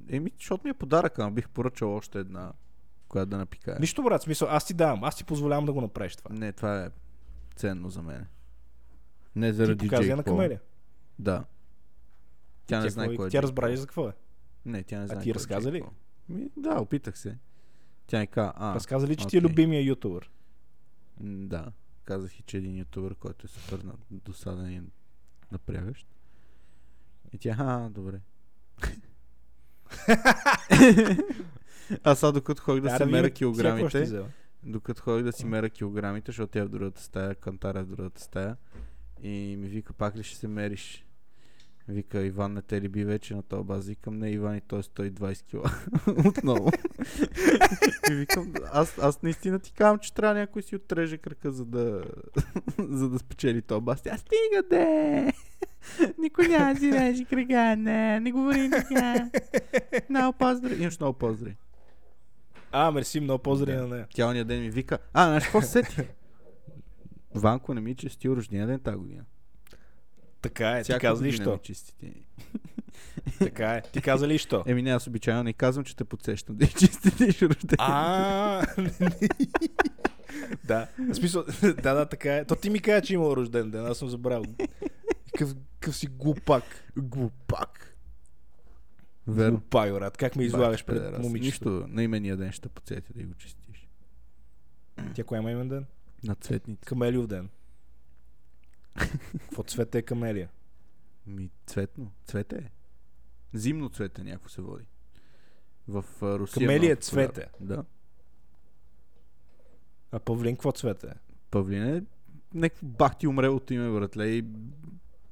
Еми, 0.09 0.31
защото 0.37 0.63
ми 0.63 0.69
е 0.69 0.73
подарък, 0.73 1.19
ама 1.19 1.31
бих 1.31 1.49
поръчал 1.49 1.95
още 1.95 2.19
една, 2.19 2.51
която 3.13 3.29
да 3.29 3.37
напикае. 3.37 3.77
Нищо, 3.79 4.03
брат, 4.03 4.21
смисъл, 4.21 4.47
аз 4.51 4.65
ти 4.65 4.73
давам, 4.73 5.03
аз 5.03 5.15
ти 5.15 5.23
позволявам 5.23 5.65
да 5.65 5.73
го 5.73 5.81
направиш 5.81 6.15
това. 6.15 6.35
Не, 6.35 6.51
това 6.51 6.83
е 6.85 6.89
ценно 7.55 7.89
за 7.89 8.01
мен. 8.01 8.27
Не 9.35 9.49
Ти 9.49 9.53
заради 9.53 9.85
показа 9.85 10.01
я 10.01 10.07
Джейк 10.07 10.17
на 10.17 10.23
Пол. 10.23 10.33
Камелия. 10.33 10.61
Да. 11.19 11.45
Тя 12.65 12.81
не 12.81 12.89
знае 12.89 13.15
кой 13.15 13.27
е 13.27 13.29
Тя 13.29 13.31
Джейк 13.31 13.43
разбра 13.43 13.69
ли 13.69 13.77
за 13.77 13.87
какво 13.87 14.07
е? 14.07 14.13
Не, 14.65 14.83
тя 14.83 14.99
не 14.99 15.07
знае. 15.07 15.19
ти 15.19 15.23
кой 15.23 15.31
е 15.31 15.35
разказа 15.35 15.71
Джейк 15.71 15.75
ли? 15.75 15.81
Пол. 15.81 15.91
Ми, 16.29 16.49
да, 16.57 16.79
опитах 16.81 17.17
се. 17.17 17.37
Тя 18.07 18.19
ми 18.19 18.27
каза, 18.27 18.53
а, 18.55 18.75
Разказа 18.75 19.07
ли, 19.07 19.15
че 19.15 19.27
ти 19.27 19.37
е 19.37 19.39
окей. 19.39 19.49
любимия 19.49 19.83
ютубър? 19.83 20.31
м, 21.19 21.47
да. 21.47 21.71
Казах 22.03 22.39
и, 22.39 22.43
че 22.43 22.57
един 22.57 22.77
ютубър, 22.77 23.15
който 23.15 23.45
е 23.45 23.49
супер 23.49 23.79
на- 23.79 23.93
досаден 24.11 24.71
и 24.73 24.81
напрягащ. 25.51 26.07
И 27.33 27.37
тя, 27.37 27.55
а, 27.59 27.89
добре. 27.89 28.19
Аз 32.03 32.19
сега 32.19 32.31
докато 32.31 32.61
ходих 32.61 32.83
да 32.83 32.87
Трябва 32.87 33.05
се 33.05 33.11
меря 33.11 33.27
ще 33.27 33.33
килограмите, 33.33 34.21
докато 34.63 35.01
ходих 35.01 35.25
да 35.25 35.31
си 35.31 35.45
меря 35.45 35.69
килограмите, 35.69 36.31
защото 36.31 36.51
тя 36.51 36.59
е 36.59 36.65
в 36.65 36.69
другата 36.69 37.01
стая, 37.01 37.35
кантара 37.35 37.79
е 37.79 37.83
в 37.83 37.87
другата 37.87 38.21
стая. 38.21 38.57
И 39.23 39.55
ми 39.59 39.67
вика, 39.67 39.93
пак 39.93 40.15
ли 40.15 40.23
ще 40.23 40.37
се 40.37 40.47
мериш? 40.47 41.05
Вика, 41.87 42.25
Иван 42.25 42.53
не 42.53 42.61
те 42.61 42.81
ли 42.81 42.89
би 42.89 43.05
вече 43.05 43.35
на 43.35 43.43
този 43.43 43.63
баз? 43.63 43.87
Викам, 43.87 44.17
не, 44.17 44.31
Иван 44.31 44.57
и 44.57 44.61
той 44.61 44.79
е 44.79 44.83
120 44.83 45.45
кила. 45.45 45.71
Отново. 46.27 46.71
и 48.11 48.13
викам, 48.13 48.53
аз, 48.73 48.97
аз 48.97 49.21
наистина 49.21 49.59
ти 49.59 49.73
казвам, 49.73 49.99
че 49.99 50.13
трябва 50.13 50.39
някой 50.39 50.61
си 50.61 50.75
отреже 50.75 51.17
кръка, 51.17 51.51
за 51.51 51.65
да, 51.65 52.03
за 52.79 53.09
да 53.09 53.19
спечели 53.19 53.61
този 53.61 53.81
баз. 53.81 54.01
Тя 54.01 54.17
стига 54.17 54.63
де! 54.69 55.33
Никой 56.17 56.47
няма 56.47 56.73
да 56.73 56.79
си 56.79 56.91
реже 56.91 57.25
кръка, 57.25 57.75
не, 57.75 58.19
не 58.19 58.31
говори 58.31 58.69
така. 58.69 59.29
Много 60.09 60.37
поздрави. 60.37 60.81
Имаш 60.81 60.99
много 60.99 61.17
поздрави. 61.17 61.55
А, 62.75 62.91
мерси, 62.91 63.19
много 63.19 63.43
поздрави 63.43 63.77
на 63.77 63.87
нея. 63.87 64.07
Тя 64.13 64.27
ония 64.27 64.45
ден 64.45 64.61
ми 64.61 64.69
вика, 64.69 64.97
а, 65.13 65.25
знаеш 65.25 65.43
какво 65.43 65.61
се 65.61 65.67
сети? 65.67 66.01
Ванко 67.35 67.73
не 67.73 67.81
ми 67.81 67.95
чести 67.95 68.29
рождения 68.29 68.67
ден 68.67 68.79
тази 68.79 68.97
година. 68.97 69.23
Така 70.41 70.71
е, 70.71 70.77
ти 70.77 70.83
Всяка 70.83 70.99
каза 70.99 71.23
ли 71.25 71.31
що? 71.31 71.59
Така 73.39 73.73
е. 73.73 73.81
Ти 73.81 74.01
каза 74.01 74.27
ли 74.27 74.37
що? 74.37 74.63
Еми 74.67 74.81
не, 74.81 74.91
аз 74.91 75.07
обичайно 75.07 75.43
не 75.43 75.53
казвам, 75.53 75.85
че 75.85 75.95
те 75.95 76.03
подсещам 76.03 76.55
да 76.55 76.65
и 76.65 76.67
честитиш 76.67 77.41
рождения. 77.41 77.77
А, 77.77 78.65
да. 80.63 80.87
Смисъл, 81.13 81.43
да, 81.61 81.93
да, 81.93 82.05
така 82.05 82.35
е. 82.35 82.45
То 82.45 82.55
ти 82.55 82.69
ми 82.69 82.79
каза, 82.79 83.01
че 83.01 83.13
имал 83.13 83.33
рожден 83.33 83.71
ден, 83.71 83.85
аз 83.85 83.97
съм 83.97 84.09
забравил. 84.09 84.45
Какъв 85.37 85.95
си 85.95 86.07
глупак. 86.07 86.63
Глупак. 86.97 87.92
Верно. 89.27 89.57
Глупак, 89.57 89.93
брат. 89.93 90.17
Как 90.17 90.35
ме 90.35 90.43
излагаш 90.43 90.81
Бах, 90.81 90.85
пред 90.85 91.03
педерас. 91.03 91.23
момичето? 91.23 91.69
Нищо, 91.69 91.87
на 91.87 92.03
имения 92.03 92.37
ден 92.37 92.51
ще 92.51 92.69
подсетя 92.69 93.13
да 93.15 93.23
го 93.23 93.33
честиш. 93.33 93.87
Тя 95.13 95.23
кой 95.23 95.37
има 95.37 95.51
имен 95.51 95.69
ден? 95.69 95.85
На 96.23 96.35
цветница. 96.35 96.85
Камелиов 96.85 97.27
ден. 97.27 97.49
Какво 99.39 99.63
цвете 99.63 99.97
е 99.97 100.01
камелия? 100.01 100.49
Ми, 101.27 101.49
цветно. 101.65 102.11
Цвете 102.25 102.55
е. 102.55 102.69
Зимно 103.53 103.89
цвете 103.89 104.23
някакво 104.23 104.49
се 104.49 104.61
води. 104.61 104.85
В 105.87 106.05
а, 106.21 106.39
Русия. 106.39 106.53
Камелия 106.53 106.79
много 106.79 107.01
популярно. 107.01 107.33
цвете. 107.33 107.49
Да. 107.59 107.83
А 110.11 110.19
павлин 110.19 110.55
какво 110.55 110.71
цвете 110.71 111.07
е? 111.07 111.13
Павлин 111.51 111.83
е 111.83 112.03
някакво 112.53 112.85
бахти 112.85 113.27
умрелото 113.27 113.73
име, 113.73 113.99
братле, 113.99 114.25
и 114.25 114.45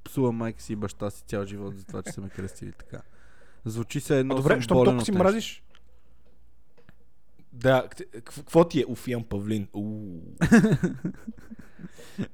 псува 0.04 0.32
майка 0.32 0.62
си 0.62 0.74
и 0.74 0.76
баща 0.76 1.10
си 1.10 1.24
цял 1.24 1.46
живот 1.46 1.78
за 1.78 1.86
това, 1.86 2.04
че 2.04 2.12
са 2.12 2.22
ме 2.22 2.30
кръстили 2.30 2.72
така. 2.72 3.02
Звучи 3.66 4.00
се 4.00 4.20
едно 4.20 4.34
А 4.34 4.38
добре, 4.38 4.50
болен 4.54 4.68
толкова 4.68 5.06
си 5.06 5.12
мразиш? 5.12 5.64
Да, 7.54 7.88
какво 8.12 8.68
ти 8.68 8.80
е? 8.82 8.86
Уф, 8.88 9.08
имам 9.08 9.24
павлин. 9.24 9.68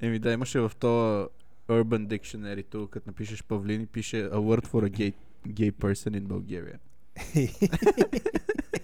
Еми 0.01 0.19
да, 0.19 0.31
имаше 0.31 0.59
в 0.59 0.71
този 0.79 1.27
Urban 1.67 2.07
Dictionary, 2.07 2.65
тук, 2.69 2.91
като 2.91 3.09
напишеш 3.09 3.43
павлин 3.43 3.81
и 3.81 3.85
пише 3.85 4.29
a 4.29 4.35
word 4.35 4.67
for 4.67 4.89
a 4.89 4.97
gay, 4.97 5.13
gay 5.47 5.71
person 5.71 6.21
in 6.21 6.27
Bulgaria. 6.27 6.77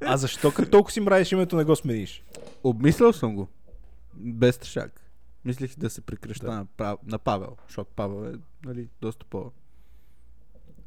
А 0.00 0.16
защо 0.16 0.52
като 0.52 0.70
толкова 0.70 0.92
си 0.92 1.00
мразиш 1.00 1.32
името 1.32 1.56
не 1.56 1.64
го 1.64 1.76
смениш? 1.76 2.22
Обмислял 2.64 3.12
съм 3.12 3.34
го. 3.34 3.48
Без 4.14 4.58
трешак. 4.58 5.00
Мислих 5.44 5.78
да 5.78 5.90
се 5.90 6.00
прекръща 6.00 6.66
Да. 6.78 6.96
на 7.06 7.18
Павел, 7.18 7.56
защото 7.66 7.90
Павел 7.96 8.28
е 8.28 8.38
нали, 8.64 8.88
доста 9.00 9.26
по 9.26 9.52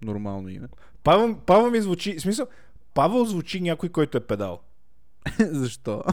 нормално 0.01 0.49
име. 0.49 0.67
Павел, 1.03 1.37
Павел 1.45 1.71
ми 1.71 1.81
звучи, 1.81 2.17
в 2.17 2.21
смисъл, 2.21 2.47
Павел 2.93 3.25
звучи 3.25 3.61
някой, 3.61 3.89
който 3.89 4.17
е 4.17 4.27
педал. 4.27 4.61
Защо? 5.39 6.03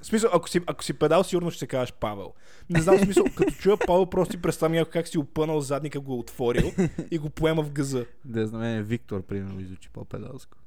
В 0.00 0.06
смисъл, 0.06 0.30
ако 0.34 0.48
си, 0.48 0.60
ако 0.66 0.84
си 0.84 0.92
педал, 0.92 1.24
сигурно 1.24 1.50
ще 1.50 1.58
се 1.58 1.66
кажеш 1.66 1.92
Павел. 1.92 2.34
Не 2.70 2.80
знам, 2.80 2.98
в 2.98 3.00
смисъл, 3.00 3.24
като 3.36 3.52
чуя 3.52 3.76
Павел, 3.86 4.06
просто 4.06 4.32
си 4.32 4.42
представям 4.42 4.72
някой 4.72 4.90
как 4.90 5.08
си 5.08 5.18
опънал 5.18 5.60
задника, 5.60 6.00
го 6.00 6.12
е 6.12 6.18
отворил 6.18 6.72
и 7.10 7.18
го 7.18 7.30
поема 7.30 7.62
в 7.62 7.70
газа. 7.70 8.06
Да 8.24 8.46
знам, 8.46 8.60
мен 8.60 8.82
Виктор, 8.82 9.22
примерно, 9.22 9.66
звучи 9.66 9.88
по-педалско. 9.88 10.58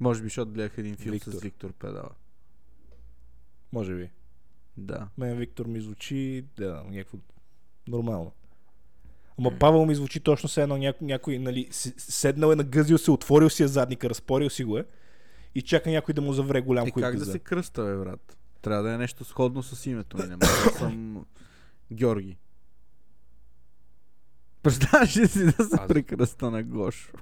Може 0.00 0.22
би, 0.22 0.26
защото 0.26 0.52
гледах 0.52 0.78
един 0.78 0.96
филм 0.96 1.12
Виктор. 1.12 1.30
с 1.30 1.40
Виктор 1.40 1.72
Педала. 1.72 2.10
Може 3.72 3.94
би. 3.94 4.10
Да. 4.76 5.08
Мен 5.18 5.36
Виктор 5.36 5.66
ми 5.66 5.80
звучи, 5.80 6.44
да, 6.56 6.84
някакво 6.88 7.18
нормално. 7.88 8.32
Ама 9.40 9.58
Павел 9.58 9.86
ми 9.86 9.94
звучи 9.94 10.20
точно 10.20 10.48
се 10.48 10.62
едно 10.62 10.76
някой, 10.76 11.06
някой 11.06 11.38
нали, 11.38 11.68
седнал 11.70 12.52
е 12.52 12.56
нагъзил 12.56 12.98
се, 12.98 13.10
отворил 13.10 13.50
си 13.50 13.62
е 13.62 13.68
задника, 13.68 14.10
разпорил 14.10 14.50
си 14.50 14.64
го 14.64 14.78
е 14.78 14.84
и 15.54 15.62
чака 15.62 15.90
някой 15.90 16.14
да 16.14 16.20
му 16.20 16.32
завре 16.32 16.60
голям 16.60 16.88
Е, 16.88 16.90
хуй 16.90 17.02
как 17.02 17.16
да 17.16 17.24
се 17.24 17.38
кръста, 17.38 17.84
бе, 17.84 17.96
брат? 17.96 18.36
Трябва 18.62 18.82
да 18.82 18.92
е 18.92 18.98
нещо 18.98 19.24
сходно 19.24 19.62
с 19.62 19.86
името 19.86 20.16
ми. 20.16 20.22
Не 20.22 20.36
може 20.36 20.64
да 20.64 20.78
съм 20.78 21.26
Георги. 21.92 22.36
Представяш 24.62 25.16
ли 25.16 25.28
си 25.28 25.44
да 25.44 25.64
се 25.64 25.76
Аз- 25.76 25.88
прекръста 25.88 26.50
на 26.50 26.62
Гошо? 26.62 27.12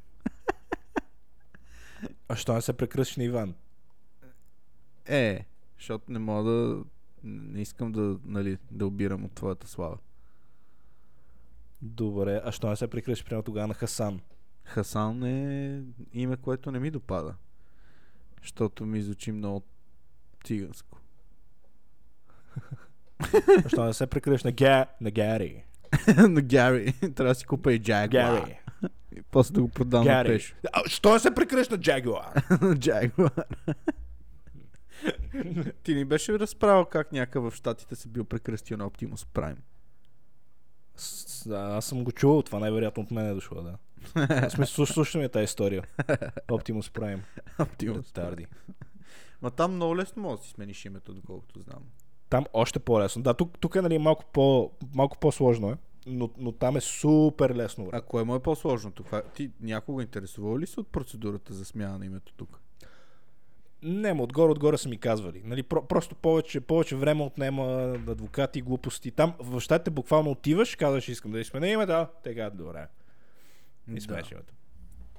А 2.28 2.36
що 2.36 2.54
не 2.54 2.62
се 2.62 2.72
прекръстиш 2.72 3.16
на 3.16 3.24
Иван? 3.24 3.54
Е, 5.06 5.46
защото 5.78 6.12
не 6.12 6.18
мога 6.18 6.50
да... 6.50 6.82
Не 7.22 7.62
искам 7.62 7.92
да, 7.92 8.16
нали, 8.24 8.58
да 8.70 8.86
обирам 8.86 9.24
от 9.24 9.32
твоята 9.32 9.68
слава. 9.68 9.98
Добре, 11.82 12.40
а 12.44 12.52
що 12.52 12.70
не 12.70 12.76
се 12.76 12.88
прекръстиш 12.88 13.24
прямо 13.24 13.42
тогава 13.42 13.66
на 13.66 13.74
Хасан? 13.74 14.20
Хасан 14.64 15.22
е 15.22 15.82
име, 16.12 16.36
което 16.36 16.70
не 16.70 16.78
ми 16.78 16.90
допада. 16.90 17.34
Защото 18.42 18.86
ми 18.86 19.02
звучи 19.02 19.32
много 19.32 19.62
циганско. 20.44 20.98
А 23.64 23.68
що 23.68 23.84
не 23.84 23.92
се 23.94 24.06
прекръстиш 24.06 24.44
на, 24.44 24.52
Га... 24.52 24.86
на 25.00 25.10
Гари? 25.10 25.64
на 26.28 26.42
Гари. 26.42 26.92
Трябва 26.92 27.24
да 27.24 27.34
си 27.34 27.46
купа 27.46 27.72
и 27.72 27.82
Jaguar. 27.82 28.08
Гари. 28.08 28.58
И 29.16 29.22
после 29.22 29.54
да 29.54 29.60
го 29.60 29.68
продам 29.68 30.04
на 30.04 30.10
Гари. 30.10 30.28
пеш. 30.28 30.54
А, 30.72 30.88
що 30.88 31.12
не 31.12 31.18
се 31.18 31.34
прекръстиш 31.34 31.68
на 31.68 31.78
Джагуар? 31.78 32.34
Jaguar. 32.60 33.44
Ти 35.82 35.94
ни 35.94 36.04
беше 36.04 36.38
разправил 36.38 36.84
как 36.84 37.12
някакъв 37.12 37.52
в 37.52 37.56
Штатите 37.56 37.96
се 37.96 38.08
бил 38.08 38.24
прекръстил 38.24 38.76
на 38.76 38.90
Optimus 38.90 39.26
Prime. 39.34 39.56
С- 40.98 41.46
аз 41.50 41.84
съм 41.84 42.04
го 42.04 42.12
чувал, 42.12 42.42
това 42.42 42.58
най-вероятно 42.58 43.02
от 43.02 43.10
мен 43.10 43.26
е 43.26 43.34
дошло, 43.34 43.62
да. 43.62 43.78
В 44.16 44.50
смисъл, 44.50 44.86
слуш- 44.86 44.92
слушай 44.92 45.22
ми 45.22 45.28
тази 45.28 45.44
история. 45.44 45.82
Prime. 45.98 47.20
Optimus 47.58 48.00
Prime. 48.02 48.12
Тарди. 48.12 48.46
Ма 49.42 49.50
там 49.50 49.74
много 49.74 49.96
лесно 49.96 50.22
може 50.22 50.36
да 50.36 50.44
си 50.44 50.50
смениш 50.50 50.84
името, 50.84 51.14
доколкото 51.14 51.60
знам. 51.60 51.82
Там 52.30 52.46
още 52.52 52.78
по-лесно. 52.78 53.22
Да, 53.22 53.34
тук, 53.34 53.58
тук 53.58 53.74
е 53.74 53.82
нали, 53.82 53.98
малко, 53.98 54.24
по, 54.32 54.70
малко 54.94 55.18
по-сложно 55.18 55.70
е, 55.70 55.76
но, 56.06 56.30
но 56.38 56.52
там 56.52 56.76
е 56.76 56.80
супер 56.80 57.54
лесно. 57.54 57.84
брат. 57.84 57.94
А 57.94 58.06
кое 58.06 58.24
му 58.24 58.34
е 58.34 58.40
по-сложното? 58.42 59.04
Ти 59.34 59.50
някога 59.60 60.02
интересувал 60.02 60.58
ли 60.58 60.66
се 60.66 60.80
от 60.80 60.88
процедурата 60.88 61.54
за 61.54 61.64
смяна 61.64 61.98
на 61.98 62.06
името 62.06 62.32
тук? 62.36 62.60
Не, 63.82 64.14
ма 64.14 64.22
отгоре, 64.22 64.52
отгоре 64.52 64.78
са 64.78 64.88
ми 64.88 64.98
казвали. 64.98 65.42
Нали, 65.44 65.62
про, 65.62 65.86
просто 65.86 66.14
повече, 66.14 66.60
повече 66.60 66.96
време 66.96 67.22
отнема 67.22 67.62
адвокати, 68.08 68.62
глупости. 68.62 69.10
Там 69.10 69.34
в 69.38 69.60
щатите 69.60 69.90
буквално 69.90 70.30
отиваш, 70.30 70.76
казваш, 70.76 71.08
искам 71.08 71.32
да 71.32 71.44
си 71.44 71.50
сменя 71.50 71.68
име, 71.68 71.86
да, 71.86 72.08
те 72.22 72.34
казват, 72.34 72.56
добре. 72.56 72.86
И 73.88 74.00
името. 74.08 74.54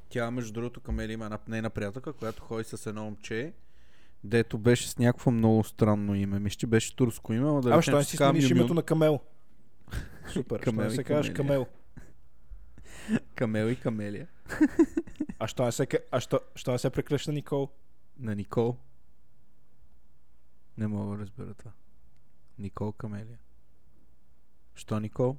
Тя, 0.10 0.32
между 0.32 0.54
другото, 0.54 0.82
Камелия 0.82 1.14
има 1.14 1.26
една 1.26 1.38
нейна 1.48 1.70
приятелка, 1.70 2.14
която 2.14 2.42
ходи 2.42 2.64
с 2.64 2.86
едно 2.86 3.04
момче, 3.04 3.54
дето 4.24 4.58
беше 4.58 4.90
с 4.90 4.98
някакво 4.98 5.32
много 5.32 5.64
странно 5.64 6.16
име. 6.16 6.40
Мисля, 6.40 6.58
че 6.58 6.68
беше 6.68 6.96
турско 6.96 7.34
име, 7.34 7.48
но 7.48 7.62
да 7.62 7.82
що 7.82 7.98
не 7.98 8.04
си 8.04 8.18
смениш 8.18 8.50
името 8.50 8.74
на 8.74 8.84
Камел? 8.84 9.20
Супер, 10.34 10.60
Камел 10.60 10.86
не 10.86 10.92
се 10.92 11.04
казваш. 11.04 11.34
Камел? 11.34 11.66
Камел 13.36 13.68
и 13.68 13.76
Камелия. 13.76 14.28
А 15.40 15.48
що 15.48 15.66
не 15.66 15.72
се, 15.72 15.88
а 16.12 16.20
що, 16.20 16.40
що 16.56 16.72
не 16.72 16.78
се 16.78 16.90
прекръща 16.90 17.32
Никол? 17.32 17.70
На 18.20 18.36
Никол. 18.36 18.78
Не 20.78 20.88
мога 20.88 21.18
да 21.18 21.24
разбера 21.24 21.54
това. 21.54 21.72
Никол 22.58 22.92
Камелия. 22.92 23.40
Що 24.76 25.00
Никол? 25.00 25.38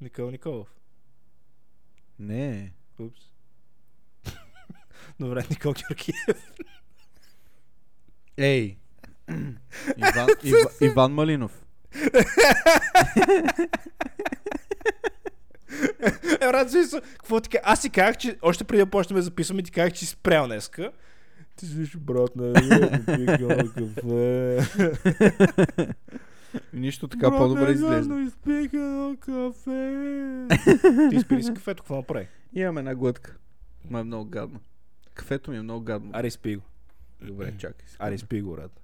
Никол 0.00 0.30
Николов. 0.30 0.68
Не. 2.18 2.72
Упс. 2.98 3.20
Добре, 5.20 5.46
Никол 5.50 5.72
Георгиев. 5.72 6.52
Ей! 8.36 8.78
Иван, 9.96 10.28
Ива, 10.42 10.70
Иван 10.80 11.12
Малинов. 11.12 11.64
Е, 16.40 16.46
брат, 16.46 16.70
какво 17.02 17.40
така? 17.40 17.58
Аз 17.62 17.82
си 17.82 17.90
казах, 17.90 18.16
че 18.16 18.38
още 18.42 18.64
преди 18.64 18.84
да 18.84 18.90
почнем 18.90 19.16
да 19.16 19.22
записваме, 19.22 19.62
ти 19.62 19.70
казах, 19.70 19.92
че 19.92 20.00
си 20.00 20.06
спрял 20.06 20.46
днеска. 20.46 20.92
Ти 21.56 21.66
си 21.66 21.74
виж, 21.74 21.96
брат, 21.96 22.36
не, 22.36 22.52
пикам 23.16 23.68
кафе. 23.74 24.58
Нищо 26.72 27.08
така 27.08 27.30
по-добре 27.30 27.72
изглежда. 27.72 28.20
изпих 28.20 28.72
едно 28.72 29.16
кафе. 29.20 30.46
Ти 31.10 31.20
спи 31.20 31.42
си 31.42 31.54
кафето, 31.54 31.82
какво 31.82 31.96
направи? 31.96 32.28
Имам 32.54 32.78
една 32.78 32.94
глътка. 32.94 33.36
Ма 33.90 34.00
е 34.00 34.04
много 34.04 34.30
гадно. 34.30 34.60
Кафето 35.14 35.50
ми 35.50 35.56
е 35.56 35.62
много 35.62 35.84
гадно. 35.84 36.10
Аре, 36.14 36.30
спи 36.30 36.56
го. 36.56 36.62
Добре, 37.20 37.54
чакай. 37.58 37.88
си. 37.88 37.96
Аре, 37.98 38.18
спи 38.18 38.40
го, 38.40 38.52
брат. 38.52 38.80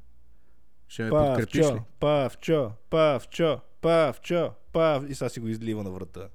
Ще 0.88 1.02
ме 1.02 1.10
подкрепиш 1.10 1.66
ли? 1.66 1.80
Павчо, 2.00 2.72
Павчо, 2.90 3.60
Павчо, 3.60 3.60
Павчо, 3.80 4.52
Пав... 4.72 5.04
И 5.08 5.14
сега 5.14 5.28
си 5.28 5.40
го 5.40 5.48
излива 5.48 5.84
на 5.84 5.90
врата. 5.90 6.28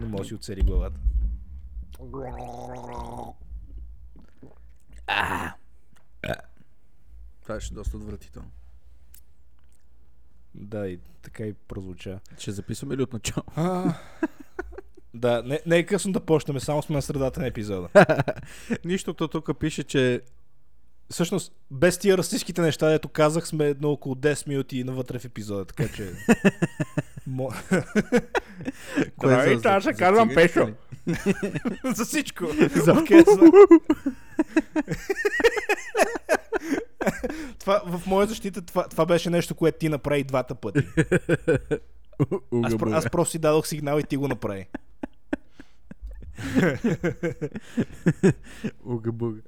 Не 0.00 0.06
може 0.06 0.22
да 0.22 0.28
си 0.28 0.34
оцели 0.34 0.62
главата. 0.62 1.00
Това 7.42 7.60
ще 7.60 7.74
е 7.74 7.76
доста 7.76 7.96
отвратително. 7.96 8.50
Да, 10.54 10.88
и 10.88 10.98
така 11.22 11.44
и 11.44 11.52
прозвуча. 11.52 12.20
Ще 12.38 12.50
записваме 12.50 12.96
ли 12.96 13.02
от 13.02 13.12
начало? 13.12 13.44
А, 13.56 13.94
да, 15.14 15.42
не, 15.42 15.60
не 15.66 15.76
е 15.76 15.86
късно 15.86 16.12
да 16.12 16.20
почнем, 16.20 16.60
само 16.60 16.82
сме 16.82 16.96
на 16.96 17.02
средата 17.02 17.40
на 17.40 17.46
епизода. 17.46 17.88
Нищото 18.84 19.28
тук 19.28 19.58
пише, 19.58 19.84
че 19.84 20.22
Всъщност, 21.12 21.52
без 21.70 21.98
тия 21.98 22.18
расистските 22.18 22.60
неща, 22.60 22.88
дето 22.88 23.08
казах, 23.08 23.48
сме 23.48 23.74
на 23.80 23.88
около 23.88 24.14
10 24.14 24.48
минути 24.48 24.84
навътре 24.84 25.18
в 25.18 25.24
епизода, 25.24 25.64
така 25.64 25.88
че... 25.96 26.12
Мо... 27.26 27.48
Кое 29.16 29.30
Здравей, 29.30 29.58
за- 29.58 29.68
аз 29.68 29.84
за 29.84 29.90
се 29.90 29.94
казвам 29.94 30.30
Пешо. 30.34 30.66
ли? 30.66 30.74
за 31.94 32.04
всичко. 32.04 32.46
За- 32.74 33.04
това, 37.58 37.82
в 37.86 38.06
моя 38.06 38.26
защита 38.26 38.62
това, 38.62 38.88
това 38.88 39.06
беше 39.06 39.30
нещо, 39.30 39.54
което 39.54 39.78
ти 39.78 39.88
направи 39.88 40.24
двата 40.24 40.54
пъти. 40.54 40.86
Аз, 42.64 42.74
аз 42.92 43.10
просто 43.10 43.30
си 43.30 43.38
дадох 43.38 43.66
сигнал 43.66 43.98
и 43.98 44.04
ти 44.04 44.16
го 44.16 44.28
направи. 44.28 44.68
Уга 48.84 49.12
буга. 49.12 49.40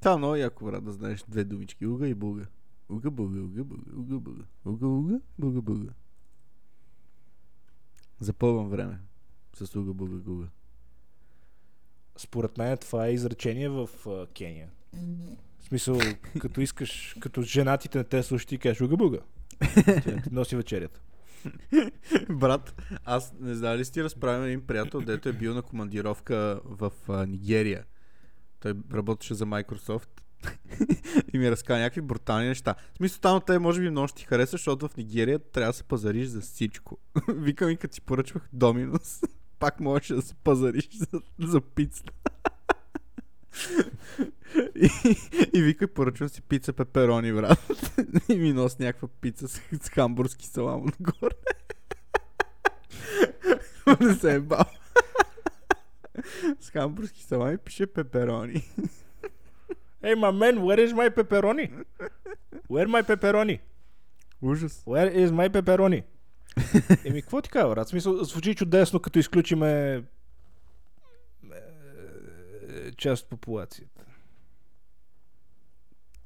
Това 0.00 0.12
е 0.12 0.16
много 0.16 0.36
яко, 0.36 0.64
брат, 0.64 0.84
да 0.84 0.92
знаеш 0.92 1.24
две 1.28 1.44
думички. 1.44 1.86
Уга 1.86 2.08
и 2.08 2.14
буга. 2.14 2.46
Уга 2.88 3.10
буга, 3.10 3.40
уга 3.40 3.64
буга, 3.64 3.90
уга 3.96 4.18
буга. 4.18 4.44
Уга 4.64 4.86
уга, 4.86 5.20
буга 5.38 5.62
буга. 5.62 5.92
Запълвам 8.20 8.68
време. 8.68 8.98
С 9.54 9.76
уга 9.76 9.92
буга 9.92 10.16
гуга. 10.16 10.46
Според 12.16 12.58
мен 12.58 12.76
това 12.76 13.06
е 13.06 13.12
изречение 13.12 13.68
в 13.68 13.88
а, 14.06 14.26
Кения. 14.26 14.70
В 15.60 15.64
смисъл, 15.64 15.98
като 16.40 16.60
искаш, 16.60 17.16
като 17.20 17.42
женатите 17.42 17.98
на 17.98 18.04
те 18.04 18.22
слушат 18.22 18.52
и 18.52 18.58
кажеш 18.58 18.80
не 18.80 20.22
ти 20.22 20.30
носи 20.30 20.56
вечерята. 20.56 21.00
Брат, 22.30 22.82
аз 23.04 23.34
не 23.40 23.54
знам 23.54 23.76
ли 23.76 23.84
си 23.84 23.92
ти 23.92 24.04
разправям 24.04 24.44
един 24.44 24.66
приятел, 24.66 25.00
дето 25.00 25.28
е 25.28 25.32
бил 25.32 25.54
на 25.54 25.62
командировка 25.62 26.60
в 26.64 26.92
а, 27.08 27.26
Нигерия. 27.26 27.84
Той 28.60 28.74
работеше 28.94 29.34
за 29.34 29.46
Microsoft 29.46 30.08
и 31.32 31.38
ми 31.38 31.50
разказа 31.50 31.80
някакви 31.80 32.00
брутални 32.00 32.48
неща. 32.48 32.74
В 32.94 32.96
смисъл 32.96 33.20
там 33.20 33.40
те 33.46 33.58
може 33.58 33.80
би 33.80 33.90
много 33.90 34.08
ще 34.08 34.18
ти 34.18 34.26
хареса, 34.26 34.50
защото 34.50 34.88
в 34.88 34.96
Нигерия 34.96 35.38
трябва 35.38 35.72
да 35.72 35.76
се 35.76 35.84
пазариш 35.84 36.26
за 36.26 36.40
всичко. 36.40 36.98
Викам 37.28 37.70
и 37.70 37.76
като 37.76 37.94
си 37.94 38.00
поръчвах 38.00 38.48
Доминус, 38.52 39.20
пак 39.58 39.80
можеш 39.80 40.08
да 40.08 40.22
се 40.22 40.34
пазариш 40.34 40.88
за, 40.92 41.20
за 41.38 41.60
пицата. 41.60 42.12
и, 44.76 44.90
и 45.54 45.62
вика, 45.62 45.88
поръчвам 45.88 46.28
си 46.28 46.42
пица 46.42 46.72
пеперони, 46.72 47.32
брат. 47.32 47.92
и 48.28 48.36
ми 48.36 48.52
носи 48.52 48.76
някаква 48.80 49.08
пица 49.20 49.48
с, 49.48 49.60
с 49.82 49.88
хамбургски 49.88 50.46
салам 50.46 50.86
отгоре. 50.86 51.34
не 54.00 54.14
се 54.14 54.34
е 54.34 54.40
бал. 54.40 54.64
С 56.60 56.70
хамбургски 56.70 57.22
салами 57.22 57.58
пише 57.58 57.86
пеперони. 57.86 58.62
Hey, 60.02 60.14
my 60.14 60.30
man, 60.30 60.60
where 60.60 60.78
is 60.78 60.92
my 60.92 61.10
pepperoni? 61.10 61.66
Where 62.70 62.86
my 62.86 63.02
pepperoni? 63.02 63.60
Ужас. 64.42 64.84
Where 64.86 65.10
is 65.12 65.30
my 65.30 65.48
pepperoni? 65.48 66.04
Еми, 67.04 67.22
какво 67.22 67.42
ти 67.42 67.50
кажа, 67.50 67.68
брат? 67.68 67.88
Смисъл, 67.88 68.24
звучи 68.24 68.54
чудесно, 68.54 69.00
като 69.00 69.18
изключиме 69.18 69.94
е, 69.94 70.02
част 72.96 73.22
от 73.22 73.30
популацията. 73.30 74.02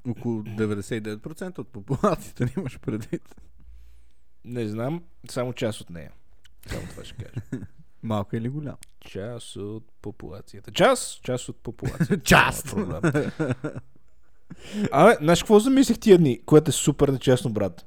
Около 0.07 0.43
99% 0.43 1.59
от 1.59 1.67
популацията 1.67 2.45
ни 2.45 2.51
имаш 2.57 2.79
предвид. 2.79 3.35
Не 4.45 4.67
знам, 4.67 5.03
само 5.29 5.53
част 5.53 5.81
от 5.81 5.89
нея. 5.89 6.11
Само 6.67 6.87
това 6.87 7.03
ще 7.03 7.15
кажа. 7.15 7.41
Малка 8.03 8.37
или 8.37 8.49
голяма? 8.49 8.77
Част 8.99 9.55
от 9.55 9.85
популацията. 10.01 10.71
Част? 10.71 11.23
Част 11.23 11.49
от 11.49 11.57
популацията. 11.57 12.19
Част! 12.23 12.67
Абе, 14.91 15.17
знаеш 15.21 15.43
какво 15.43 15.59
замислих 15.59 15.99
тия 15.99 16.17
дни, 16.17 16.41
което 16.45 16.69
е 16.69 16.71
супер 16.71 17.09
нечестно, 17.09 17.51
брат? 17.53 17.85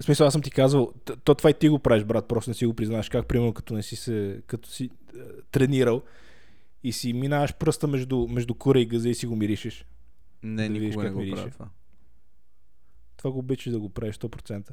В 0.00 0.04
смисъл, 0.04 0.26
аз 0.26 0.32
съм 0.32 0.42
ти 0.42 0.50
казвал, 0.50 0.92
то 1.24 1.34
това 1.34 1.50
и 1.50 1.54
ти 1.54 1.68
го 1.68 1.78
правиш, 1.78 2.04
брат, 2.04 2.28
просто 2.28 2.50
не 2.50 2.54
си 2.54 2.66
го 2.66 2.74
признаваш. 2.74 3.08
Как, 3.08 3.26
примерно, 3.26 3.52
като 3.54 3.74
не 3.74 3.82
си 3.82 3.96
се, 3.96 4.42
като 4.46 4.68
си 4.68 4.84
е, 4.84 5.18
тренирал 5.50 6.02
и 6.84 6.92
си 6.92 7.12
минаваш 7.12 7.54
пръста 7.54 7.86
между, 7.86 8.26
между 8.28 8.54
кура 8.54 8.80
и 8.80 8.86
газа 8.86 9.08
и 9.08 9.14
си 9.14 9.26
го 9.26 9.36
миришеш. 9.36 9.86
Не, 10.42 10.68
Да 10.68 10.78
никога 10.78 11.04
не 11.04 11.10
го 11.10 11.18
мирише. 11.18 11.34
правя 11.36 11.50
това. 11.50 11.68
Това 13.16 13.30
го 13.30 13.38
обичаш 13.38 13.72
да 13.72 13.78
го 13.80 13.88
правиш 13.88 14.16
100%. 14.16 14.70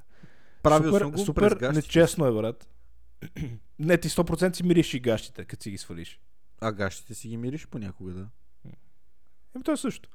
Правил 0.64 0.92
супер, 0.92 1.02
съм 1.02 1.12
го 1.12 1.18
супер 1.18 1.52
нечестно 1.74 2.26
е, 2.26 2.32
брат. 2.32 2.68
не, 3.80 3.98
ти 3.98 4.10
100% 4.10 4.56
си 4.56 4.64
мириш 4.64 4.94
и 4.94 5.00
гащите, 5.00 5.46
като 5.46 5.64
си 5.64 5.72
ги 5.72 5.78
свалиш. 5.78 6.20
А 6.62 6.72
гащите 6.72 7.14
си 7.14 7.28
ги 7.28 7.38
мириш 7.38 7.68
понякога, 7.68 8.14
да. 8.14 8.28
Еми, 9.56 9.64
то 9.64 9.72
е 9.72 9.78
също. 9.78 10.10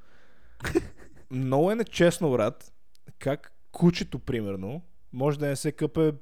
Много 1.30 1.70
е 1.70 1.74
нечестно, 1.74 2.30
брат, 2.30 2.72
как 3.18 3.52
кучето, 3.72 4.18
примерно, 4.18 4.82
може 5.12 5.38
да 5.38 5.46
не 5.46 5.56
се 5.56 5.72
къпе 5.72 6.12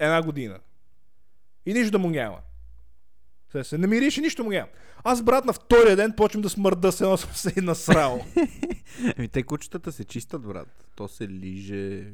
една 0.00 0.22
година. 0.22 0.60
И 1.66 1.74
нищо 1.74 1.90
да 1.90 1.98
му 1.98 2.10
няма. 2.10 2.38
Сега 3.52 3.64
се 3.64 3.78
намириш 3.78 4.18
и 4.18 4.20
нищо 4.20 4.44
му 4.44 4.50
няма. 4.50 4.68
Аз, 5.04 5.22
брат, 5.22 5.44
на 5.44 5.52
втория 5.52 5.96
ден 5.96 6.12
почвам 6.16 6.42
да 6.42 6.50
смърда, 6.50 6.92
се 6.92 7.04
едно 7.04 7.16
съм 7.16 7.34
се 7.34 7.60
насрал. 7.60 8.24
Еми, 9.16 9.28
те 9.32 9.42
кучетата 9.42 9.92
се 9.92 10.04
чистят, 10.04 10.42
брат. 10.42 10.86
То 10.96 11.08
се 11.08 11.28
лиже, 11.28 12.12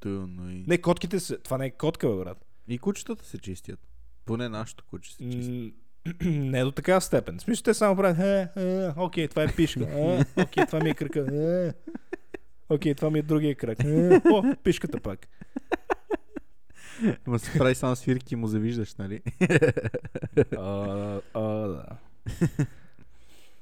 тъно 0.00 0.50
и... 0.50 0.64
не, 0.66 0.78
котките 0.78 1.20
се... 1.20 1.38
Това 1.38 1.58
не 1.58 1.66
е 1.66 1.70
котка, 1.70 2.08
бе, 2.08 2.16
брат. 2.16 2.46
И 2.70 2.78
кучетата 2.78 3.24
се 3.24 3.38
чистят. 3.38 3.80
Поне 4.24 4.48
нашето 4.48 4.84
куче 4.84 5.12
се 5.12 5.30
чисти. 5.30 5.74
Не 6.24 6.64
до 6.64 6.70
такава 6.72 7.00
степен. 7.00 7.38
В 7.38 7.42
смисъл, 7.42 7.62
те 7.62 7.74
само 7.74 7.96
правят, 7.96 8.18
е, 8.18 8.48
е, 8.56 8.88
окей, 8.96 9.28
това 9.28 9.42
е 9.42 9.54
пишка, 9.56 9.86
е, 9.90 10.42
окей, 10.42 10.66
това 10.66 10.80
ми 10.80 10.90
е 10.90 10.94
кръка, 10.94 11.26
е, 11.32 11.72
окей, 12.68 12.94
това 12.94 13.10
ми 13.10 13.18
е 13.18 13.22
другия 13.22 13.54
кръг, 13.54 13.84
е, 13.84 14.20
о, 14.32 14.54
пишката 14.64 15.00
пак. 15.00 15.28
Ма 17.26 17.38
се 17.38 17.58
прави 17.58 17.74
само 17.74 17.96
свирки 17.96 18.34
и 18.34 18.36
му 18.36 18.46
завиждаш, 18.46 18.94
нали? 18.94 19.22
А, 20.58 21.20
а, 21.34 21.40
да. 21.50 21.84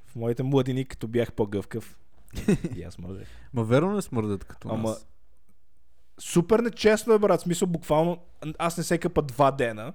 В 0.07 0.17
моите 0.17 0.43
младини, 0.43 0.85
като 0.85 1.09
бях 1.09 1.33
по-гъвкав, 1.33 1.99
и 2.77 2.83
аз 2.83 2.99
може. 2.99 3.25
Ма 3.53 3.65
верно 3.65 3.95
не 3.95 4.03
смърдат 4.03 4.45
като 4.45 4.69
Ама, 4.69 4.89
нас. 4.89 5.07
Супер 6.19 6.59
нечестно 6.61 7.15
е, 7.15 7.19
брат. 7.19 7.41
Смисъл, 7.41 7.69
буквално, 7.69 8.19
аз 8.59 8.79
не 8.79 8.85
се 8.85 8.99
къпа 8.99 9.23
два 9.23 9.51
дена 9.51 9.93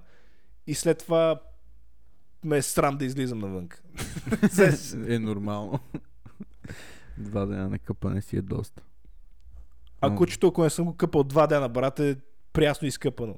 и 0.66 0.74
след 0.74 0.98
това 0.98 1.40
ме 2.44 2.56
е 2.56 2.62
срам 2.62 2.96
да 2.96 3.04
излизам 3.04 3.38
навън. 3.38 3.68
е 5.08 5.18
нормално. 5.18 5.80
Два 7.18 7.46
дена 7.46 7.68
на 7.68 7.78
къпане 7.78 8.22
си 8.22 8.36
е 8.36 8.42
доста. 8.42 8.82
А 10.00 10.16
кучето, 10.16 10.48
ако 10.48 10.62
не 10.62 10.70
съм 10.70 10.84
го 10.84 10.96
къпал 10.96 11.24
два 11.24 11.46
дена, 11.46 11.68
брат, 11.68 12.00
е 12.00 12.16
прясно 12.52 12.88
изкъпано. 12.88 13.36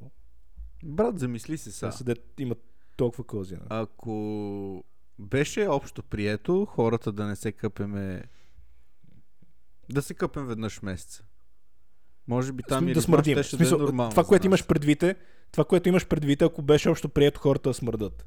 Брат, 0.85 1.19
замисли 1.19 1.59
се 1.59 1.73
Сега 1.73 1.93
са. 1.93 1.99
седе, 1.99 2.17
има 2.39 2.55
толкова 2.97 3.25
кози. 3.25 3.55
нали? 3.55 3.67
Ако 3.69 4.85
беше 5.19 5.67
общо 5.69 6.03
прието, 6.03 6.65
хората 6.65 7.13
да 7.13 7.27
не 7.27 7.37
се 7.37 7.53
къпеме... 7.53 8.23
Да 9.91 10.03
се 10.03 10.15
къпем 10.15 10.47
веднъж 10.47 10.79
в 10.79 10.83
месеца. 10.83 11.25
Може 12.29 12.53
би 12.53 12.63
там 12.63 12.87
да 12.87 13.03
смърдим. 13.03 13.43
Ще 13.43 13.57
смисъл, 13.57 13.79
да 13.79 13.85
е 13.85 13.87
нормално 13.87 14.11
това, 14.11 14.25
което 14.25 14.47
имаш 14.47 14.67
предвид 14.67 15.03
е, 15.03 15.15
това, 15.53 15.65
което 15.65 15.89
имаш 15.89 16.07
предвид, 16.07 16.43
ако 16.43 16.63
беше 16.63 16.89
общо 16.89 17.09
прието 17.09 17.41
хората 17.41 17.71
да 17.71 17.75
смърдат. 17.75 18.27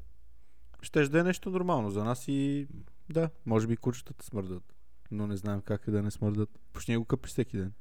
Щеш 0.82 1.08
да 1.08 1.20
е 1.20 1.22
нещо 1.22 1.50
нормално 1.50 1.90
за 1.90 2.04
нас 2.04 2.28
и 2.28 2.66
да, 3.08 3.30
може 3.46 3.66
би 3.66 3.76
кучетата 3.76 4.24
смърдат. 4.24 4.74
Но 5.10 5.26
не 5.26 5.36
знаем 5.36 5.60
как 5.60 5.88
е 5.88 5.90
да 5.90 6.02
не 6.02 6.10
смърдат. 6.10 6.58
Почни 6.72 6.96
го 6.96 7.04
къпиш 7.04 7.30
всеки 7.30 7.56
ден. 7.56 7.72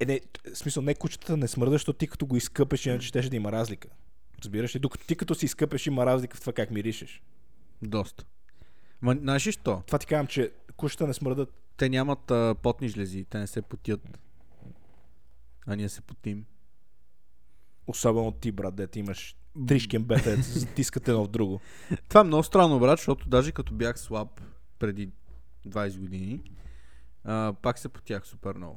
Е, 0.00 0.04
не, 0.04 0.20
в 0.54 0.58
смисъл, 0.58 0.82
не 0.82 0.94
кучетата 0.94 1.36
не 1.36 1.48
смърдат, 1.48 1.74
защото 1.74 1.98
ти 1.98 2.06
като 2.06 2.26
го 2.26 2.36
изкъпеш, 2.36 2.86
иначе 2.86 3.08
щеше 3.08 3.30
да 3.30 3.36
има 3.36 3.52
разлика. 3.52 3.88
Разбираш 4.38 4.74
ли? 4.74 4.78
Докато 4.78 5.06
ти 5.06 5.16
като 5.16 5.34
си 5.34 5.44
изкъпеш, 5.44 5.86
има 5.86 6.06
разлика 6.06 6.36
в 6.36 6.40
това 6.40 6.52
как 6.52 6.70
миришеш. 6.70 7.22
Доста. 7.82 8.24
Ма, 9.02 9.16
знаеш 9.20 9.46
ли 9.46 9.52
що? 9.52 9.82
Това 9.86 9.98
ти 9.98 10.06
казвам, 10.06 10.26
че 10.26 10.52
кучета 10.76 11.06
не 11.06 11.14
смърдат. 11.14 11.52
Те 11.76 11.88
нямат 11.88 12.30
а, 12.30 12.54
потни 12.62 12.88
жлези, 12.88 13.24
те 13.24 13.38
не 13.38 13.46
се 13.46 13.62
потят. 13.62 14.18
А 15.66 15.76
ние 15.76 15.88
се 15.88 16.00
потим. 16.00 16.44
Особено 17.86 18.32
ти, 18.32 18.52
брат, 18.52 18.74
дете 18.74 18.98
имаш 18.98 19.36
три 19.68 19.80
шкембета, 19.80 20.36
затискат 20.36 21.08
едно 21.08 21.24
в 21.24 21.28
друго. 21.28 21.60
Това 22.08 22.20
е 22.20 22.24
много 22.24 22.42
странно, 22.42 22.80
брат, 22.80 22.98
защото 22.98 23.28
даже 23.28 23.52
като 23.52 23.74
бях 23.74 23.98
слаб 23.98 24.40
преди 24.78 25.10
20 25.68 25.98
години, 25.98 26.40
а, 27.24 27.54
пак 27.62 27.78
се 27.78 27.88
потях 27.88 28.26
супер 28.26 28.54
много. 28.54 28.76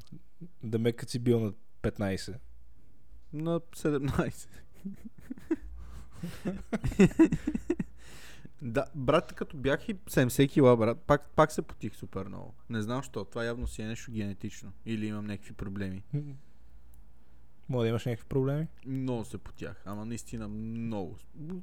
Да 0.64 0.80
ме 0.80 0.92
като 0.92 1.12
си 1.12 1.20
бил 1.20 1.40
на 1.40 1.54
15. 1.82 2.36
На 3.34 3.60
17. 3.60 4.48
да, 8.62 8.86
брат, 8.96 9.34
като 9.34 9.58
бях 9.58 9.90
и 9.90 9.96
70 9.96 10.50
кила, 10.50 10.78
брат, 10.78 10.98
пак, 11.08 11.30
пак 11.36 11.52
се 11.52 11.62
потих 11.62 11.96
супер 11.96 12.26
много. 12.26 12.54
Не 12.70 12.82
знам 12.82 13.04
що, 13.04 13.26
това 13.26 13.44
явно 13.44 13.68
си 13.68 13.82
е 13.82 13.86
нещо 13.86 14.12
генетично. 14.12 14.72
Или 14.86 15.06
имам 15.06 15.26
някакви 15.26 15.54
проблеми. 15.54 16.04
Мога 17.70 17.84
да 17.84 17.90
имаш 17.90 18.06
някакви 18.06 18.26
проблеми? 18.30 18.68
Много 18.86 19.26
се 19.26 19.38
потях, 19.38 19.84
ама 19.86 20.06
наистина 20.06 20.48
много. 20.48 21.18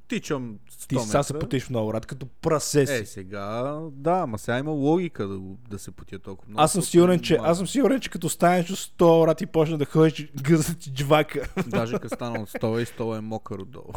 Тичам 0.09 0.59
100 0.71 0.89
Ти 0.89 0.99
сега 0.99 1.23
се 1.23 1.39
потиш 1.39 1.69
много, 1.69 1.91
брат, 1.91 2.07
като 2.07 2.27
прасе 2.27 2.87
си. 2.87 2.93
Е, 2.95 3.07
сега, 3.07 3.79
да, 3.93 4.13
ама 4.13 4.39
сега 4.39 4.59
има 4.59 4.71
логика 4.71 5.29
да, 5.29 5.41
да 5.71 5.79
се 5.79 5.91
потя 5.91 6.19
толкова 6.19 6.51
много. 6.51 6.63
Аз 6.63 6.73
съм 6.73 6.83
сигурен, 6.83 7.21
че, 7.21 7.39
аз 7.41 7.59
съм 7.59 7.67
сигурен, 7.67 8.01
че 8.01 8.11
като 8.11 8.29
станеш 8.29 8.67
до 8.67 8.77
100 8.77 9.25
брат 9.25 9.41
и 9.41 9.47
почна 9.47 9.79
да 9.79 9.85
ходиш 9.85 10.29
гъза 10.43 10.75
ти 10.75 10.93
джвака. 10.93 11.53
Даже 11.67 11.99
като 11.99 12.15
стана 12.15 12.43
от 12.43 12.49
стола 12.49 12.83
и 12.83 12.87
стола 12.87 13.19
е 13.19 13.21
мокър 13.21 13.59
отдолу. 13.59 13.93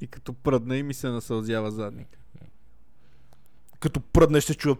И 0.00 0.06
като 0.06 0.32
пръдна 0.34 0.76
и 0.76 0.82
ми 0.82 0.94
се 0.94 1.08
насълзява 1.08 1.70
задника. 1.70 2.18
Като 3.80 4.00
пръднеш 4.00 4.44
се 4.44 4.54
чува. 4.54 4.76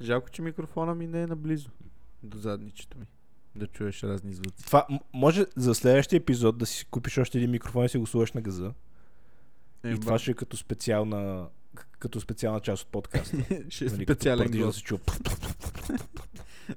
Жалко, 0.00 0.30
че 0.30 0.42
микрофона 0.42 0.94
ми 0.94 1.06
не 1.06 1.22
е 1.22 1.26
наблизо 1.26 1.70
до 2.22 2.38
задничето 2.38 2.98
ми. 2.98 3.06
Да 3.54 3.66
чуеш 3.66 4.02
разни 4.02 4.34
звуци. 4.34 4.66
Това 4.66 4.86
може 5.12 5.46
за 5.56 5.74
следващия 5.74 6.16
епизод 6.16 6.58
да 6.58 6.66
си 6.66 6.86
купиш 6.86 7.18
още 7.18 7.38
един 7.38 7.50
микрофон 7.50 7.84
и 7.84 7.88
си 7.88 7.98
го 7.98 8.06
сложиш 8.06 8.32
на 8.32 8.40
газа. 8.40 8.72
Е, 9.84 9.90
и 9.90 10.00
това 10.00 10.18
ще 10.18 10.30
е 10.30 10.34
като 10.34 10.56
специална 10.56 11.48
като 11.98 12.20
специална 12.20 12.60
част 12.60 12.82
от 12.82 12.88
подкаста. 12.88 13.36
ще 13.68 13.84
е 13.84 13.88
Нали, 13.88 14.04
специален 14.04 14.50
да 14.50 14.72
се 14.72 14.82
чува. 14.82 15.00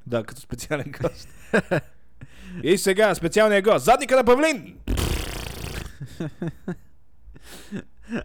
Да, 0.08 0.24
като 0.24 0.42
специален 0.42 0.92
гост. 1.02 1.30
и 2.64 2.78
сега 2.78 3.16
специалният 3.16 3.66
гост. 3.66 3.86
Задника 3.86 4.16
на 4.16 4.24
Павлин! 4.24 4.80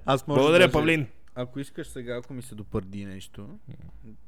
Аз 0.07 0.27
може 0.27 0.39
Благодаря, 0.39 0.63
даже- 0.65 0.73
Павлин. 0.73 1.07
Ако 1.35 1.61
искаш 1.61 1.89
сега, 1.89 2.17
ако 2.17 2.35
ми 2.35 2.43
се 2.43 2.55
допърди 2.55 3.05
нещо, 3.05 3.59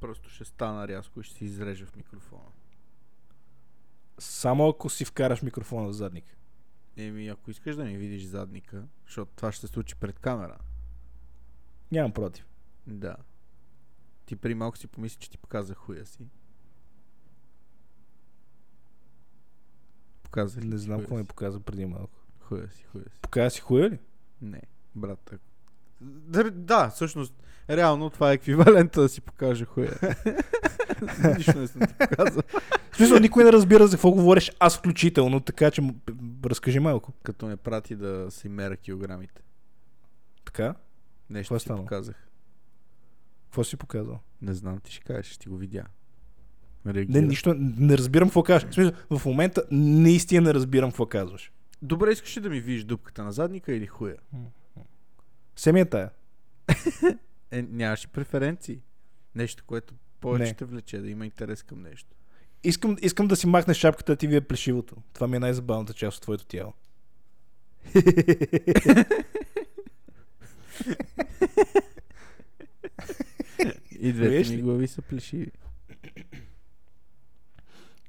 просто 0.01 0.31
ще 0.31 0.45
стана 0.45 0.89
рязко 0.89 1.21
и 1.21 1.25
ще 1.25 1.35
си 1.35 1.45
изрежа 1.45 1.87
в 1.87 1.97
микрофона. 1.97 2.51
Само 4.19 4.69
ако 4.69 4.91
си 4.91 5.05
вкараш 5.05 5.43
микрофона 5.43 5.89
в 5.89 5.93
задник. 5.93 6.25
Еми, 6.97 7.29
ако 7.29 7.51
искаш 7.51 7.77
да 7.77 7.85
ми 7.85 7.97
видиш 7.97 8.23
задника, 8.23 8.85
защото 9.07 9.33
това 9.37 9.53
ще 9.53 9.67
се 9.67 9.73
случи 9.73 9.95
пред 9.95 10.19
камера. 10.19 10.59
Нямам 11.93 12.13
против. 12.13 12.47
Да. 12.87 13.17
Ти 14.27 14.37
при 14.37 14.55
малко 14.55 14.79
си 14.79 14.87
помисли, 14.87 15.19
че 15.21 15.31
ти 15.31 15.39
показах 15.39 15.77
хуя 15.77 16.07
си. 16.07 16.27
Показах 20.33 20.65
ли 20.65 20.69
Не 20.69 20.77
ти 20.77 20.83
знам 20.83 21.01
какво 21.01 21.17
ми 21.17 21.25
показа 21.25 21.61
преди 21.61 21.87
малко. 21.87 22.19
Хуя 22.41 22.69
си, 22.71 22.85
хуя 22.93 23.05
си. 23.05 23.19
Показа 23.23 23.51
си 23.51 23.61
хуя 23.61 23.91
ли? 23.91 23.99
Не, 24.43 24.63
брат. 24.95 25.19
так- 25.25 25.41
Да, 26.01 26.51
да, 26.51 26.89
всъщност, 26.89 27.35
реално 27.71 28.11
това 28.11 28.31
е 28.31 28.35
еквивалента 28.35 29.01
да 29.01 29.09
си 29.09 29.21
покажа 29.21 29.65
хуя. 29.65 29.91
Нищо 31.37 31.59
не 31.59 31.69
съм 31.69 31.81
ти 31.81 31.95
показал. 32.01 32.43
В 32.93 32.97
смисъл, 32.97 33.19
никой 33.19 33.45
не 33.45 33.53
разбира 33.53 33.87
за 33.87 33.97
какво 33.97 34.11
говориш, 34.11 34.53
аз 34.59 34.79
включително, 34.79 35.41
така 35.41 35.71
че 35.71 35.83
разкажи 36.45 36.79
малко. 36.81 37.13
Като 37.23 37.47
ме 37.47 37.57
прати 37.57 37.97
да 37.97 38.27
си 38.31 38.49
меря 38.49 38.77
килограмите. 38.77 39.43
Така? 40.45 40.75
Нещо 41.31 41.49
Какво 41.49 41.59
си 41.59 41.65
стана? 41.65 41.81
показах. 41.81 42.29
Какво 43.45 43.65
си 43.65 43.77
показал? 43.77 44.21
Не 44.43 44.55
знам, 44.55 44.81
ти 44.81 44.93
ще 44.93 45.05
кажеш, 45.05 45.27
ще 45.27 45.39
ти 45.39 45.49
го 45.49 45.57
видя. 45.57 45.85
Не, 46.85 46.95
Реагира. 46.95 47.23
нищо, 47.23 47.55
не 47.59 47.99
разбирам 47.99 48.29
какво 48.29 48.43
кажеш. 48.43 48.69
В 48.71 48.75
смисъл, 48.75 48.93
в 49.11 49.27
момента 49.27 49.63
наистина 49.71 50.41
не 50.43 50.55
разбирам 50.55 50.91
какво 50.91 51.07
казваш. 51.07 51.53
Добре, 51.83 52.13
искаш 52.13 52.37
ли 52.37 52.41
да 52.41 52.51
ми 52.51 52.61
видиш 52.61 52.85
дупката 52.85 53.25
на 53.25 53.33
задника 53.33 53.73
или 53.73 53.87
хуя? 53.87 54.17
Се 55.57 55.73
ми 55.73 55.81
е 55.81 55.85
тая. 55.85 56.11
Е, 57.51 57.63
нямаш 57.63 58.09
преференции. 58.09 58.79
Нещо, 59.35 59.65
което 59.67 59.95
повече 60.21 60.43
Не. 60.45 60.49
ще 60.55 60.65
влече, 60.65 60.99
да 60.99 61.09
има 61.11 61.25
интерес 61.27 61.63
към 61.63 61.83
нещо. 61.83 62.09
Искам, 62.65 62.97
искам 63.03 63.29
да 63.29 63.37
си 63.37 63.47
махнеш 63.47 63.77
шапката, 63.77 64.13
а 64.13 64.17
ти 64.17 64.27
ви 64.27 64.37
е 64.37 64.41
плешивото. 64.41 64.97
Това 65.13 65.27
ми 65.27 65.37
е 65.37 65.41
най-забавната 65.41 65.93
част 65.95 66.17
от 66.17 66.23
твоето 66.23 66.47
тяло. 66.47 66.73
И 74.01 74.13
двете 74.13 74.51
ми 74.51 74.63
глави 74.63 74.89
са 74.89 75.03
плешиви. 75.03 75.51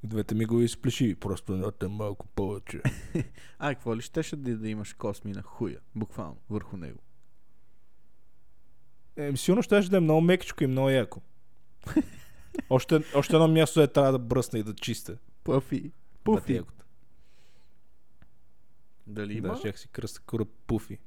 Двете 0.04 0.36
ми 0.36 0.46
го 0.46 0.62
изплеши, 0.62 1.16
просто 1.16 1.54
едната 1.54 1.90
малко 1.90 2.28
повече. 2.28 2.82
А, 3.60 3.76
какво 3.76 3.96
ли 3.96 4.02
щеше 4.02 4.36
да, 4.36 4.58
да 4.58 4.70
имаш 4.70 4.94
косми 4.94 5.32
на 5.32 5.42
хуя? 5.42 5.80
Буквално, 5.96 6.38
върху 6.50 6.78
него. 6.78 7.00
Е, 9.16 9.36
сигурно 9.36 9.64
ще 9.64 9.82
да 9.82 9.98
е 9.98 10.00
много 10.00 10.22
мекичко 10.22 10.64
и 10.64 10.68
много 10.68 10.90
яко. 10.90 11.22
още, 12.70 13.04
още 13.16 13.36
едно 13.36 13.48
място 13.48 13.82
е 13.82 13.88
трябва 13.88 14.12
да 14.12 14.20
бръсна 14.20 14.60
и 14.60 14.64
да 14.64 14.76
чиста. 14.76 15.18
Пуфи. 15.44 15.92
Пуфи. 16.24 16.62
Дали 19.08 19.38
има? 19.38 19.48
Да, 19.48 19.56
щях 19.58 19.80
си 19.80 19.88
кръста 19.88 20.22
кура 20.22 20.46
пуфи. 20.46 21.00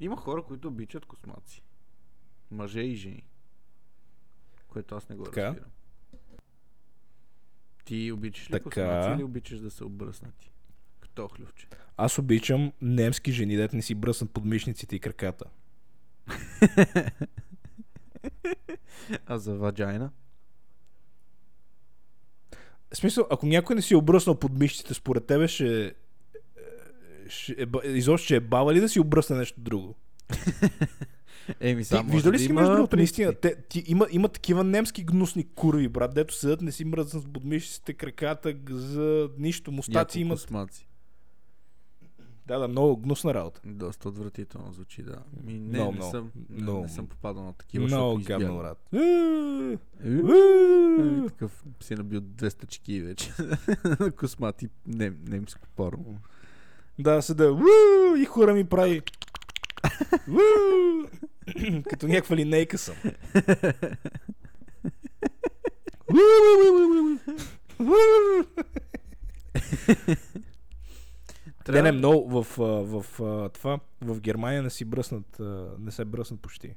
Има 0.00 0.16
хора, 0.16 0.42
които 0.42 0.68
обичат 0.68 1.06
космаци. 1.06 1.62
Мъже 2.50 2.80
и 2.80 2.96
жени. 2.96 3.26
Което 4.68 4.94
аз 4.94 5.08
не 5.08 5.16
го 5.16 5.24
Така. 5.24 5.46
разбирам. 5.46 5.70
Ти 7.90 8.12
обичаш 8.12 8.50
ли 8.50 8.52
Така. 8.52 8.64
космаци 8.64 9.10
или 9.14 9.22
обичаш 9.22 9.58
да 9.60 9.70
се 9.70 9.84
обръснати? 9.84 10.50
Като 11.00 11.28
хлювче. 11.28 11.66
Аз 11.96 12.18
обичам 12.18 12.72
немски 12.82 13.32
жени, 13.32 13.56
дете 13.56 13.76
не 13.76 13.82
си 13.82 13.94
бръснат 13.94 14.30
подмишниците 14.30 14.96
и 14.96 14.98
краката. 14.98 15.44
А 19.26 19.38
за 19.38 19.54
ваджайна? 19.54 20.10
В 22.92 22.96
смисъл, 22.96 23.26
ако 23.30 23.46
някой 23.46 23.76
не 23.76 23.82
си 23.82 23.94
е 23.94 23.96
обръснал 23.96 24.38
подмишниците, 24.38 24.94
според 24.94 25.26
тебе 25.26 25.48
ще... 25.48 25.86
е, 25.86 25.92
ще 27.28 27.52
е, 27.84 27.88
изобщо 27.88 28.24
ще 28.24 28.36
е 28.36 28.40
баба 28.40 28.74
ли 28.74 28.80
да 28.80 28.88
си 28.88 29.00
обръсне 29.00 29.36
нещо 29.36 29.60
друго? 29.60 29.94
Еми, 31.60 31.84
само 31.84 32.02
може 32.02 32.12
вижда 32.14 32.28
ли 32.28 32.32
да 32.32 32.38
си 32.38 32.52
между 32.52 32.72
другото, 32.72 32.96
наистина, 32.96 33.34
те, 33.34 33.56
ти, 33.68 33.84
има, 33.86 34.06
има 34.10 34.28
такива 34.28 34.64
немски 34.64 35.04
гнусни 35.04 35.44
курви, 35.44 35.88
брат, 35.88 36.14
дето 36.14 36.34
седят, 36.34 36.60
не 36.62 36.72
си 36.72 36.84
мръзнат 36.84 37.22
с 37.22 37.28
подмишниците, 37.28 37.92
краката, 37.94 38.54
за 38.70 39.28
нищо, 39.38 39.72
мустаци 39.72 40.20
имат. 40.20 40.38
космаци. 40.38 40.86
Да, 42.46 42.58
да, 42.58 42.68
много 42.68 42.96
гнусна 42.96 43.34
работа. 43.34 43.60
Доста 43.64 44.08
отвратително 44.08 44.72
звучи, 44.72 45.02
да. 45.02 45.16
Ми, 45.44 45.52
не, 45.52 45.78
Много, 45.78 45.92
не, 45.92 46.10
съм, 46.10 46.30
не, 46.50 46.62
много. 46.62 46.82
не 46.82 46.88
съм 46.88 47.06
попадал 47.06 47.44
на 47.44 47.52
такива, 47.52 47.86
Много 47.86 48.18
защото 48.18 48.40
гадно, 48.40 48.58
брат. 48.58 48.88
Е, 48.92 48.98
Е, 50.04 50.08
е. 50.08 51.02
Някакъв 51.02 51.64
си 51.80 51.94
набил 51.94 52.20
200 52.20 52.66
чеки 52.66 53.00
вече. 53.00 53.32
Космати 54.16 54.68
нем, 54.86 55.16
немско 55.28 55.68
порно. 55.76 56.18
Да, 56.98 57.22
седа. 57.22 57.52
Уу, 57.52 58.16
и 58.18 58.24
хора 58.24 58.54
ми 58.54 58.64
прави. 58.64 59.02
Като 61.90 62.08
някаква 62.08 62.36
линейка 62.36 62.78
съм. 62.78 62.96
Не, 71.68 71.82
не, 71.82 71.92
много 71.92 72.42
в, 72.42 72.56
в, 72.84 73.22
а, 73.22 73.48
това, 73.48 73.80
в 74.00 74.20
Германия 74.20 74.62
не 74.62 74.70
си 74.70 74.84
бръснат, 74.84 75.40
не 75.78 75.90
се 75.90 76.04
бръснат 76.04 76.40
почти. 76.40 76.74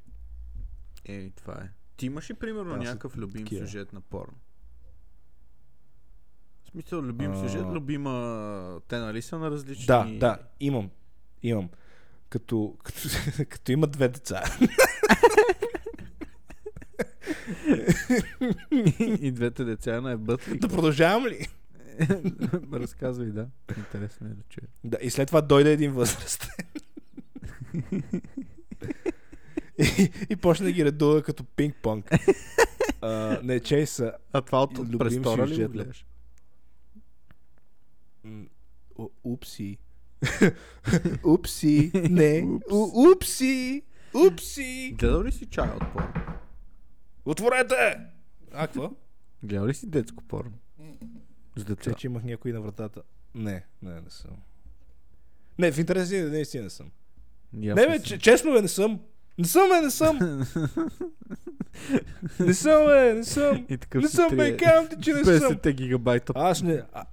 Ей, 1.05 1.31
това 1.31 1.53
е. 1.53 1.69
Ти 1.97 2.05
имаш 2.05 2.29
ли 2.29 2.33
примерно 2.33 2.75
някакъв 2.77 3.17
любим 3.17 3.43
такива. 3.43 3.67
сюжет 3.67 3.93
на 3.93 4.01
порно? 4.01 4.33
В 6.63 6.69
смисъл, 6.69 7.01
любим 7.01 7.31
А. 7.31 7.35
сюжет, 7.35 7.65
любима... 7.65 8.81
Те 8.87 8.97
нали 8.97 9.21
са 9.21 9.39
на 9.39 9.51
различни... 9.51 9.85
Да, 9.85 10.07
да, 10.19 10.37
имам. 10.59 10.89
Имам. 11.43 11.69
Като, 12.33 12.75
като, 12.83 12.99
като 13.49 13.71
има 13.71 13.87
две 13.87 14.07
деца. 14.07 14.43
И 19.21 19.31
двете 19.31 19.63
деца 19.63 20.01
на 20.01 20.11
ли? 20.11 20.57
да 20.57 20.67
продължавам 20.67 21.27
ли? 21.27 21.47
Разказвай, 22.73 23.27
да. 23.27 23.47
Интересно 23.77 24.27
е 24.27 24.29
да 24.29 24.43
чуя. 24.49 24.67
Да, 24.83 24.97
и 25.01 25.09
след 25.09 25.27
това 25.27 25.41
дойде 25.41 25.71
един 25.71 25.91
възрастен. 25.91 26.49
и, 29.79 30.11
и 30.29 30.35
почна 30.35 30.65
да 30.65 30.71
ги 30.71 30.85
редува 30.85 31.21
като 31.21 31.43
пинг-понг. 31.43 32.19
А, 33.01 33.39
не, 33.43 33.59
чей 33.59 33.85
са. 33.85 34.13
А 34.31 34.41
това 34.41 34.63
от 34.63 34.97
престора 34.99 35.47
ли 35.47 35.87
Упси. 39.23 39.77
Упси. 41.23 41.91
Не. 41.93 42.59
Упси. 43.11 43.83
Упси. 44.27 44.95
Гледал 44.99 45.23
ли 45.23 45.31
си 45.31 45.45
чай 45.45 45.69
от 45.69 45.93
порно? 45.93 46.13
Отворете! 47.25 47.97
А, 48.51 48.67
какво? 48.67 48.91
Гледал 49.43 49.67
ли 49.67 49.73
си 49.73 49.89
детско 49.89 50.23
порно? 50.23 50.53
С 51.55 51.63
деца. 51.65 51.91
Че, 51.91 51.97
че 51.97 52.07
имах 52.07 52.23
някой 52.23 52.51
на 52.51 52.61
вратата. 52.61 53.01
Не, 53.35 53.65
не, 53.81 54.01
не 54.01 54.09
съм. 54.09 54.31
Не, 55.59 55.71
в 55.71 55.79
интерес 55.79 56.11
е, 56.11 56.23
наистина 56.23 56.63
не 56.63 56.69
съм. 56.69 56.91
И 57.61 57.69
аз 57.69 57.75
Не, 57.75 57.87
бе, 57.87 58.03
честно 58.19 58.53
бе, 58.53 58.61
не 58.61 58.67
съм. 58.67 58.99
Не 59.37 59.45
съм, 59.45 59.69
бе, 59.69 59.81
не 59.81 59.91
съм. 59.91 60.17
Не 62.39 62.53
съм, 62.53 62.85
бе, 62.85 63.13
не 63.13 63.23
съм. 63.23 63.65
И 63.69 63.77
такъв 63.77 64.03
Не 64.03 64.09
съм, 64.09 64.37
бе, 64.37 64.57
казвам 64.57 64.87
ти, 64.89 64.95
че 65.01 65.13
не 65.13 65.23
съм. 65.23 65.53
50 65.53 65.71
гигабайта 65.71 66.33
Аз 66.35 66.61
не, 66.61 66.83
а, 66.93 67.05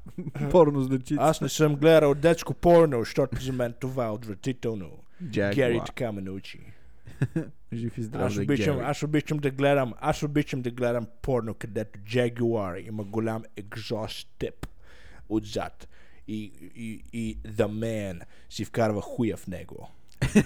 порно 0.50 0.82
значи. 0.82 1.16
аз 1.18 1.40
не 1.40 1.48
съм 1.48 1.76
гледал 1.76 2.14
детско 2.14 2.54
порно, 2.54 2.98
защото 2.98 3.42
за 3.42 3.52
мен 3.52 3.74
това 3.80 4.06
е 4.06 4.10
отвратително. 4.10 4.90
Гери 5.22 5.80
така 5.86 6.12
ме 6.12 6.20
научи. 6.20 6.60
Жив 7.72 7.98
и 7.98 8.02
здрав 8.02 8.26
Аз 8.26 8.36
е 8.36 8.40
обичам, 8.40 8.76
Гери. 8.76 8.86
аз 8.86 9.02
обичам 9.02 9.38
да 9.38 9.50
гледам, 9.50 9.94
аз 10.00 10.22
обичам 10.22 10.62
да 10.62 10.70
гледам 10.70 11.06
порно, 11.22 11.54
където 11.54 11.98
Jaguar 11.98 12.88
има 12.88 13.04
голям 13.04 13.42
екзост 13.56 14.28
тип 14.38 14.66
отзад. 15.28 15.88
И, 16.28 16.52
и, 16.74 17.02
и 17.12 17.38
The 17.48 17.66
Man 17.66 18.20
си 18.50 18.64
вкарва 18.64 19.00
хуя 19.00 19.36
в 19.36 19.46
него. 19.46 19.88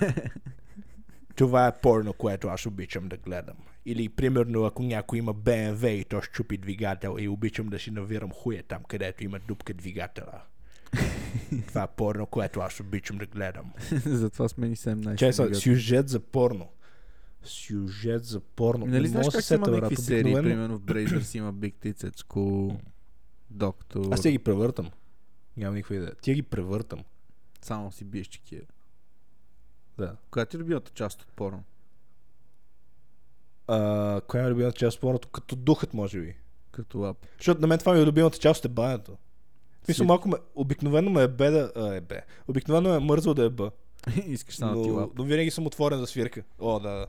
Това 1.36 1.66
е 1.66 1.78
порно, 1.82 2.12
което 2.12 2.48
аз 2.48 2.66
обичам 2.66 3.08
да 3.08 3.16
гледам. 3.16 3.56
Или, 3.86 4.08
примерно, 4.08 4.64
ако 4.64 4.82
някой 4.82 5.18
има 5.18 5.34
BMW 5.34 5.88
и 5.88 6.04
то 6.04 6.22
щупи 6.22 6.56
двигател 6.56 7.16
и 7.18 7.28
обичам 7.28 7.66
да 7.66 7.78
си 7.78 7.90
навирам 7.90 8.30
хуя 8.30 8.62
там, 8.62 8.82
където 8.88 9.24
има 9.24 9.38
дупка 9.38 9.74
двигателя. 9.74 10.42
Това 11.68 11.82
е 11.82 11.88
порно, 11.96 12.26
което 12.26 12.60
аз 12.60 12.80
обичам 12.80 13.18
да 13.18 13.26
гледам. 13.26 13.72
Затова 14.06 14.48
смени 14.48 14.76
17. 14.76 15.16
Чай 15.16 15.32
са, 15.32 15.42
гигабайта. 15.42 15.60
сюжет 15.60 16.08
за 16.08 16.20
порно. 16.20 16.68
Сюжет 17.42 18.24
за 18.24 18.40
порно. 18.40 18.86
Нали 18.86 19.08
знаеш 19.08 19.28
как 19.32 19.42
се 19.42 19.54
има 19.54 19.68
някакви 19.68 19.96
серии, 19.96 20.34
примерно 20.34 20.78
в 20.78 20.80
Brazers 20.80 21.38
има 21.38 21.54
Big 21.54 21.74
Tits 21.74 22.10
at 22.10 22.16
School, 22.16 22.78
Доктор, 23.50 24.08
Аз 24.12 24.22
те 24.22 24.32
ги 24.32 24.38
превъртам. 24.38 24.90
Нямам 25.56 25.74
никаква 25.74 25.96
идея. 25.96 26.12
Тя 26.22 26.32
ги 26.32 26.42
превъртам. 26.42 27.04
само 27.62 27.92
си 27.92 28.04
биеш 28.04 28.26
чекия. 28.26 28.62
Да. 29.98 30.16
Коя 30.30 30.46
ти 30.46 30.56
е 30.56 30.60
любимата 30.60 30.90
част 30.94 31.22
от 31.22 31.28
порно? 31.28 31.64
А, 33.66 34.20
коя 34.28 34.44
е 34.44 34.50
любимата 34.50 34.78
част 34.78 34.94
от 34.94 35.00
порното? 35.00 35.28
Като 35.28 35.56
духът, 35.56 35.94
може 35.94 36.20
би. 36.20 36.36
Като 36.70 36.98
лап. 36.98 37.26
Защото 37.38 37.60
на 37.60 37.66
мен 37.66 37.78
това 37.78 37.92
ми 37.94 38.00
е 38.00 38.06
любимата 38.06 38.38
част 38.38 38.64
от 38.64 38.70
ебането. 38.70 39.16
Си- 39.92 40.02
малко 40.02 40.28
ме, 40.28 40.36
обикновено 40.54 41.10
ме 41.10 41.22
е 41.22 41.28
бе 41.28 41.50
да... 41.50 41.72
А, 41.76 41.94
е 41.94 42.00
бе. 42.00 42.22
Обикновено 42.48 42.90
ме 42.90 42.96
е 42.96 42.98
мързал 42.98 43.34
да 43.34 43.44
е 43.44 43.50
бъ. 43.50 43.70
Искаш 44.26 44.56
да 44.56 44.82
ти 44.82 44.90
лап. 44.90 45.10
но, 45.16 45.24
винаги 45.24 45.50
съм 45.50 45.66
отворен 45.66 45.98
за 45.98 46.06
свирка. 46.06 46.42
О, 46.58 46.80
да, 46.80 46.90
да. 46.90 47.06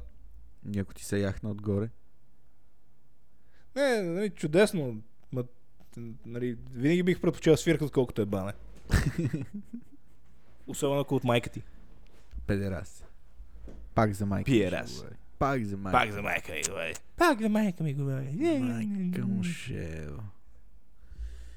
Някой 0.66 0.94
ти 0.94 1.06
се 1.06 1.20
яхна 1.20 1.50
отгоре. 1.50 1.90
Не, 3.76 4.02
нали, 4.02 4.30
чудесно. 4.30 5.02
Ма, 5.32 5.44
нали, 6.26 6.58
винаги 6.72 7.04
бих 7.04 7.22
предпочел 7.22 7.58
свирка, 7.58 7.86
отколкото 7.86 8.22
е 8.22 8.26
бане. 8.26 8.54
Особено 10.68 11.02
ако 11.02 11.16
от 11.16 11.24
майка 11.24 11.50
ти. 11.50 11.64
Педерас. 12.48 13.06
Пак 13.96 14.14
за 14.14 14.26
майка. 14.26 14.52
ще 14.52 14.58
Пиерас. 14.60 15.06
Пак 15.40 15.64
за 15.64 15.78
майка. 15.78 16.00
Пак 16.00 16.12
за 16.12 16.22
майка 16.22 16.52
ми 16.54 16.62
говори. 16.68 16.94
Пак 17.18 17.42
за 17.42 17.50
майка 17.50 17.84
ми 17.84 17.94
говори. 17.94 18.60
Майка 18.60 19.26
му 19.28 19.44
шева. 19.44 20.24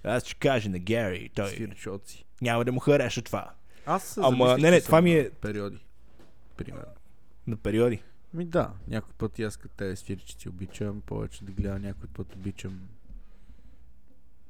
Аз 0.05 0.25
ще 0.25 0.35
кажа 0.35 0.71
на 0.71 0.79
Гери, 0.79 1.31
той 1.35 1.49
Свирчоци. 1.49 2.25
няма 2.41 2.65
да 2.65 2.73
му 2.73 2.81
хареса 2.81 3.23
това. 3.23 3.55
Аз 3.87 4.19
Ама, 4.19 4.59
не, 4.59 4.71
не, 4.71 4.81
това 4.81 5.01
ми 5.03 5.13
е- 5.13 5.31
Периоди. 5.31 5.87
Примерно. 6.57 6.93
На 7.47 7.57
периоди. 7.57 8.03
Ми 8.35 8.45
да, 8.45 8.73
някой 8.89 9.13
път 9.19 9.39
и 9.39 9.43
аз 9.43 9.57
като 9.57 9.75
те 9.77 9.97
свирчици 9.97 10.49
обичам, 10.49 11.01
повече 11.01 11.45
да 11.45 11.53
гледам, 11.53 11.83
някой 11.83 12.09
път 12.09 12.35
обичам 12.35 12.81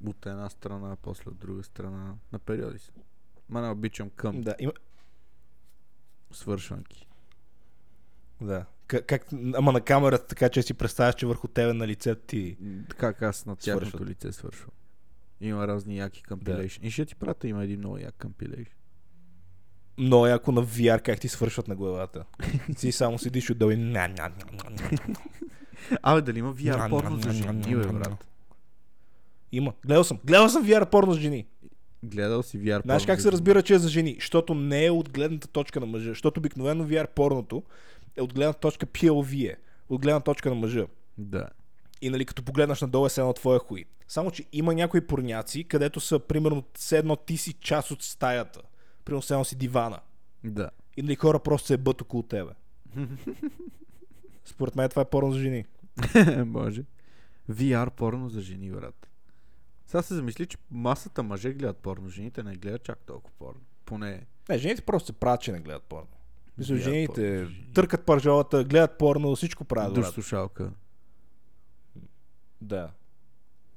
от 0.06 0.26
една 0.26 0.48
страна, 0.50 0.96
после 1.02 1.30
от 1.30 1.38
друга 1.38 1.62
страна, 1.62 2.14
на 2.32 2.38
периоди 2.38 2.78
са. 2.78 2.92
Ма 3.48 3.62
не 3.62 3.68
обичам 3.68 4.10
към 4.10 4.40
Да, 4.42 4.54
има... 4.58 4.72
свършванки. 6.32 7.06
Да. 8.40 8.64
Как, 8.86 9.06
как, 9.06 9.26
ама 9.54 9.72
на 9.72 9.80
камерата, 9.80 10.26
така 10.26 10.48
че 10.48 10.62
си 10.62 10.74
представяш, 10.74 11.14
че 11.14 11.26
върху 11.26 11.48
тебе 11.48 11.72
на 11.72 11.86
лицето 11.86 12.22
ти... 12.26 12.56
Как 12.96 13.22
аз 13.22 13.46
на 13.46 13.56
тяхното 13.56 13.88
Свършват. 13.88 14.08
лице 14.08 14.32
свършвам. 14.32 14.70
Има 15.40 15.68
разни 15.68 15.96
яки 15.96 16.22
компилейшн. 16.22 16.86
И 16.86 16.90
ще 16.90 17.04
ти 17.04 17.14
пратя, 17.14 17.48
има 17.48 17.64
един 17.64 17.78
много 17.78 17.98
як 17.98 18.14
компилейшн. 18.22 18.72
Много 19.98 20.26
яко 20.26 20.52
на 20.52 20.62
VR 20.62 21.02
как 21.02 21.20
ти 21.20 21.28
свършват 21.28 21.68
на 21.68 21.76
главата. 21.76 22.24
Си 22.76 22.92
само 22.92 23.18
седиш 23.18 23.50
отдолу 23.50 23.70
и... 23.70 23.76
ня, 23.76 24.08
ня, 24.08 24.28
ня, 24.28 24.28
ня, 24.52 24.88
ня. 25.08 25.14
Абе, 26.02 26.20
дали 26.20 26.38
има 26.38 26.54
VR 26.54 26.90
порно 26.90 27.16
за 27.16 27.32
жени, 27.32 27.76
бе, 27.76 27.86
брат? 27.86 28.26
Има. 29.52 29.72
Гледал 29.86 30.04
съм. 30.04 30.18
Гледал 30.24 30.48
съм 30.48 30.64
VR 30.66 30.90
порно 30.90 31.14
с 31.14 31.18
жени. 31.18 31.46
Гледал 32.02 32.42
си 32.42 32.58
VR 32.58 32.82
Знаеш 32.82 33.06
как 33.06 33.20
се 33.20 33.32
разбира, 33.32 33.62
че 33.62 33.74
е 33.74 33.78
за 33.78 33.88
жени? 33.88 34.14
Защото 34.14 34.54
не 34.54 34.84
е 34.84 34.90
от 34.90 35.10
гледната 35.10 35.48
точка 35.48 35.80
на 35.80 35.86
мъжа. 35.86 36.08
Защото 36.08 36.40
обикновено 36.40 36.88
VR 36.88 37.08
порното 37.08 37.62
е 38.16 38.22
от 38.22 38.34
гледна 38.34 38.52
точка 38.52 38.86
POV 38.86 39.52
е. 39.52 39.56
От 39.88 40.02
гледна 40.02 40.20
точка 40.20 40.48
на 40.48 40.54
мъжа. 40.54 40.86
Да. 41.18 41.48
И 42.02 42.10
нали, 42.10 42.24
като 42.24 42.42
погледнеш 42.42 42.80
надолу 42.80 43.06
е 43.06 43.10
едно 43.18 43.32
твоя 43.32 43.58
хуй. 43.58 43.84
Само, 44.08 44.30
че 44.30 44.44
има 44.52 44.74
някои 44.74 45.00
порняци, 45.00 45.64
където 45.64 46.00
са, 46.00 46.18
примерно, 46.18 46.64
все 46.74 46.98
едно 46.98 47.16
ти 47.16 47.36
си 47.36 47.52
част 47.52 47.90
от 47.90 48.02
стаята. 48.02 48.60
Примерно, 49.04 49.22
все 49.22 49.34
едно 49.34 49.44
си 49.44 49.56
дивана. 49.56 50.00
Да. 50.44 50.70
И 50.96 51.02
нали, 51.02 51.14
хора 51.14 51.38
просто 51.38 51.66
се 51.66 51.74
ебат 51.74 52.02
около 52.02 52.22
тебе. 52.22 52.50
Според 54.44 54.76
мен 54.76 54.88
това 54.88 55.02
е 55.02 55.10
порно 55.10 55.32
за 55.32 55.38
жени. 55.38 55.64
Може. 56.46 56.84
VR 57.50 57.90
порно 57.90 58.28
за 58.28 58.40
жени, 58.40 58.70
брат. 58.70 59.07
Сега 59.88 60.02
се 60.02 60.14
замисли, 60.14 60.46
че 60.46 60.58
масата 60.70 61.22
мъже 61.22 61.52
гледат 61.52 61.78
порно, 61.78 62.08
жените 62.08 62.42
не 62.42 62.56
гледат 62.56 62.82
чак 62.82 62.98
толкова 62.98 63.36
порно. 63.38 63.60
Поне 63.84 64.26
Не, 64.48 64.58
жените 64.58 64.82
просто 64.82 65.06
се 65.06 65.12
правят, 65.12 65.40
че 65.40 65.52
не 65.52 65.60
гледат 65.60 65.82
порно. 65.82 66.08
Мисля, 66.58 66.76
жените 66.76 67.44
порно 67.44 67.72
търкат 67.74 68.06
пържолата, 68.06 68.64
гледат 68.64 68.98
порно, 68.98 69.36
всичко 69.36 69.64
правят. 69.64 69.94
душ 69.94 70.06
слушалка. 70.06 70.72
Да. 72.60 72.92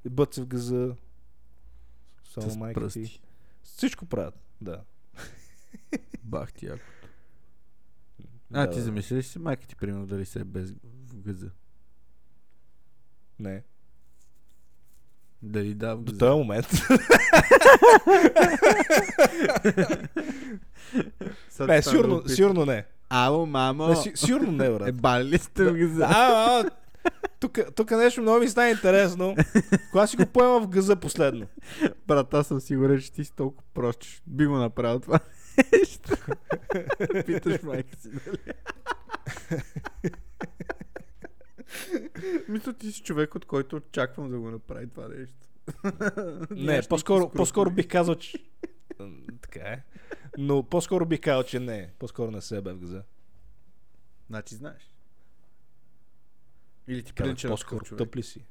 И 0.05 0.09
бът 0.09 0.34
се 0.34 0.41
в 0.41 0.47
газа. 0.47 0.95
Само 2.30 2.55
майка 2.55 2.80
ти. 2.80 2.84
пръсти. 2.84 3.22
Всичко 3.64 4.05
правят, 4.05 4.39
да. 4.62 4.84
Бах 6.24 6.53
ти 6.53 6.66
яко. 6.66 6.84
А, 8.53 8.66
да, 8.66 8.72
ти 8.72 8.78
да. 8.78 8.84
замисли 8.84 9.16
ли 9.16 9.24
си 9.24 9.39
майка 9.39 9.68
ти, 9.68 9.76
примерно, 9.76 10.07
дали 10.07 10.26
се 10.26 10.39
е 10.39 10.43
без 10.43 10.72
в 11.07 11.22
газа? 11.22 11.51
Не. 13.39 13.64
Дали 15.44 15.74
да 15.74 15.96
До 15.96 16.12
този 16.12 16.38
момент. 16.38 16.68
Не, 18.06 18.30
стана 21.50 21.84
сигурно, 21.84 22.24
сигурно 22.28 22.66
не. 22.66 22.86
Ало, 23.10 23.46
мамо! 23.46 23.88
не 23.88 23.96
си, 23.96 24.12
сигурно 24.16 24.52
не, 24.52 24.66
Е, 24.66 24.70
брат. 24.72 25.02
бали 25.02 25.24
ли 25.24 25.38
сте 25.38 25.64
в 25.64 25.74
газа? 25.74 26.06
А, 26.10 26.60
а, 26.60 26.64
Тук, 27.39 27.60
тук 27.76 27.92
нещо 27.92 28.22
много 28.22 28.39
ми 28.39 28.50
става 28.50 28.70
интересно. 28.70 29.36
Кога 29.92 30.08
си 30.08 30.18
го 30.18 30.26
поема 30.26 30.60
в 30.62 30.68
газа 30.68 30.96
последно? 30.96 31.46
Брат, 32.08 32.34
аз 32.34 32.48
съм 32.48 32.62
сигурен, 32.62 33.02
че 33.02 33.12
ти 33.12 33.26
си 33.26 33.36
толкова 33.36 33.64
прост, 33.74 34.00
би 34.28 34.46
го 34.46 34.58
направил 34.58 35.00
това 35.00 35.20
нещо. 35.74 36.10
Питаш 37.26 37.62
майка 37.64 37.98
си, 38.02 38.10
нали? 38.28 38.38
Мисля, 42.50 42.74
ти 42.74 42.92
си 42.92 43.04
човек, 43.04 43.36
от 43.36 43.46
който 43.46 43.76
очаквам 43.76 44.30
да 44.30 44.39
го 44.39 44.52
направи 44.52 44.89
това 44.89 45.08
нещо. 45.08 45.36
Не, 46.52 46.82
по-скоро, 46.89 47.30
по-скоро 47.30 47.72
бих 47.72 47.88
казал, 47.88 48.16
че... 48.16 48.38
Така 49.42 49.60
е. 49.60 49.84
Но 50.38 50.64
по-скоро 50.64 51.06
бих 51.06 51.22
казал, 51.22 51.44
че 51.44 51.60
не. 51.60 51.94
По-скоро 52.00 52.32
не 52.32 52.42
се 52.42 52.62
бе 52.62 52.74
в 52.74 52.80
газа. 52.80 53.04
Значи 54.28 54.56
знаеш. 54.56 54.96
Или 56.88 57.04
ти 57.04 57.14
прилича 57.14 57.48
по-скоро 57.48 57.86
тъп 57.98 58.16
ли 58.16 58.24
си? 58.24 58.46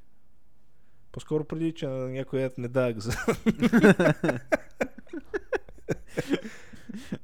По-скоро 1.11 1.43
прилича 1.43 1.89
на 1.89 2.09
някой 2.09 2.41
ед 2.41 2.57
не 2.57 2.67
дава 2.67 2.93
газа. 2.93 3.11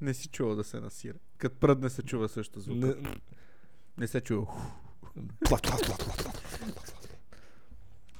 Не 0.01 0.13
си 0.13 0.29
чувал 0.29 0.55
да 0.55 0.63
се 0.63 0.79
насира. 0.79 1.17
Като 1.37 1.55
пръдне 1.55 1.89
се 1.89 2.03
чува 2.03 2.29
също 2.29 2.59
звук. 2.59 2.77
Не, 2.77 2.87
Не- 2.87 3.15
не 3.97 4.07
се 4.07 4.21
чува. 4.21 4.47
Плат, 5.45 5.63
плат, 5.63 5.85
плат, 5.85 5.99
плат, 5.99 6.17
плат, 6.17 6.17
плат, 6.17 6.73
плат. 6.73 7.17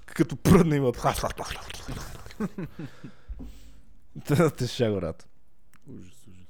Като 0.06 0.36
пръдна 0.36 0.76
има. 0.76 0.91
плат, 0.91 1.20
плат, 1.20 1.36
плат, 1.36 1.56
плат. 1.56 2.48
Та 4.28 4.50
те 4.50 4.68
ще. 4.68 4.89
Ужас, 4.89 6.28
ужас. 6.28 6.48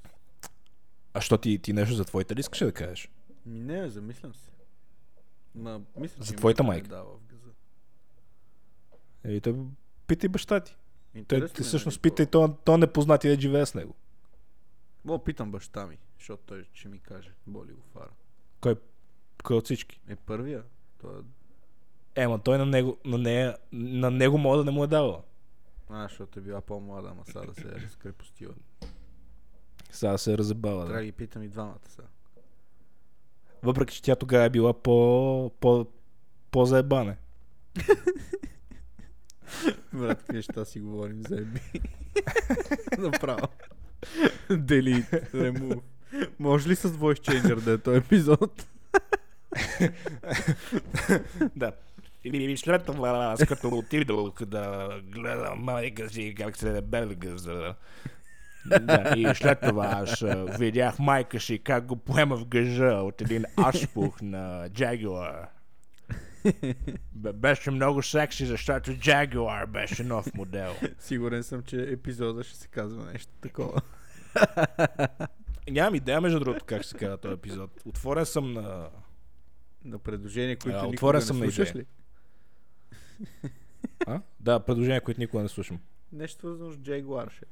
А 1.14 1.22
що 1.22 1.38
ти, 1.38 1.60
ти 1.60 1.74
нещо 1.74 1.96
за 1.96 2.06
твоите 2.06 2.36
ли 2.36 2.40
искаш 2.40 2.60
да 2.60 2.72
кажеш? 2.72 3.10
Ми 3.46 3.60
не, 3.60 3.90
замислям 3.90 4.34
се. 4.34 4.52
Ма, 5.56 5.82
мисля, 5.98 6.24
За 6.24 6.36
твоята 6.36 6.64
майка? 6.64 6.88
Дава 6.88 7.18
в 7.18 7.26
газа. 7.26 7.52
Ей, 9.24 9.42
той 9.42 9.56
питай 10.08 10.30
баща 10.30 10.60
ти. 10.60 10.76
Той, 11.28 11.48
ти 11.48 11.62
е, 11.62 11.66
всъщност 11.66 11.98
нали, 11.98 12.02
питай 12.02 12.26
то, 12.26 12.58
то 12.64 12.78
непознати 12.78 13.28
да 13.28 13.42
живее 13.42 13.66
с 13.66 13.74
него. 13.74 13.96
О, 15.08 15.24
питам 15.24 15.52
баща 15.52 15.88
ми, 15.88 15.98
защото 16.20 16.44
той 16.46 16.66
ще 16.74 16.90
ми 16.90 17.00
каже. 17.00 17.34
Боли 17.48 17.74
го 17.74 17.82
фара. 17.94 18.12
Кой, 18.62 18.76
кой 19.44 19.58
от 19.58 19.66
всички? 19.66 20.00
Е 20.08 20.16
първия. 20.16 20.64
Той 20.98 21.12
е... 21.12 21.22
Ема 22.16 22.40
той 22.40 22.58
на 22.58 22.66
него, 22.66 22.98
на 23.06 23.18
нея, 23.18 23.58
на 23.72 24.12
него 24.12 24.38
мога 24.38 24.58
да 24.58 24.66
не 24.66 24.72
му 24.72 24.84
е 24.84 24.88
давал. 24.88 25.24
А, 25.90 26.04
защото 26.04 26.40
е 26.40 26.44
била 26.44 26.62
по-млада, 26.62 27.10
ама 27.12 27.22
сега 27.26 27.42
да 27.42 27.54
се 27.54 27.68
е 27.68 27.82
разкрепостила. 27.82 28.54
Сега 29.92 30.18
се 30.18 30.34
е 30.34 30.38
разебала. 30.38 30.76
Трябва 30.76 30.94
Да. 30.94 31.00
да 31.00 31.06
ги 31.06 31.12
питам 31.12 31.44
и 31.44 31.48
двамата 31.48 31.80
сега. 31.88 32.08
Въпреки, 33.64 33.96
че 33.96 34.02
тя 34.02 34.16
тогава 34.16 34.46
е 34.46 34.50
била 34.50 34.74
по, 34.74 35.52
по, 35.60 35.86
по-заебане. 36.52 37.18
Брат, 39.94 40.18
какви 40.18 40.36
неща 40.36 40.66
си 40.66 40.80
говорим 40.80 41.24
за 41.24 41.36
еби. 41.36 41.62
Направо. 42.98 43.48
Delete, 44.50 45.32
remove. 45.32 45.82
Може 46.40 46.70
ли 46.70 46.76
с 46.76 46.90
voice 46.90 47.20
changer 47.22 47.56
да 47.56 47.72
е 47.72 47.78
този 47.78 47.98
епизод? 47.98 48.68
да. 51.56 51.72
И 52.24 52.58
след 52.58 52.86
това, 52.86 53.10
аз 53.10 53.46
като 53.46 53.70
отидох 53.70 54.46
да 54.46 54.90
гледам 55.04 55.60
майка 55.60 56.10
си 56.10 56.36
как 56.38 56.58
се 56.58 56.84
за... 57.22 57.76
Да, 58.82 59.14
и 59.18 59.36
след 59.36 59.60
това 59.62 59.86
аз 59.86 60.24
видях 60.60 61.00
майка 61.00 61.40
си 61.40 61.60
как 61.60 61.86
го 61.86 61.96
поема 61.96 62.38
в 62.38 62.46
гъжа 62.46 62.94
от 62.94 63.22
един 63.22 63.46
ашпух 63.58 64.22
на 64.22 64.70
Jaguar. 64.70 65.46
Бе- 67.16 67.34
Беше 67.34 67.72
много 67.72 68.04
секси, 68.04 68.46
защото 68.46 68.92
Jaguar 68.92 69.66
беше 69.66 70.04
нов 70.04 70.34
модел. 70.34 70.74
Сигурен 71.00 71.44
съм, 71.44 71.64
че 71.64 71.82
епизода 71.82 72.44
ще 72.44 72.58
се 72.58 72.68
казва 72.68 73.06
нещо 73.14 73.32
такова. 73.42 73.82
Нямам 75.70 75.96
идея, 75.96 76.22
между 76.22 76.40
другото, 76.40 76.66
как 76.66 76.86
се 76.86 76.98
казва 76.98 77.18
този 77.18 77.34
епизод. 77.34 77.72
Отворен 77.86 78.26
съм 78.26 78.54
на... 78.54 78.88
На 79.88 80.00
предложения, 80.00 80.58
които 80.58 80.78
А, 80.78 80.82
никога 80.82 80.96
отворен 80.96 81.20
не 81.20 81.26
съм 81.26 81.38
слушаш 81.38 81.76
ли? 81.76 81.86
А? 84.08 84.22
Да, 84.40 84.60
предложения, 84.60 85.02
които 85.02 85.20
никога 85.20 85.44
не 85.44 85.50
слушам. 85.50 85.80
Нещо 86.12 86.40
свързано 86.40 86.72
с 86.72 86.78
Jaguar 86.78 87.32
ще. 87.32 87.46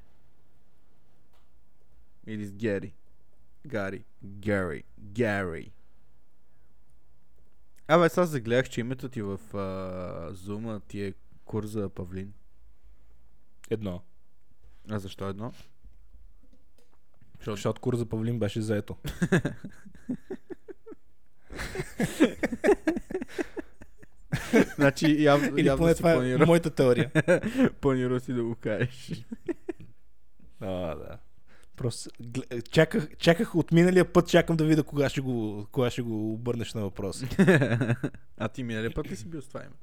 Или 2.27 2.45
с 2.45 2.53
Гери. 2.53 2.93
Гари. 3.67 4.05
Гари. 4.23 4.83
Гари. 4.99 5.71
Абе, 7.87 8.09
сега 8.09 8.25
загледах, 8.25 8.69
че 8.69 8.81
името 8.81 9.09
ти 9.09 9.21
в 9.21 9.39
а, 9.53 10.33
Zoom 10.33 10.81
ти 10.87 11.03
е 11.03 11.13
Курза 11.45 11.89
Павлин. 11.89 12.33
Едно. 13.69 14.01
А 14.89 14.99
защо 14.99 15.29
едно? 15.29 15.53
Защото 17.37 17.55
Защото 17.55 17.81
курза 17.81 18.05
Павлин 18.05 18.39
беше 18.39 18.61
заето. 18.61 18.97
Значи 24.75 25.23
явно, 25.23 25.57
Или 25.57 25.67
явно 25.67 25.83
поне 25.83 25.93
си 25.93 25.97
това 25.97 26.13
е 26.13 26.37
моята 26.37 26.69
теория. 26.69 27.11
планирал 27.81 28.19
си 28.19 28.33
да 28.33 28.43
го 28.43 28.55
кажеш. 28.55 29.25
А, 30.59 30.95
да. 30.95 31.17
Просто 31.75 32.09
чаках, 32.71 33.17
чаках 33.17 33.55
от 33.55 33.71
миналия 33.71 34.13
път, 34.13 34.27
чакам 34.27 34.57
да 34.57 34.65
видя 34.65 34.83
кога 34.83 35.09
ще 35.09 35.21
го, 35.21 35.67
кога 35.71 35.89
ще 35.89 36.01
го 36.01 36.33
обърнеш 36.33 36.73
на 36.73 36.81
въпроса. 36.81 37.27
а 38.37 38.49
ти 38.49 38.63
миналия 38.63 38.93
път 38.93 39.11
ли 39.11 39.15
си 39.15 39.27
бил 39.27 39.41
с 39.41 39.47
това 39.47 39.63
име? 39.63 39.75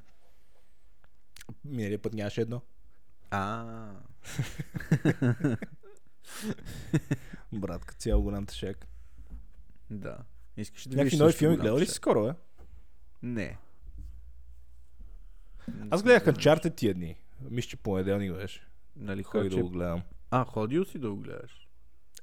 Миналия 1.65 2.03
път 2.03 2.15
нямаше 2.15 2.41
едно. 2.41 2.61
А, 3.31 3.91
Братка, 7.53 7.95
цял 7.95 8.23
голям 8.23 8.47
тъшак. 8.47 8.87
да. 9.91 10.17
Искаш 10.57 10.89
да 10.89 10.97
Някакви 10.97 11.17
нови 11.17 11.33
филми 11.33 11.57
гледал 11.57 11.79
ли 11.79 11.87
си 11.87 11.93
скоро, 11.93 12.25
бе? 12.25 12.33
Не. 13.23 13.59
Аз 15.91 16.03
гледах 16.03 16.25
Uncharted 16.25 16.77
тия 16.77 16.95
дни. 16.95 17.17
Мисля, 17.51 17.69
че 17.69 17.77
понеделник 17.77 18.33
беше. 18.33 18.67
Нали, 18.97 19.23
ходи 19.23 19.49
да 19.49 19.57
го 19.57 19.69
гледам. 19.69 20.03
А, 20.31 20.45
ходил 20.45 20.85
си 20.85 20.99
да 20.99 21.11
го 21.11 21.17
гледаш. 21.17 21.69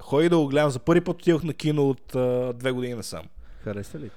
Ходих 0.01 0.29
да 0.29 0.37
го 0.37 0.47
гледам. 0.47 0.69
За 0.69 0.79
първи 0.79 1.03
път 1.03 1.21
отидох 1.21 1.43
на 1.43 1.53
кино 1.53 1.89
от 1.89 2.15
а, 2.15 2.53
две 2.53 2.71
години 2.71 2.93
насам. 2.93 3.25
Хареса 3.63 3.99
ли? 3.99 4.11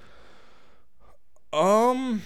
Ам... 1.52 2.22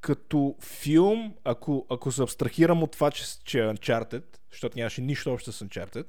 Като 0.00 0.56
филм, 0.60 1.34
ако, 1.44 1.86
ако 1.90 2.12
се 2.12 2.22
абстрахирам 2.22 2.82
от 2.82 2.92
това, 2.92 3.10
че, 3.10 3.24
че 3.44 3.60
е 3.60 3.62
Uncharted, 3.62 4.24
защото 4.50 4.78
нямаше 4.78 5.00
нищо 5.00 5.32
общо 5.32 5.52
с 5.52 5.64
Uncharted, 5.64 6.06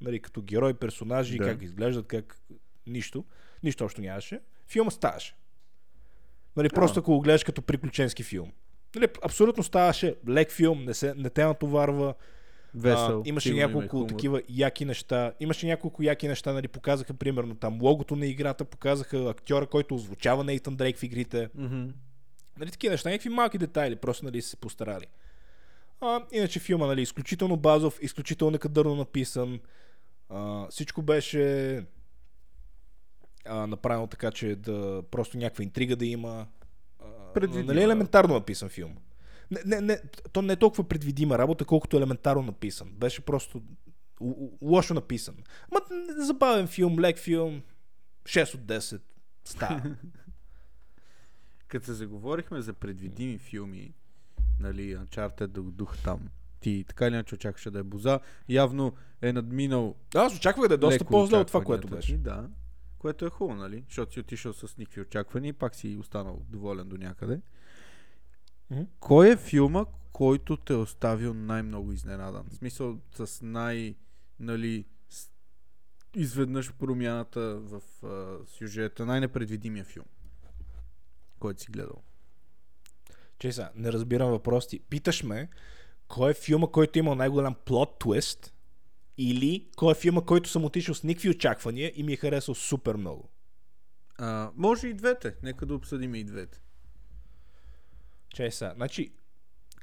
нали, 0.00 0.20
като 0.20 0.42
герой, 0.42 0.74
персонажи, 0.74 1.38
Да. 1.38 1.44
как 1.44 1.62
изглеждат, 1.62 2.06
как 2.06 2.40
нищо, 2.86 3.24
нищо 3.62 3.84
общо 3.84 4.00
нямаше, 4.00 4.40
филма 4.68 4.90
ставаше. 4.90 5.34
Нали, 6.56 6.68
просто 6.68 7.00
ако 7.00 7.12
го 7.12 7.20
гледаш 7.20 7.44
като 7.44 7.62
приключенски 7.62 8.22
филм. 8.22 8.52
Нали, 8.94 9.08
абсолютно 9.22 9.62
ставаше 9.62 10.16
лек 10.28 10.50
филм, 10.52 10.84
не, 10.84 10.94
се, 10.94 11.14
не 11.14 11.30
те 11.30 11.44
натоварва, 11.44 12.14
Весел. 12.74 13.20
а, 13.20 13.22
имаше 13.28 13.48
има 13.50 13.58
няколко 13.58 13.88
хумор. 13.88 14.08
такива 14.08 14.42
яки 14.48 14.84
неща. 14.84 15.32
Имаше 15.40 15.66
няколко 15.66 16.02
яки 16.02 16.28
неща, 16.28 16.52
нали, 16.52 16.68
показаха 16.68 17.14
примерно 17.14 17.54
там 17.54 17.82
логото 17.82 18.16
на 18.16 18.26
играта, 18.26 18.64
показаха 18.64 19.30
актьора, 19.30 19.66
който 19.66 19.94
озвучава 19.94 20.44
Нейтан 20.44 20.76
Дрейк 20.76 20.96
в 20.98 21.02
игрите. 21.02 21.48
Мгм. 21.54 21.86
Нали, 22.58 22.70
такива 22.70 22.90
неща, 22.92 23.10
някакви 23.10 23.28
малки 23.28 23.58
детайли, 23.58 23.96
просто 23.96 24.24
нали, 24.24 24.42
се 24.42 24.56
постарали. 24.56 25.06
А, 26.00 26.20
иначе 26.32 26.60
филма, 26.60 26.86
нали, 26.86 27.02
изключително 27.02 27.56
базов, 27.56 27.98
изключително 28.02 28.50
некадърно 28.50 28.94
написан. 28.96 29.60
А, 30.28 30.66
всичко 30.70 31.02
беше 31.02 31.84
а, 33.46 33.66
направено 33.66 34.06
така, 34.06 34.30
че 34.30 34.56
да 34.56 35.02
просто 35.10 35.38
някаква 35.38 35.64
интрига 35.64 35.96
да 35.96 36.06
има. 36.06 36.46
А, 37.00 37.32
Предвидима 37.34 37.64
нали, 37.64 37.82
елементарно 37.82 38.34
написан 38.34 38.68
филм. 38.68 38.96
Не, 39.50 39.60
не, 39.66 39.80
не, 39.80 40.00
то 40.32 40.42
не 40.42 40.52
е 40.52 40.56
толкова 40.56 40.88
предвидима 40.88 41.38
работа, 41.38 41.64
колкото 41.64 41.96
елементарно 41.96 42.42
написан. 42.42 42.90
Беше 42.92 43.20
просто 43.20 43.62
лошо 44.62 44.94
написан. 44.94 45.36
Ма 45.72 45.80
забавен 46.16 46.66
филм, 46.66 47.00
лек 47.00 47.18
филм, 47.18 47.62
6 48.24 48.54
от 48.54 48.60
10 48.60 49.00
става. 49.44 49.82
Като 51.68 51.86
се 51.86 51.92
заговорихме 51.92 52.60
за 52.60 52.72
предвидими 52.72 53.38
филми, 53.38 53.94
нали, 54.60 54.96
Uncharted 54.96 55.46
дух 55.70 55.98
там. 56.04 56.28
Ти 56.60 56.84
така 56.88 57.06
или 57.06 57.14
иначе 57.14 57.34
очакваше 57.34 57.70
да 57.70 57.78
е 57.78 57.82
боза. 57.82 58.20
Явно 58.48 58.92
е 59.22 59.32
надминал 59.32 59.94
Аз 60.14 60.36
очаквах 60.36 60.68
да 60.68 60.74
е 60.74 60.78
доста 60.78 61.04
по-зле 61.04 61.38
от 61.38 61.46
това, 61.46 61.64
което 61.64 61.88
беше. 61.88 62.12
ти, 62.12 62.18
Да. 62.18 62.48
Което 62.98 63.26
е 63.26 63.30
хубаво, 63.30 63.60
нали? 63.60 63.84
Защото 63.88 64.12
си 64.12 64.20
отишъл 64.20 64.52
с 64.52 64.76
никакви 64.76 65.00
очаквания 65.00 65.50
и 65.50 65.52
пак 65.52 65.74
си 65.74 65.96
останал 66.00 66.42
доволен 66.48 66.88
до 66.88 66.96
някъде. 66.96 67.40
Мгм. 68.70 68.82
Кой 69.00 69.30
е 69.30 69.36
филма, 69.36 69.84
който 70.12 70.56
те 70.56 70.72
е 70.72 70.76
оставил 70.76 71.34
най-много 71.34 71.92
изненадан? 71.92 72.46
В 72.50 72.54
смисъл 72.54 72.98
с 73.14 73.42
най... 73.42 73.94
Нали, 74.40 74.84
с... 75.08 75.30
изведнъж 76.14 76.72
промяната 76.72 77.40
в 77.60 77.82
а, 78.06 78.46
сюжета, 78.46 79.06
най-непредвидимия 79.06 79.84
филм. 79.84 80.06
който 81.38 81.62
си 81.62 81.70
гледал. 81.70 82.02
Че 83.38 83.52
сега, 83.52 83.70
не 83.74 83.92
разбирам 83.92 84.30
въпросите. 84.30 84.84
Питаш 84.90 85.22
ме, 85.22 85.48
кой 86.08 86.30
е 86.30 86.34
филма, 86.34 86.66
който 86.66 86.98
има 86.98 87.14
най-голям 87.14 87.54
плот 87.64 87.98
твист 87.98 88.54
или 89.18 89.68
кой 89.76 89.92
е 89.92 89.94
филма, 89.94 90.20
който 90.20 90.48
съм 90.48 90.64
отишъл 90.64 90.94
с 90.94 91.02
никакви 91.02 91.30
очаквания 91.30 91.92
и 91.94 92.02
ми 92.02 92.12
е 92.12 92.16
харесал 92.16 92.54
супер 92.54 92.94
много. 92.94 93.28
А, 94.18 94.50
може 94.56 94.88
и 94.88 94.94
двете. 94.94 95.34
Нека 95.42 95.66
да 95.66 95.74
обсъдим 95.74 96.14
и 96.14 96.24
двете. 96.24 96.60
Че 98.34 98.50
сега, 98.50 98.72
значи, 98.76 99.12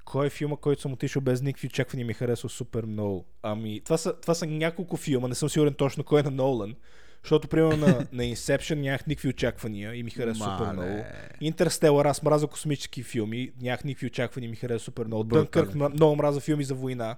кой 0.05 0.27
е 0.27 0.29
филма, 0.29 0.55
който 0.57 0.81
съм 0.81 0.93
отишъл 0.93 1.21
без 1.21 1.41
никакви 1.41 1.67
очаквания 1.67 2.03
и 2.03 2.05
ми 2.05 2.11
е 2.11 2.15
харесал 2.15 2.49
супер 2.49 2.85
много? 2.85 3.25
Ами, 3.41 3.81
това 3.83 3.97
са, 3.97 4.19
това 4.19 4.33
са 4.33 4.45
няколко 4.45 4.97
филма, 4.97 5.27
не 5.27 5.35
съм 5.35 5.49
сигурен 5.49 5.73
точно 5.73 6.03
кой 6.03 6.19
е 6.19 6.23
на 6.23 6.31
Нолан, 6.31 6.75
защото, 7.25 7.47
примерно, 7.47 7.77
на, 7.77 8.07
на 8.11 8.23
Inception 8.23 8.75
нямах 8.75 9.07
никакви 9.07 9.29
очаквания 9.29 9.95
и 9.95 10.03
ми 10.03 10.11
хареса 10.11 10.39
супер 10.39 10.73
много. 10.73 11.03
Интерстелър, 11.41 12.05
аз 12.05 12.23
мразя 12.23 12.47
космически 12.47 13.03
филми, 13.03 13.51
нямах 13.61 13.83
никакви 13.83 14.07
очаквания 14.07 14.47
и 14.47 14.51
ми 14.51 14.55
хареса 14.55 14.85
супер 14.85 15.05
много. 15.05 15.23
Дънкърк, 15.23 15.75
много 15.75 16.15
мразя 16.15 16.39
филми 16.39 16.63
за 16.63 16.75
война 16.75 17.17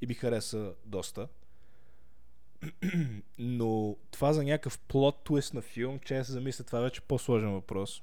и 0.00 0.06
ми 0.06 0.14
хареса 0.14 0.72
доста. 0.84 1.28
Но 3.38 3.96
това 4.10 4.32
за 4.32 4.44
някакъв 4.44 4.78
плот 4.78 5.24
твист 5.24 5.54
на 5.54 5.62
филм, 5.62 5.98
че 5.98 6.24
се 6.24 6.32
замисля, 6.32 6.64
това 6.64 6.78
е 6.78 6.82
вече 6.82 7.00
по-сложен 7.00 7.52
въпрос. 7.52 8.02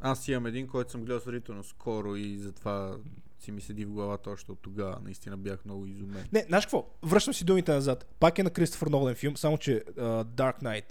Аз 0.00 0.28
имам 0.28 0.46
един, 0.46 0.68
който 0.68 0.90
съм 0.90 1.04
гледал 1.04 1.20
сравнително 1.20 1.64
скоро 1.64 2.16
и 2.16 2.38
затова 2.38 2.96
си 3.40 3.52
ми 3.52 3.60
седи 3.60 3.84
в 3.84 3.90
главата 3.90 4.30
още 4.30 4.52
от 4.52 4.58
тогава. 4.62 4.98
Наистина 5.04 5.36
бях 5.36 5.64
много 5.64 5.86
изумен. 5.86 6.28
Не, 6.32 6.44
знаеш 6.48 6.64
какво? 6.64 6.86
Връщам 7.02 7.34
си 7.34 7.44
думите 7.44 7.72
назад. 7.72 8.14
Пак 8.20 8.38
е 8.38 8.42
на 8.42 8.50
Кристофър 8.50 8.86
Нолан 8.86 9.14
филм, 9.14 9.36
само 9.36 9.58
че 9.58 9.84
uh, 9.86 10.24
Dark 10.24 10.62
Knight 10.62 10.84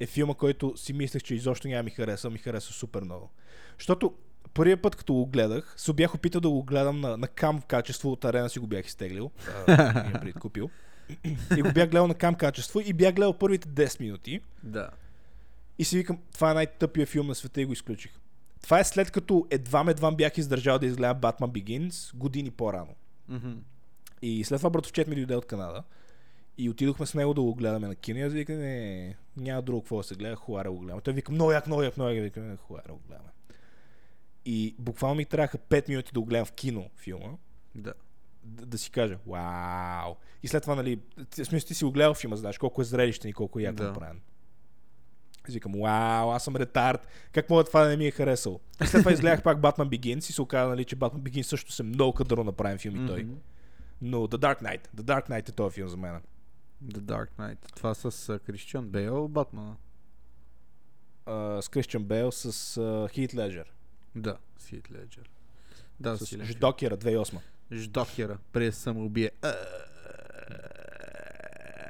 е 0.00 0.06
филма, 0.06 0.34
който 0.34 0.76
си 0.76 0.92
мислех, 0.92 1.22
че 1.22 1.34
изобщо 1.34 1.68
няма 1.68 1.82
ми 1.82 1.90
хареса, 1.90 2.30
ми 2.30 2.38
хареса 2.38 2.72
супер 2.72 3.02
много. 3.02 3.30
Защото 3.78 4.14
първият 4.54 4.82
път, 4.82 4.96
като 4.96 5.14
го 5.14 5.26
гледах, 5.26 5.74
се 5.76 5.92
бях 5.92 6.14
опитал 6.14 6.40
да 6.40 6.50
го 6.50 6.62
гледам 6.62 7.00
на, 7.00 7.16
на 7.16 7.28
кам 7.28 7.62
качество, 7.62 8.12
от 8.12 8.24
арена 8.24 8.50
си 8.50 8.58
го 8.58 8.66
бях 8.66 8.86
изтеглил, 8.86 9.30
uh, 9.66 10.20
предкупил. 10.20 10.70
и 11.56 11.62
го 11.62 11.72
бях 11.72 11.90
гледал 11.90 12.06
на 12.06 12.14
кам 12.14 12.34
качество 12.34 12.80
и 12.80 12.92
бях 12.92 13.14
гледал 13.14 13.38
първите 13.38 13.68
10 13.68 14.00
минути 14.00 14.40
Да. 14.62 14.90
и 15.78 15.84
си 15.84 15.96
викам, 15.96 16.18
това 16.34 16.50
е 16.50 16.54
най-тъпия 16.54 17.06
филм 17.06 17.26
на 17.26 17.34
света 17.34 17.60
и 17.60 17.64
го 17.64 17.72
изключих. 17.72 18.12
Това 18.64 18.80
е 18.80 18.84
след 18.84 19.10
като 19.10 19.46
едва 19.50 19.84
едва 19.88 20.10
бях 20.12 20.38
издържал 20.38 20.78
да 20.78 20.86
изгледам 20.86 21.20
Batman 21.20 21.48
Begins 21.62 22.16
години 22.16 22.50
по-рано. 22.50 22.94
Мгм. 23.28 23.52
И 24.22 24.44
след 24.44 24.58
това 24.60 24.70
братовчет 24.70 25.08
ми 25.08 25.14
дойде 25.14 25.36
от 25.36 25.46
Канада. 25.46 25.82
И 26.58 26.70
отидохме 26.70 27.06
с 27.06 27.14
него 27.14 27.34
да 27.34 27.42
го 27.42 27.54
гледаме 27.54 27.88
на 27.88 27.94
кино. 27.94 28.18
И 28.18 28.22
аз 28.22 28.32
викам, 28.32 28.56
не, 28.58 29.16
няма 29.36 29.62
друго 29.62 29.80
какво 29.80 29.96
да 29.96 30.02
се 30.02 30.14
гледа, 30.14 30.36
хуара 30.36 30.70
го 30.70 30.78
гледаме. 30.78 31.00
Той 31.00 31.14
вика, 31.14 31.32
много 31.32 31.52
як, 31.52 31.66
много 31.66 31.82
як, 31.82 31.96
много 31.96 32.10
як. 32.10 32.22
Викам, 32.22 32.48
«Не, 32.48 32.56
хуара 32.56 32.92
го 32.92 33.00
гледаме. 33.08 33.28
И 34.44 34.74
буквално 34.78 35.14
ми 35.14 35.24
трябваха 35.24 35.58
5 35.58 35.88
минути 35.88 36.10
да 36.14 36.20
го 36.20 36.26
гледам 36.26 36.46
в 36.46 36.52
кино 36.52 36.90
филма. 36.96 37.28
Да. 37.74 37.94
Да, 38.44 38.66
да 38.66 38.78
си 38.78 38.90
кажа, 38.90 39.18
вау. 39.26 40.14
И 40.42 40.48
след 40.48 40.62
това, 40.62 40.74
нали, 40.74 41.00
смисъл 41.34 41.66
ти 41.66 41.74
си 41.74 41.84
го 41.84 41.92
гледал 41.92 42.14
филма, 42.14 42.36
знаеш 42.36 42.58
колко 42.58 42.80
е 42.82 42.84
зрелищен 42.84 43.30
и 43.30 43.32
колко 43.32 43.58
е 43.58 43.62
яко 43.62 43.76
Да. 43.76 43.84
направен. 43.84 44.20
Аз 45.48 45.54
викам, 45.54 45.72
вау, 45.72 46.30
аз 46.30 46.44
съм 46.44 46.56
ретард. 46.56 47.06
Как 47.32 47.50
мога 47.50 47.64
това 47.64 47.82
да 47.82 47.88
не 47.88 47.96
ми 47.96 48.06
е 48.06 48.10
харесало? 48.10 48.60
И 48.82 48.86
след 48.86 49.02
това 49.02 49.12
изгледах 49.12 49.42
пак 49.42 49.58
Batman 49.58 49.98
Begins 49.98 50.30
и 50.30 50.32
се 50.32 50.42
оказа, 50.42 50.68
нали, 50.68 50.84
че 50.84 50.96
Batman 50.96 51.18
Begins 51.18 51.42
също 51.42 51.72
се 51.72 51.82
много 51.82 52.12
кадърно 52.12 52.44
направен 52.44 52.78
филм 52.78 53.04
и 53.04 53.08
той. 53.08 53.24
Мгм. 53.24 53.34
Но 54.02 54.18
The 54.18 54.36
Dark 54.36 54.62
Knight. 54.62 54.88
The 54.96 55.02
Dark 55.02 55.28
Knight 55.28 55.48
е 55.48 55.52
този 55.52 55.74
филм 55.74 55.88
за 55.88 55.96
мен. 55.96 56.20
The 56.84 56.98
Dark 56.98 57.28
Knight. 57.38 57.76
Това 57.76 57.94
с 57.94 58.38
Кристиан 58.46 58.88
Бейл, 58.88 59.28
Батмана. 59.28 59.76
С 61.60 61.68
Кристиан 61.70 62.04
Бейл, 62.04 62.32
с 62.32 63.08
Хит 63.12 63.34
Леджер. 63.34 63.72
Да, 64.16 64.36
Сит 64.58 64.90
Леджер. 64.90 65.30
Да, 66.00 66.16
С. 66.18 66.44
Ждокера 66.44 66.96
2008. 66.96 67.38
Ждокера. 67.72 68.38
Се 68.54 68.72
самоубие. 68.72 69.30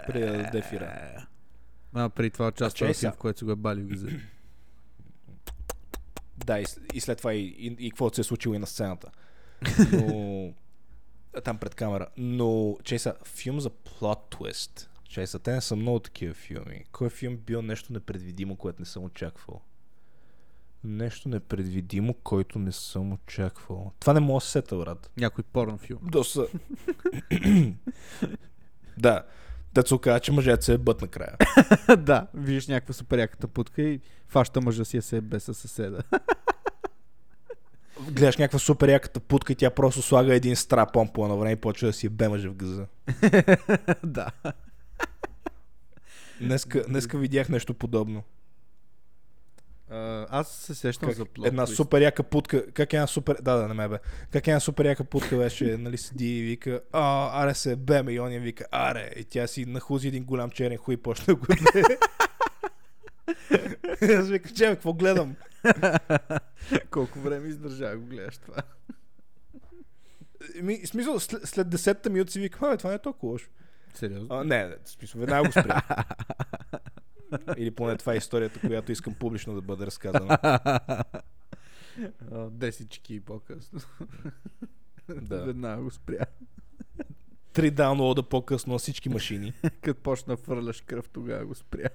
Преди 0.07 0.27
да 0.27 0.33
даде 0.33 0.63
фира. 0.63 1.27
А, 1.95 2.09
преди 2.09 2.31
това 2.31 2.53
част 2.53 2.83
е 2.83 3.11
в 3.11 3.17
който 3.19 3.39
се 3.39 3.45
го 3.45 3.51
е 3.51 3.57
бали 3.57 3.83
в 3.83 3.87
газа. 3.87 4.09
Да, 6.37 6.61
и, 6.61 6.65
и 6.95 7.01
след 7.01 7.19
това 7.19 7.35
и, 7.35 7.41
и, 7.41 7.77
и 7.79 7.91
каквото 7.91 8.15
се 8.15 8.21
е 8.21 8.25
случило 8.25 8.55
и 8.55 8.59
на 8.59 8.67
сцената. 8.67 9.11
Но... 9.93 10.53
там 11.45 11.59
пред 11.59 11.75
камера. 11.75 12.07
Но, 12.17 12.77
че 12.85 12.99
са, 12.99 13.15
филм 13.25 13.61
за 13.61 13.71
плот 13.71 14.31
твист. 14.31 14.91
Че 15.05 15.27
са, 15.27 15.39
те 15.39 15.53
не 15.53 15.61
са 15.61 15.77
много 15.77 15.99
такива 15.99 16.35
филми. 16.35 16.85
Кой 16.93 17.11
филм 17.11 17.37
бил 17.37 17.63
нещо 17.63 17.93
непредвидимо, 17.93 18.57
което 18.57 18.83
не 18.83 18.87
съм 18.87 19.05
очаквал? 19.05 19.61
Нещо 20.85 21.29
непредвидимо, 21.29 22.15
който 22.15 22.59
не 22.59 22.73
съм 22.73 23.13
очаквал. 23.13 23.93
Това 24.01 24.13
не 24.13 24.21
мога 24.21 24.37
да 24.37 24.41
се 24.41 24.51
сета, 24.51 24.77
брат. 24.77 25.11
Някой 25.17 25.45
порно 25.45 25.79
филм. 25.79 26.01
Доста. 26.03 26.47
да. 28.99 29.25
Да 29.75 29.83
се 29.87 29.95
оказа, 29.95 30.21
че 30.21 30.33
мъжът 30.33 30.63
се 30.63 30.73
е 30.73 30.79
бът 30.79 31.03
накрая. 31.03 31.37
да, 31.99 32.27
виждаш 32.35 32.67
някаква 32.67 32.95
супер 32.95 33.19
яката 33.19 33.49
путка 33.49 33.83
и 33.83 34.01
фаща 34.29 34.61
мъжа 34.61 34.85
си 34.85 34.97
я 34.97 35.03
се 35.03 35.21
без 35.21 35.45
със 35.45 35.59
съседа. 35.59 36.03
Гледаш 38.11 38.37
някаква 38.37 38.59
супер 38.59 38.89
яката 38.89 39.21
путка 39.21 39.53
и 39.53 39.57
тя 39.57 39.71
просто 39.71 40.03
слага 40.03 40.35
един 40.35 40.57
страпон 40.57 41.09
по 41.09 41.25
едно 41.25 41.39
време 41.39 41.53
и 41.53 41.57
почва 41.57 41.87
да 41.87 41.93
си 41.93 42.07
ебе 42.07 42.29
мъжа 42.29 42.51
в 42.51 42.55
газа. 42.55 42.87
да. 44.05 44.31
Днеска, 46.41 46.85
днеска 46.89 47.19
видях 47.19 47.49
нещо 47.49 47.75
подобно. 47.75 48.23
Аз 49.91 50.49
се 50.49 50.75
сещам 50.75 51.09
Как 51.09 51.17
за 51.17 51.25
плот. 51.25 51.47
една 51.47 51.65
твист. 51.65 51.77
супер 51.77 52.01
яка 52.01 52.23
путка, 52.23 52.73
как 52.73 52.93
една 52.93 53.07
супер, 53.07 53.37
да, 53.43 53.57
да, 53.57 53.69
не 53.69 53.75
ме 53.75 53.89
бе. 53.89 53.99
Как 54.33 54.47
една 54.49 54.61
супер 54.61 54.85
яка 54.85 55.05
путка 55.05 55.37
беше, 55.37 55.77
нали, 55.79 55.99
седи 55.99 56.39
и 56.39 56.43
вика, 56.43 56.81
а, 56.93 57.43
аре 57.43 57.55
се 57.55 57.77
беме, 57.77 58.13
и 58.13 58.21
оня 58.21 58.39
вика, 58.39 58.65
аре, 58.71 59.11
и 59.17 59.25
тя 59.25 59.47
си 59.47 59.65
нахузи 59.65 60.09
един 60.09 60.25
голям 60.25 60.51
черен 60.51 60.79
хуй 60.79 60.95
и 60.95 60.97
почна 60.97 61.25
да 61.27 61.35
го. 61.35 61.47
Аз 64.03 64.27
че, 64.29 64.69
бе, 64.69 64.75
какво 64.75 64.93
гледам? 64.93 65.37
Колко 66.91 67.21
време 67.21 67.49
издържа 67.49 67.97
го 67.97 68.07
гледаш 68.07 68.39
това? 68.39 68.57
Ми, 70.63 70.87
смисъл, 70.87 71.21
след, 71.21 71.49
след 71.49 71.67
10-та 71.67 72.11
минути 72.11 72.33
си 72.33 72.41
викам, 72.41 72.79
това 72.79 72.91
не 72.91 72.97
е 72.97 72.99
толкова 72.99 73.33
лошо. 73.33 73.49
Сериозно? 73.95 74.29
А, 74.31 74.45
не, 74.45 74.65
не, 74.67 74.77
в 74.85 74.89
смисъл, 74.91 75.21
веднага 75.21 75.47
го 75.47 75.53
спря. 75.53 75.83
Или 77.57 77.71
поне 77.71 77.97
това 77.97 78.15
е 78.15 78.17
историята, 78.17 78.61
която 78.61 78.93
искам 78.93 79.15
публично 79.15 79.55
да 79.55 79.63
бъде 79.63 79.87
разказана. 79.87 80.39
А, 82.33 82.51
Десет 82.51 83.11
и 83.11 83.21
по-късно. 83.21 83.81
Да. 85.09 85.45
Веднага 85.45 85.83
го 85.83 85.91
спря. 85.91 86.27
Три 87.53 87.71
даунлода 87.71 88.23
по-късно 88.23 88.73
на 88.73 88.79
всички 88.79 89.09
машини. 89.09 89.53
Като 89.83 90.01
почна 90.01 90.37
фърляш 90.37 90.81
кръв, 90.81 91.09
тогава 91.09 91.47
го 91.47 91.55
спря. 91.55 91.89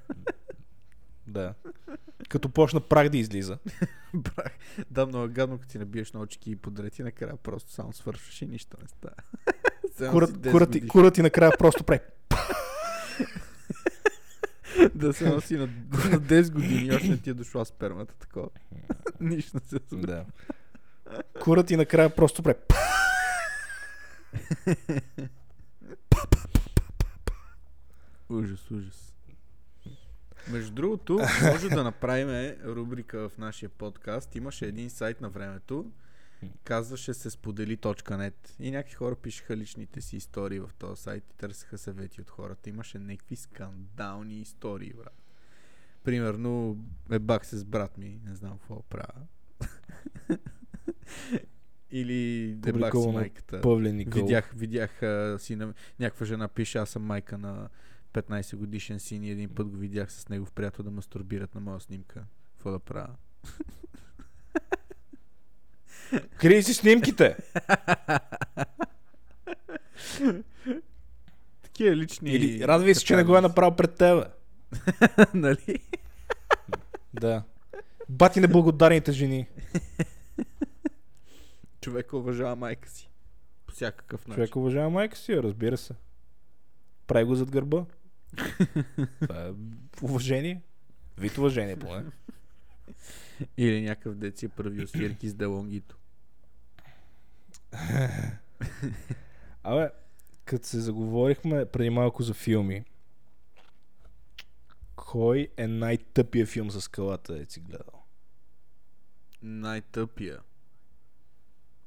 Да. 1.28 1.54
Като 2.30 2.50
почна 2.50 2.82
прах 2.82 3.10
да 3.10 3.18
излиза. 3.18 3.58
Брах. 4.14 4.58
Да, 4.92 5.06
много 5.06 5.26
е 5.26 5.30
гадно, 5.30 5.58
като 5.58 5.72
си 5.72 5.78
набиеш 5.78 6.12
на 6.12 6.20
очки 6.20 6.52
и 6.52 6.56
подред 6.56 7.00
и 7.00 7.04
накрая 7.04 7.38
просто 7.38 7.72
само 7.72 7.94
свършваш 7.94 8.42
и 8.42 8.46
нищо 8.46 8.78
не 8.82 8.88
става. 8.88 9.16
10 10.00 10.52
курът, 10.52 10.72
ти, 10.72 10.88
курът 10.88 11.14
ти 11.14 11.22
накрая 11.22 11.52
просто 11.58 11.84
прави. 11.84 12.00
Да 14.96 15.14
се 15.14 15.30
носи 15.30 15.58
на, 15.58 15.66
на 15.66 16.20
10 16.20 16.52
години 16.52 16.86
и 16.86 16.92
още 16.92 17.10
не 17.10 17.18
ти 17.18 17.30
е 17.30 17.34
дошла 17.34 17.66
спермата 17.66 18.14
такова. 18.14 18.50
Нищо 19.20 19.58
не 19.58 19.60
се 19.60 19.80
случва. 19.90 20.08
Да. 20.08 20.26
Курът 21.42 21.68
ти 21.68 21.78
накрая 21.78 22.16
просто 22.16 22.44
прави. 22.44 22.60
Ужас, 28.30 28.72
ужас. 28.72 29.14
Между 30.48 30.72
другото, 30.72 31.20
може 31.44 31.70
да 31.70 31.84
направим 31.84 32.56
рубрика 32.66 33.30
в 33.30 33.38
нашия 33.38 33.70
подкаст. 33.70 34.36
Имаше 34.36 34.66
един 34.66 34.90
сайт 34.90 35.22
на 35.22 35.30
времето, 35.30 35.92
казваше 36.64 37.14
се 37.14 37.30
сподели.net 37.30 38.34
и 38.60 38.72
някакви 38.72 38.96
хора 38.96 39.16
пишеха 39.16 39.58
личните 39.58 40.02
си 40.02 40.18
истории 40.18 40.60
в 40.60 40.70
този 40.78 41.02
сайт 41.02 41.24
и 41.30 41.38
търсеха 41.38 41.78
съвети 41.78 42.22
от 42.22 42.30
хората. 42.30 42.70
Имаше 42.70 43.00
някакви 43.00 43.36
скандални 43.36 44.42
истории, 44.42 44.94
брат. 44.94 45.20
Примерно, 46.04 46.78
ебах 47.12 47.46
се 47.46 47.58
с 47.58 47.66
брат 47.66 47.98
ми, 47.98 48.20
не 48.26 48.36
знам 48.36 48.58
какво 48.58 48.82
правя. 48.82 49.28
Или 51.92 52.52
ебах 52.66 52.94
си 52.94 53.08
майката. 53.08 53.62
Павлин 53.62 53.96
Никол. 53.96 54.22
Видях, 54.22 54.54
видях 54.56 55.04
а, 55.04 55.38
сина, 55.40 55.74
някаква 56.00 56.26
жена 56.26 56.48
пише, 56.48 56.78
аз 56.78 56.90
съм 56.90 57.04
майка 57.04 57.38
на 57.38 57.70
15 58.14 58.56
годишен 58.56 59.00
син 59.00 59.24
и 59.24 59.30
един 59.30 59.50
път 59.50 59.70
го 59.70 59.78
видях 59.78 60.12
с 60.12 60.30
негов 60.30 60.52
приятел 60.52 60.84
да 60.84 60.92
мастурбират 60.92 61.56
на 61.56 61.62
моя 61.62 61.80
снимка. 61.80 62.24
Какво 62.52 62.72
да 62.72 62.80
правя? 62.80 63.16
Крий 66.38 66.64
си 66.64 66.74
снимките! 66.74 67.38
Такива 71.64 71.96
лични... 71.96 72.32
Или 72.32 72.68
радвай 72.68 72.96
се, 72.96 73.06
че 73.06 73.16
не 73.16 73.24
го 73.24 73.38
е 73.38 73.42
направил 73.42 73.76
пред 73.76 73.96
тебе. 73.96 74.24
нали? 75.34 75.80
Да. 77.14 77.44
Бати 78.10 78.40
неблагодарните 78.40 79.12
жени. 79.12 79.48
Човека 81.82 82.18
уважава 82.18 82.56
майка 82.56 82.90
си. 82.90 83.10
По 83.66 83.74
всякакъв 83.74 84.28
начин. 84.28 84.36
Човек 84.36 84.56
уважава 84.56 84.90
майка 84.90 85.18
си, 85.18 85.44
разбира 85.44 85.78
се. 85.78 85.94
Прави 87.08 87.26
го 87.26 87.36
зад 87.36 87.52
гърба. 87.52 87.86
Това 89.22 89.42
е 89.42 89.52
уважение. 90.02 90.62
Вид 91.18 91.38
уважение, 91.38 91.76
поне. 91.76 92.04
Или 93.58 93.82
някакъв 93.82 94.16
дет 94.16 94.38
си 94.38 94.46
е 94.46 94.50
правил 94.50 94.88
свирки 94.88 95.30
с 95.30 95.34
Делонгито. 95.34 95.98
Абе, 99.64 99.90
като 100.46 100.68
се 100.68 100.80
заговорихме 100.80 101.66
преди 101.66 101.90
малко 101.90 102.24
за 102.24 102.34
филми, 102.34 102.86
кой 104.96 105.48
е 105.58 105.68
най-тъпия 105.68 106.46
филм 106.46 106.72
за 106.72 106.82
скалата, 106.82 107.34
да 107.34 107.46
си 107.46 107.60
гледал? 107.60 108.04
Най-тъпия. 109.42 110.40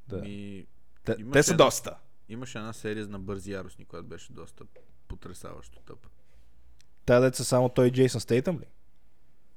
Да. 0.09 0.17
Ми... 0.21 0.67
Те, 1.05 1.17
те 1.33 1.43
са 1.43 1.53
една- 1.53 1.65
доста. 1.65 1.99
Имаше 2.29 2.59
една 2.59 2.73
серия 2.73 3.07
на 3.07 3.19
бързи 3.19 3.53
яростни, 3.53 3.85
която 3.85 4.09
беше 4.09 4.33
доста 4.33 4.65
потрясаващо 5.09 5.79
тъпа. 5.81 6.09
Та 7.05 7.21
деца 7.21 7.45
само 7.45 7.69
той 7.69 7.87
и 7.87 7.93
Джейсън 7.93 8.21
Стейтъм 8.21 8.59
ли? 8.59 8.67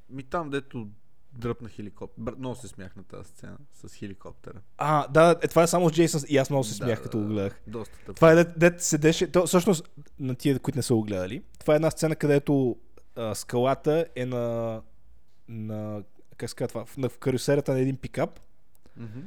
Ми 0.09 0.23
там, 0.23 0.49
дето 0.49 0.89
дръпна 1.36 1.69
хеликоптер. 1.69 2.33
Много 2.39 2.55
се 2.55 2.67
смях 2.67 2.95
на 2.95 3.03
тази 3.03 3.29
сцена 3.29 3.57
с 3.73 3.95
хеликоптера. 3.95 4.61
А, 4.77 5.07
да, 5.07 5.36
е, 5.41 5.47
това 5.47 5.63
е 5.63 5.67
само 5.67 5.89
с 5.89 5.91
Джейсън 5.91 6.21
и 6.27 6.38
аз 6.38 6.49
много 6.49 6.63
се 6.63 6.73
смях, 6.73 6.97
да, 6.97 7.03
като 7.03 7.17
го 7.17 7.23
да. 7.23 7.29
гледах. 7.29 7.61
Доста 7.67 7.97
тъпо. 7.99 8.13
Това 8.13 8.31
е 8.31 8.36
дет, 8.36 8.59
дет 8.59 8.81
седеше, 8.81 9.31
то, 9.31 9.47
всъщност 9.47 9.89
на 10.19 10.36
тия, 10.36 10.59
които 10.59 10.79
не 10.79 10.83
са 10.83 10.95
го 10.95 11.03
гледали, 11.03 11.43
това 11.59 11.73
е 11.73 11.75
една 11.75 11.91
сцена, 11.91 12.15
където 12.15 12.77
а, 13.15 13.36
скалата 13.36 14.05
е 14.15 14.25
на, 14.25 14.81
на 15.47 16.03
как 16.38 16.49
се 16.49 16.67
това, 16.67 16.86
в, 16.86 16.97
на, 16.97 17.09
в 17.09 17.17
карусерата 17.17 17.73
на 17.73 17.79
един 17.79 17.97
пикап 17.97 18.39
Мгм. 18.97 19.19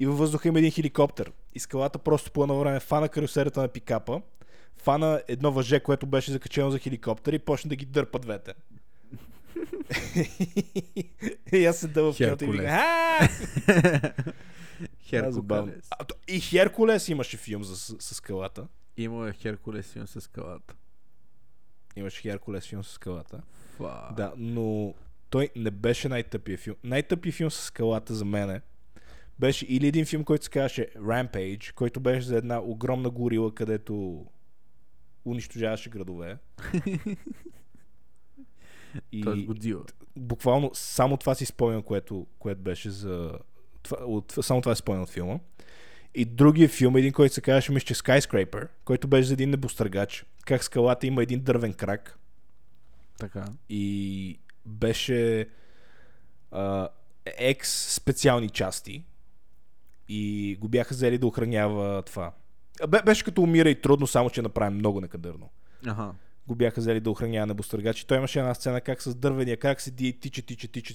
и 0.00 0.06
във 0.06 0.18
въздуха 0.18 0.48
има 0.48 0.58
един 0.58 0.70
хеликоптер. 0.70 1.32
И 1.54 1.58
скалата 1.58 1.98
просто 1.98 2.32
по 2.32 2.42
едно 2.42 2.58
време 2.58 2.80
фана 2.80 3.08
карусерата 3.08 3.60
на 3.60 3.68
пикапа, 3.68 4.22
фана 4.76 5.22
едно 5.28 5.52
въже, 5.52 5.80
което 5.80 6.06
беше 6.06 6.32
закачено 6.32 6.70
за 6.70 6.78
хеликоптер 6.78 7.32
и 7.32 7.38
почна 7.38 7.68
да 7.68 7.76
ги 7.76 7.86
дърпа 7.86 8.18
двете. 8.18 8.54
И 11.52 11.66
аз 11.66 11.78
се 11.78 11.88
дъва 11.88 12.12
в 12.12 12.16
киното 12.16 12.44
и 12.44 12.46
Херкулес. 12.46 12.62
викам, 12.62 12.76
«А!» 15.12 15.18
Това 15.18 15.30
забавно. 15.30 15.72
Херкулес. 15.72 15.90
И 16.28 16.40
Херкулес 16.40 17.08
имаше 17.08 17.36
филм 17.36 17.64
за, 17.64 17.76
с, 17.76 17.96
с 18.00 18.14
скалата. 18.14 18.68
Има 18.96 19.28
е 19.28 19.32
Херкулес 19.32 19.86
филм 19.86 20.06
с 20.06 20.20
скалата. 20.20 20.74
Имаше 21.96 22.20
Херкулес 22.20 22.66
филм 22.66 22.84
с 22.84 22.88
скалата. 22.92 23.42
Фа. 23.76 24.12
Да, 24.16 24.32
но 24.36 24.94
той 25.30 25.50
не 25.56 25.70
беше 25.70 26.08
най-тъпия 26.08 26.58
филм. 26.58 26.76
Най-тъпия 26.84 27.32
филм 27.32 27.50
с 27.50 27.64
скалата 27.64 28.14
за 28.14 28.24
мене 28.24 28.60
беше 29.38 29.66
или 29.68 29.88
един 29.88 30.06
филм, 30.06 30.24
който 30.24 30.44
се 30.44 30.50
казваше 30.50 30.88
Rampage, 30.96 31.72
който 31.72 32.00
беше 32.00 32.26
за 32.26 32.36
една 32.36 32.60
огромна 32.60 33.10
горила, 33.10 33.54
където 33.54 34.26
унищожаваше 35.24 35.90
градове. 35.90 36.38
И 39.12 39.22
Тоест 39.22 39.46
Годзила. 39.46 39.82
буквално 40.16 40.70
само 40.74 41.16
това 41.16 41.34
си 41.34 41.46
спомням, 41.46 41.82
което, 41.82 42.26
което 42.38 42.60
беше 42.60 42.90
за... 42.90 43.38
Това, 43.82 43.96
от, 44.04 44.34
само 44.40 44.60
това 44.60 44.74
си 44.74 44.78
спомням 44.78 45.02
от 45.02 45.10
филма. 45.10 45.38
И 46.14 46.24
другия 46.24 46.68
филм, 46.68 46.96
един, 46.96 47.12
който 47.12 47.34
се 47.34 47.40
казваше, 47.40 47.72
мисля, 47.72 47.86
че 47.86 47.94
Skyscraper, 47.94 48.68
който 48.84 49.08
беше 49.08 49.26
за 49.28 49.32
един 49.32 49.50
небостъргач. 49.50 50.26
Как 50.44 50.64
скалата 50.64 51.06
има 51.06 51.22
един 51.22 51.40
дървен 51.40 51.74
крак 51.74 52.18
Така. 53.18 53.44
и 53.68 54.38
беше 54.66 55.48
а, 56.50 56.88
екс 57.24 57.94
специални 57.94 58.50
части 58.50 59.04
и 60.08 60.56
го 60.60 60.68
бяха 60.68 60.94
взели 60.94 61.18
да 61.18 61.26
охранява 61.26 62.02
това. 62.02 62.32
Беше 63.04 63.24
като 63.24 63.42
умира 63.42 63.70
и 63.70 63.80
трудно, 63.80 64.06
само 64.06 64.30
че 64.30 64.42
направи 64.42 64.74
много 64.74 65.00
некадърно. 65.00 65.50
Ага. 65.86 66.12
Го 66.48 66.54
бяха 66.54 66.80
взели 66.80 67.00
да 67.00 67.10
охранява 67.10 67.46
небостъргач 67.46 68.00
и 68.00 68.06
той 68.06 68.18
имаше 68.18 68.38
една 68.38 68.54
сцена 68.54 68.80
как 68.80 69.02
с 69.02 69.14
дървения 69.14 69.56
крак 69.56 69.80
седи 69.80 70.08
и 70.08 70.12
тича, 70.20 70.42
тича, 70.42 70.68
тича 70.68 70.94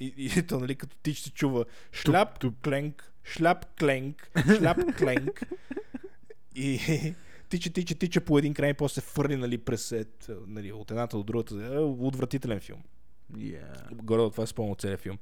и, 0.00 0.32
и 0.36 0.46
то, 0.46 0.60
нали, 0.60 0.74
като 0.74 0.96
тича 0.96 1.22
се 1.22 1.30
чува 1.30 1.64
шляп, 1.92 2.44
кленк, 2.64 3.12
шляп, 3.24 3.64
кленк, 3.78 4.30
шляп, 4.58 4.78
кленк 4.98 5.42
и 6.54 6.78
тича, 7.48 7.70
тича, 7.70 7.94
тича 7.94 8.20
по 8.20 8.38
един 8.38 8.54
край 8.54 8.70
и 8.70 8.74
после 8.74 9.00
фърли 9.00 9.36
нали, 9.36 9.58
през, 9.58 9.92
е, 9.92 10.04
нали, 10.46 10.72
от 10.72 10.90
едната 10.90 11.16
до 11.16 11.22
другата. 11.22 11.54
Е, 11.74 11.78
отвратителен 11.78 12.60
филм. 12.60 12.82
Yeah. 13.32 13.94
Горе 13.94 14.22
от 14.22 14.32
това 14.32 14.46
се 14.46 14.50
спомня 14.50 14.72
от 14.72 14.80
целия 14.80 14.98
филм. 14.98 15.18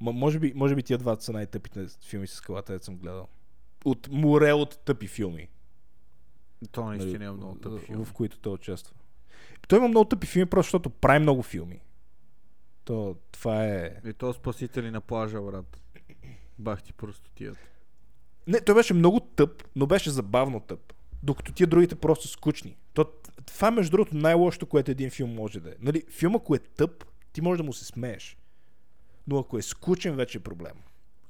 М- 0.00 0.12
може, 0.12 0.38
би, 0.38 0.52
може 0.56 0.74
би 0.74 0.82
тия 0.82 0.98
двата 0.98 1.24
са 1.24 1.32
най-тъпите 1.32 1.86
филми 2.06 2.26
с 2.26 2.34
скалата, 2.34 2.72
които 2.72 2.84
съм 2.84 2.96
гледал. 2.96 3.28
От 3.84 4.08
море 4.10 4.52
от 4.52 4.78
тъпи 4.84 5.06
филми. 5.06 5.48
То 6.72 6.84
наистина 6.84 7.12
нали, 7.12 7.24
е 7.24 7.30
много 7.30 7.54
тъп 7.54 7.72
в- 7.72 7.78
филм. 7.78 8.04
В 8.04 8.12
които 8.12 8.38
той 8.38 8.52
участва. 8.52 8.94
Той 9.68 9.78
има 9.78 9.88
много 9.88 10.04
тъпи 10.04 10.26
филми, 10.26 10.46
просто 10.46 10.68
защото 10.68 10.90
прави 10.90 11.18
много 11.18 11.42
филми. 11.42 11.80
То, 12.84 13.16
това 13.32 13.64
е... 13.64 14.00
И 14.04 14.12
то 14.12 14.32
спасители 14.32 14.90
на 14.90 15.00
плажа, 15.00 15.40
брат. 15.40 15.80
Бах 16.58 16.82
ти 16.82 16.92
простотията. 16.92 17.60
Не, 18.46 18.60
той 18.60 18.74
беше 18.74 18.94
много 18.94 19.20
тъп, 19.20 19.64
но 19.76 19.86
беше 19.86 20.10
забавно 20.10 20.60
тъп. 20.60 20.92
Докато 21.22 21.52
тия 21.52 21.66
другите 21.66 21.94
просто 21.94 22.28
скучни. 22.28 22.76
То, 22.94 23.04
това 23.46 23.68
е 23.68 23.70
между 23.70 23.90
другото 23.90 24.16
най-лошото, 24.16 24.66
което 24.66 24.90
един 24.90 25.10
филм 25.10 25.34
може 25.34 25.60
да 25.60 25.70
е. 25.70 25.74
Нали, 25.80 26.02
филм 26.10 26.36
ако 26.36 26.54
е 26.54 26.58
тъп, 26.58 27.04
ти 27.32 27.40
можеш 27.40 27.58
да 27.58 27.64
му 27.64 27.72
се 27.72 27.84
смееш. 27.84 28.38
Но 29.26 29.38
ако 29.38 29.58
е 29.58 29.62
скучен, 29.62 30.16
вече 30.16 30.38
е 30.38 30.40
проблем. 30.40 30.74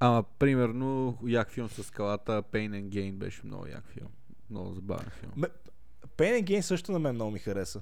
Ама, 0.00 0.24
примерно, 0.38 1.18
як 1.26 1.50
филм 1.50 1.68
с 1.68 1.84
скалата, 1.84 2.42
Pain 2.42 2.70
and 2.70 2.88
Gain 2.88 3.12
беше 3.12 3.40
много 3.44 3.66
як 3.66 3.84
филм. 3.86 4.08
Много 4.50 4.72
забавен 4.72 5.10
филм. 5.20 5.32
Ме, 5.36 5.48
Pain 6.16 6.42
and 6.42 6.44
Gain 6.44 6.60
също 6.60 6.92
на 6.92 6.98
мен 6.98 7.14
много 7.14 7.30
ми 7.30 7.38
хареса. 7.38 7.80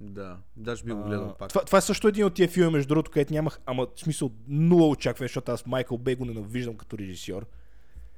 Да. 0.00 0.38
Даже 0.56 0.84
би 0.84 0.92
го 0.92 1.02
гледал 1.02 1.28
А, 1.28 1.34
пак. 1.34 1.48
Това, 1.48 1.64
това 1.64 1.78
е 1.78 1.82
също 1.82 2.08
един 2.08 2.24
от 2.24 2.34
тия 2.34 2.48
филми, 2.48 2.72
между 2.72 2.88
другото, 2.88 3.10
където 3.10 3.32
нямах, 3.32 3.60
ама 3.66 3.86
в 3.96 4.00
смисъл 4.00 4.30
нула 4.48 4.88
очакване, 4.88 5.28
защото 5.28 5.52
аз 5.52 5.66
Майкъл 5.66 5.98
Бей 5.98 6.14
го 6.14 6.24
ненавиждам 6.24 6.76
като 6.76 6.98
режисьор. 6.98 7.46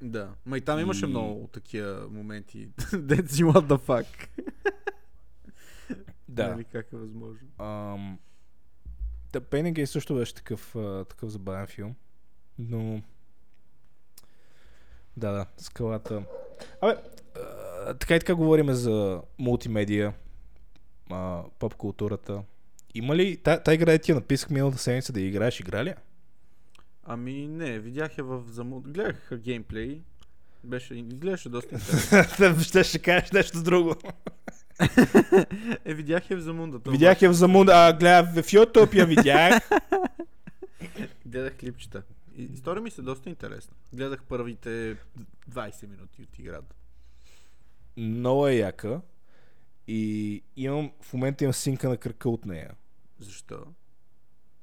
Да. 0.01 0.29
Ма 0.45 0.57
и 0.57 0.61
там 0.61 0.79
имаше 0.79 1.05
И- 1.05 1.09
много 1.09 1.47
такива 1.53 2.07
моменти. 2.11 2.69
Dead 2.77 3.27
си 3.27 3.43
what 3.43 3.67
the 3.67 3.77
fuck. 3.77 4.27
Да. 6.29 6.47
Нали 6.47 6.63
как 6.63 6.93
е 6.93 6.97
възможно? 6.97 7.47
Ам... 7.59 8.19
Да, 9.33 9.41
Gain 9.41 9.85
също 9.85 10.15
беше 10.15 10.35
такъв, 10.35 10.75
а, 10.75 11.05
такъв 11.05 11.29
забавен 11.29 11.67
филм. 11.67 11.95
Но... 12.59 13.01
Да, 15.17 15.31
да, 15.31 15.45
скалата. 15.57 16.23
Абе, 16.81 16.95
а, 17.35 17.93
така 17.93 18.15
и 18.15 18.19
така 18.19 18.35
говорим 18.35 18.73
за 18.73 19.21
мултимедия, 19.39 20.13
а, 21.13 21.43
поп 21.59 21.75
културата. 21.75 22.43
Има 22.93 23.15
ли... 23.15 23.37
Та, 23.37 23.63
та 23.63 23.73
игра, 23.73 23.97
ти 23.97 24.11
я 24.11 24.15
написах 24.15 24.49
миналата 24.49 24.77
седмица 24.77 25.13
да 25.13 25.21
играеш, 25.21 25.59
игра 25.59 25.83
ли? 25.83 25.93
Ами 27.03 27.47
не, 27.47 27.79
видях 27.79 28.17
я 28.17 28.23
в 28.23 28.43
заму... 28.47 28.81
Гледах 28.81 29.31
геймплей. 29.33 30.01
Беше, 30.63 30.95
изглеждаше 30.95 31.49
доста 31.49 31.75
интересно. 31.75 32.63
Ще 32.63 32.83
ще 32.83 32.99
кажеш 32.99 33.31
нещо 33.31 33.63
друго. 33.63 33.95
е, 35.85 35.93
видях 35.93 36.29
я 36.29 36.37
в 36.37 36.41
Замунда. 36.41 36.91
Видях 36.91 37.21
я 37.21 37.29
в 37.29 37.33
Замунда, 37.33 37.73
а 37.75 37.93
гледа 37.93 38.43
в 38.43 38.45
YouTube 38.45 38.95
я 38.95 39.05
видях. 39.05 39.69
Гледах 41.25 41.57
клипчета. 41.57 42.03
История 42.37 42.81
ми 42.81 42.91
се 42.91 43.01
доста 43.01 43.29
интересна. 43.29 43.73
Гледах 43.93 44.23
първите 44.23 44.97
20 45.49 45.87
минути 45.87 46.21
от 46.21 46.39
играта. 46.39 46.75
Много 47.97 48.47
е 48.47 48.53
яка. 48.53 49.01
И 49.93 50.43
имам, 50.55 50.91
в 51.01 51.13
момента 51.13 51.43
имам 51.43 51.53
синка 51.53 51.89
на 51.89 51.97
кръка 51.97 52.29
от 52.29 52.45
нея. 52.45 52.71
Защо? 53.19 53.57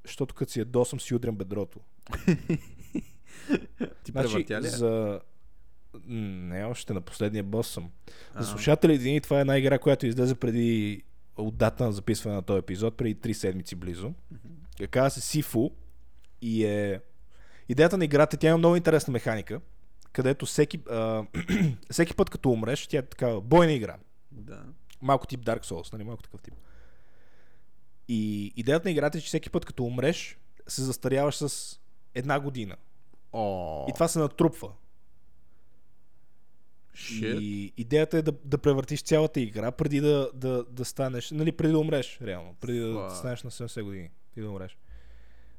Защото 0.05 0.35
като 0.35 0.51
си 0.51 0.59
ядосам 0.59 0.99
си 0.99 1.15
удрям 1.15 1.35
бедрото. 1.35 1.79
Ти 4.03 4.11
Значи, 4.11 4.37
ли? 4.37 4.67
за... 4.67 5.21
Не, 6.07 6.65
още 6.65 6.93
на 6.93 7.01
последния 7.01 7.43
бос 7.43 7.67
съм. 7.67 7.91
За 8.39 8.47
слушателите 8.47 9.03
ни, 9.03 9.21
това 9.21 9.37
е 9.37 9.41
една 9.41 9.57
игра, 9.57 9.79
която 9.79 10.07
излезе 10.07 10.35
преди 10.35 11.03
от 11.37 11.57
дата 11.57 11.83
на 11.83 11.91
записване 11.91 12.35
на 12.35 12.41
този 12.41 12.59
епизод, 12.59 12.97
преди 12.97 13.15
3 13.15 13.33
седмици 13.33 13.75
близо. 13.75 14.13
Казва 14.91 15.09
се 15.09 15.21
Сифу 15.21 15.69
и 16.41 16.65
е... 16.65 17.01
Идеята 17.69 17.97
на 17.97 18.05
играта, 18.05 18.37
тя 18.37 18.47
има 18.47 18.57
много 18.57 18.75
интересна 18.75 19.11
механика, 19.11 19.61
където 20.11 20.45
всеки, 20.45 20.79
а, 20.89 21.25
всеки 21.89 22.13
път 22.13 22.29
като 22.29 22.51
умреш, 22.51 22.87
тя 22.87 22.97
е 22.97 23.01
такава 23.01 23.41
бойна 23.41 23.71
игра. 23.71 23.97
Да. 24.31 24.63
Малко 25.01 25.27
тип 25.27 25.39
Dark 25.39 25.65
Souls, 25.65 25.93
нали? 25.93 26.03
Малко 26.03 26.23
такъв 26.23 26.41
тип. 26.41 26.53
И 28.07 28.53
идеята 28.55 28.87
на 28.87 28.91
играта 28.91 29.17
е, 29.17 29.21
че 29.21 29.27
всеки 29.27 29.49
път 29.49 29.65
като 29.65 29.83
умреш, 29.83 30.37
се 30.67 30.81
застаряваш 30.81 31.35
с 31.35 31.79
една 32.15 32.39
година. 32.39 32.75
О, 33.33 33.85
И 33.89 33.93
това 33.93 34.07
се 34.07 34.19
натрупва. 34.19 34.71
Shit. 36.95 37.39
И 37.39 37.73
идеята 37.77 38.17
е 38.17 38.21
да, 38.21 38.31
да 38.45 38.57
превъртиш 38.57 39.01
цялата 39.01 39.39
игра 39.39 39.71
преди 39.71 39.99
да, 39.99 40.31
да, 40.33 40.63
да 40.63 40.85
станеш, 40.85 41.31
нали, 41.31 41.51
преди 41.51 41.71
да 41.71 41.79
умреш, 41.79 42.19
реално. 42.21 42.55
Преди 42.61 42.79
да 42.79 42.85
Fuck. 42.85 43.09
станеш 43.09 43.43
на 43.43 43.51
70 43.51 43.83
години. 43.83 44.09
Преди 44.35 44.45
да 44.45 44.51
умреш. 44.51 44.77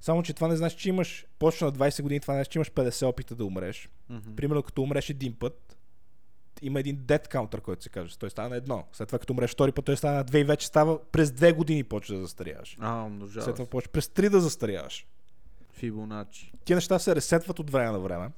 Само, 0.01 0.22
че 0.22 0.32
това 0.32 0.49
не 0.49 0.57
значи, 0.57 0.76
че 0.76 0.88
имаш, 0.88 1.26
почна 1.38 1.66
на 1.66 1.72
20 1.72 2.03
години, 2.03 2.20
това 2.20 2.34
не 2.34 2.38
значи, 2.38 2.51
че 2.51 2.59
имаш 2.59 2.70
50 2.70 3.07
опита 3.07 3.34
да 3.34 3.45
умреш. 3.45 3.88
Мгм. 4.09 4.34
Примерно, 4.36 4.62
като 4.62 4.82
умреш 4.82 5.11
един 5.11 5.34
път, 5.34 5.69
има 6.62 6.80
един 6.80 6.96
dead 6.96 7.32
counter, 7.32 7.61
който 7.61 7.82
се 7.82 7.88
каже. 7.88 8.18
Той 8.18 8.30
става 8.30 8.48
на 8.48 8.56
едно. 8.56 8.84
След 8.92 9.08
това, 9.08 9.18
като 9.18 9.32
умреш 9.32 9.50
втори 9.50 9.72
път, 9.72 9.84
той 9.84 9.96
става 9.96 10.16
на 10.16 10.24
две 10.24 10.40
и 10.40 10.44
вече 10.44 10.66
става 10.66 11.04
през 11.04 11.32
две 11.32 11.52
години 11.52 11.84
почва 11.84 12.14
да 12.14 12.20
застаряваш. 12.20 12.76
А, 12.80 13.04
умножава 13.04 13.44
След 13.44 13.54
това 13.54 13.66
почва 13.66 13.92
през 13.92 14.08
три 14.08 14.28
да 14.28 14.40
застаряваш. 14.40 15.06
Фибоначи. 15.72 16.52
Тия 16.64 16.74
неща 16.74 16.98
се 16.98 17.16
ресетват 17.16 17.58
от 17.58 17.70
време 17.70 17.90
на 17.90 18.00
време. 18.00 18.30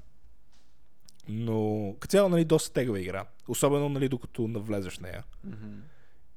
Но 1.27 1.95
като 1.99 2.11
цяло, 2.11 2.29
нали, 2.29 2.45
доста 2.45 2.73
тегава 2.73 2.99
игра. 2.99 3.25
Особено, 3.47 3.89
нали, 3.89 4.09
докато 4.09 4.47
навлезеш 4.47 4.97
в 4.97 5.01
нея. 5.01 5.23
Мгм. 5.43 5.79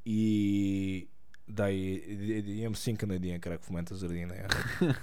И 0.07 1.09
да, 1.49 1.70
и, 1.70 1.95
и, 1.95 2.32
и, 2.32 2.61
имам 2.61 2.76
синка 2.76 3.07
на 3.07 3.14
един 3.14 3.41
крак 3.41 3.62
в 3.62 3.70
момента 3.70 3.95
заради 3.97 4.24
нея. 4.24 4.49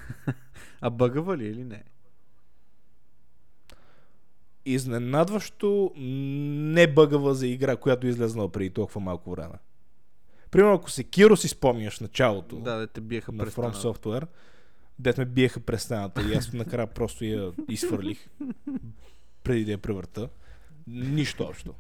А 0.81 0.89
бъгава 0.89 1.37
ли 1.37 1.45
е 1.45 1.49
или 1.49 1.63
не? 1.63 1.83
Изненадващо 4.65 5.91
не 5.95 6.87
бъгава 6.87 7.35
за 7.35 7.47
игра, 7.47 7.75
която 7.75 8.07
е 8.07 8.09
излезнала 8.09 8.51
преди 8.51 8.69
толкова 8.69 9.01
малко 9.01 9.31
време. 9.31 9.55
Примерно, 10.51 10.73
ако 10.73 10.91
се 10.91 11.03
Киро 11.03 11.37
си 11.37 11.47
спомняш 11.47 11.99
началото 11.99 12.55
Да, 12.55 12.75
да 12.75 12.87
те 12.87 13.01
биеха 13.01 13.31
на 13.31 13.45
From 13.45 13.73
Software, 13.73 14.27
дет 14.99 15.17
ме 15.17 15.25
биеха 15.25 15.59
през 15.59 15.83
стената 15.83 16.21
и 16.21 16.33
аз 16.35 16.53
накрая 16.53 16.87
просто 16.87 17.25
я 17.25 17.51
изфърлих 17.69 18.27
преди 19.43 19.65
да 19.65 19.71
я 19.71 19.77
превърта. 19.77 20.29
Нищо 20.87 21.43
общо. 21.43 21.73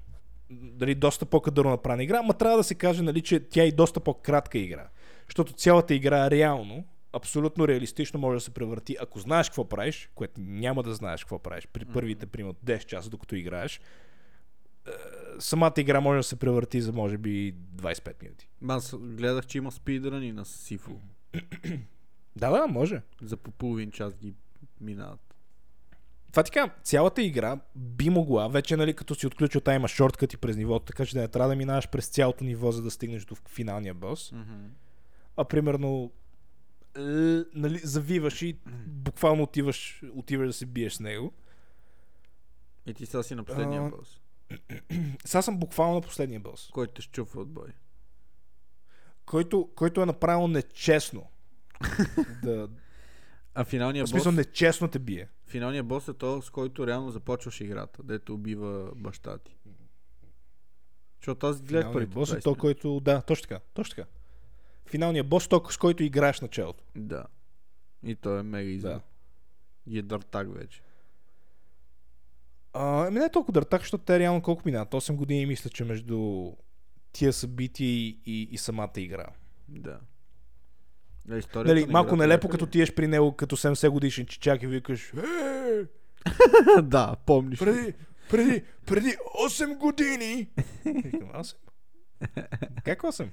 Дали 0.51 0.95
доста 0.95 1.25
по-кадърно 1.25 1.71
направена 1.71 2.03
игра, 2.03 2.21
ма 2.21 2.33
трябва 2.33 2.57
да 2.57 2.63
се 2.63 2.75
каже, 2.75 3.01
нали, 3.01 3.21
че 3.21 3.39
тя 3.39 3.63
е 3.63 3.71
доста 3.71 3.99
по-кратка 3.99 4.57
игра. 4.57 4.87
Защото 5.27 5.53
цялата 5.53 5.93
игра 5.93 6.31
реално, 6.31 6.85
абсолютно 7.13 7.67
реалистично 7.67 8.19
може 8.19 8.37
да 8.37 8.41
се 8.41 8.53
превърти, 8.53 8.95
ако 9.01 9.19
знаеш 9.19 9.49
какво 9.49 9.69
правиш, 9.69 10.09
което 10.15 10.41
няма 10.41 10.83
да 10.83 10.93
знаеш 10.93 11.23
какво 11.23 11.39
правиш 11.39 11.67
при 11.73 11.85
първите, 11.85 12.25
примерно 12.25 12.55
10 12.65 12.85
часа, 12.85 13.09
докато 13.09 13.35
играеш, 13.35 13.81
е, 14.87 14.91
самата 15.39 15.73
игра 15.77 16.01
може 16.01 16.17
да 16.17 16.23
се 16.23 16.35
превърти 16.35 16.81
за 16.81 16.93
може 16.93 17.17
би 17.17 17.55
25 17.75 18.23
минути. 18.23 18.47
Аз 18.67 18.95
гледах, 18.95 19.45
че 19.45 19.57
има 19.57 19.71
спидрани 19.71 20.31
на 20.31 20.45
Сифу. 20.45 20.93
Да, 22.35 22.49
да, 22.49 22.67
може. 22.67 23.01
За 23.21 23.37
по 23.37 23.51
половин 23.51 23.91
час 23.91 24.15
ги 24.15 24.33
минават. 24.81 25.35
Това 26.31 26.43
така, 26.43 26.73
цялата 26.83 27.21
игра 27.21 27.59
би 27.75 28.09
могла, 28.09 28.47
вече 28.47 28.77
нали, 28.77 28.93
като 28.93 29.15
си 29.15 29.27
отключил 29.27 29.61
тая 29.61 29.75
има 29.75 29.87
шорткъти 29.87 30.37
през 30.37 30.57
нивото, 30.57 30.85
така 30.85 31.05
че 31.05 31.13
да 31.13 31.21
не 31.21 31.27
трябва 31.27 31.49
да 31.49 31.55
минаваш 31.55 31.89
през 31.89 32.07
цялото 32.07 32.43
ниво, 32.43 32.71
за 32.71 32.81
да 32.81 32.91
стигнеш 32.91 33.25
до 33.25 33.35
финалния 33.35 33.93
бос. 33.93 34.31
Мгм. 34.31 34.65
А 35.37 35.45
примерно 35.45 36.11
нали, 37.53 37.77
завиваш 37.77 38.41
и 38.41 38.57
буквално 38.87 39.43
отиваш, 39.43 40.03
отиваш 40.13 40.47
да 40.47 40.53
се 40.53 40.65
биеш 40.65 40.93
с 40.93 40.99
него. 40.99 41.33
И 42.85 42.93
ти 42.93 43.05
сега 43.05 43.23
си 43.23 43.35
на 43.35 43.43
последния 43.43 43.81
А, 43.81 43.89
бос. 43.89 44.19
Сега 45.25 45.41
съм 45.41 45.59
буквално 45.59 45.95
на 45.95 46.01
последния 46.01 46.39
бос, 46.39 46.69
Който 46.73 46.93
те 46.93 47.01
щупва 47.01 47.41
от 47.41 47.49
бой. 47.49 47.67
който, 49.25 49.69
който 49.75 50.01
е 50.01 50.05
направил 50.05 50.47
нечестно. 50.47 51.29
да, 52.43 52.69
А 53.55 53.63
финалният 53.65 54.07
в 54.07 54.09
смисъл 54.09 54.31
бос, 54.31 54.37
нечестно 54.37 54.87
те 54.87 54.99
бие. 54.99 55.29
финалният 55.47 55.87
бос 55.87 56.07
е 56.07 56.13
то, 56.13 56.41
с 56.41 56.49
който 56.49 56.87
реално 56.87 57.11
започваш 57.11 57.61
играта, 57.61 58.03
дето 58.03 58.33
убива 58.33 58.91
баща 58.95 59.37
ти. 59.37 59.57
Защото 61.19 61.47
аз 61.47 61.61
гледах 61.61 61.93
първите 61.93 62.13
бос 62.13 62.31
е 62.31 62.35
20 62.35 62.43
то, 62.43 62.55
който... 62.55 62.99
Да, 62.99 63.21
точно 63.21 63.41
така. 63.47 63.59
Точно 63.73 63.95
така. 63.95 64.09
Финалният 64.85 65.27
бос, 65.27 65.47
то, 65.47 65.63
с 65.69 65.77
който 65.77 66.03
играеш 66.03 66.41
началото. 66.41 66.83
Да. 66.95 67.23
И 68.03 68.15
той 68.15 68.39
е 68.39 68.43
мега 68.43 68.69
изяд. 68.69 68.91
Да. 68.91 69.01
И 69.93 69.99
е 69.99 70.01
дъртак 70.01 70.53
вече. 70.57 70.81
А, 72.73 73.07
ами 73.07 73.19
не 73.19 73.25
е 73.25 73.31
толкова 73.31 73.53
дъртак, 73.53 73.81
защото 73.81 74.03
те 74.03 74.19
реално 74.19 74.41
колко 74.41 74.61
минават? 74.65 74.91
8 74.91 75.15
години 75.15 75.45
мисля, 75.45 75.69
че 75.69 75.83
между 75.83 76.51
тия 77.11 77.33
събития 77.33 77.89
и, 77.89 78.19
и, 78.25 78.47
и 78.51 78.57
самата 78.57 78.91
игра. 78.97 79.27
Да. 79.67 79.99
Историята 81.37 81.73
Нали, 81.73 81.85
на 81.85 81.91
малко 81.91 82.07
играта 82.07 82.27
нелепо, 82.27 82.49
като 82.49 82.65
тиеш 82.65 82.93
при 82.93 83.07
него 83.07 83.35
като 83.35 83.57
70 83.57 83.89
годишен 83.89 84.25
чичак 84.25 84.63
и 84.63 84.67
викаш 84.67 85.13
е, 85.13 85.83
да, 86.81 87.15
помниш. 87.25 87.59
преди, 87.59 87.93
преди, 88.29 88.63
преди 88.85 89.15
8 89.47 89.77
години. 89.77 90.49
Викам, 90.85 91.29
8? 91.29 91.55
Как 92.83 93.01
8? 93.01 93.29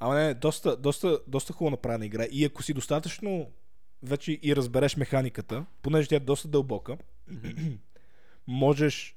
Ама 0.00 0.14
не, 0.14 0.34
доста, 0.34 0.76
доста, 0.76 1.20
доста 1.26 1.52
хубаво 1.52 1.70
направена 1.70 2.06
игра. 2.06 2.26
И 2.30 2.44
ако 2.44 2.62
си 2.62 2.74
достатъчно 2.74 3.50
вече 4.02 4.38
и 4.42 4.56
разбереш 4.56 4.96
механиката, 4.96 5.66
понеже 5.82 6.08
тя 6.08 6.16
е 6.16 6.20
доста 6.20 6.48
дълбока, 6.48 6.96
можеш 8.46 9.16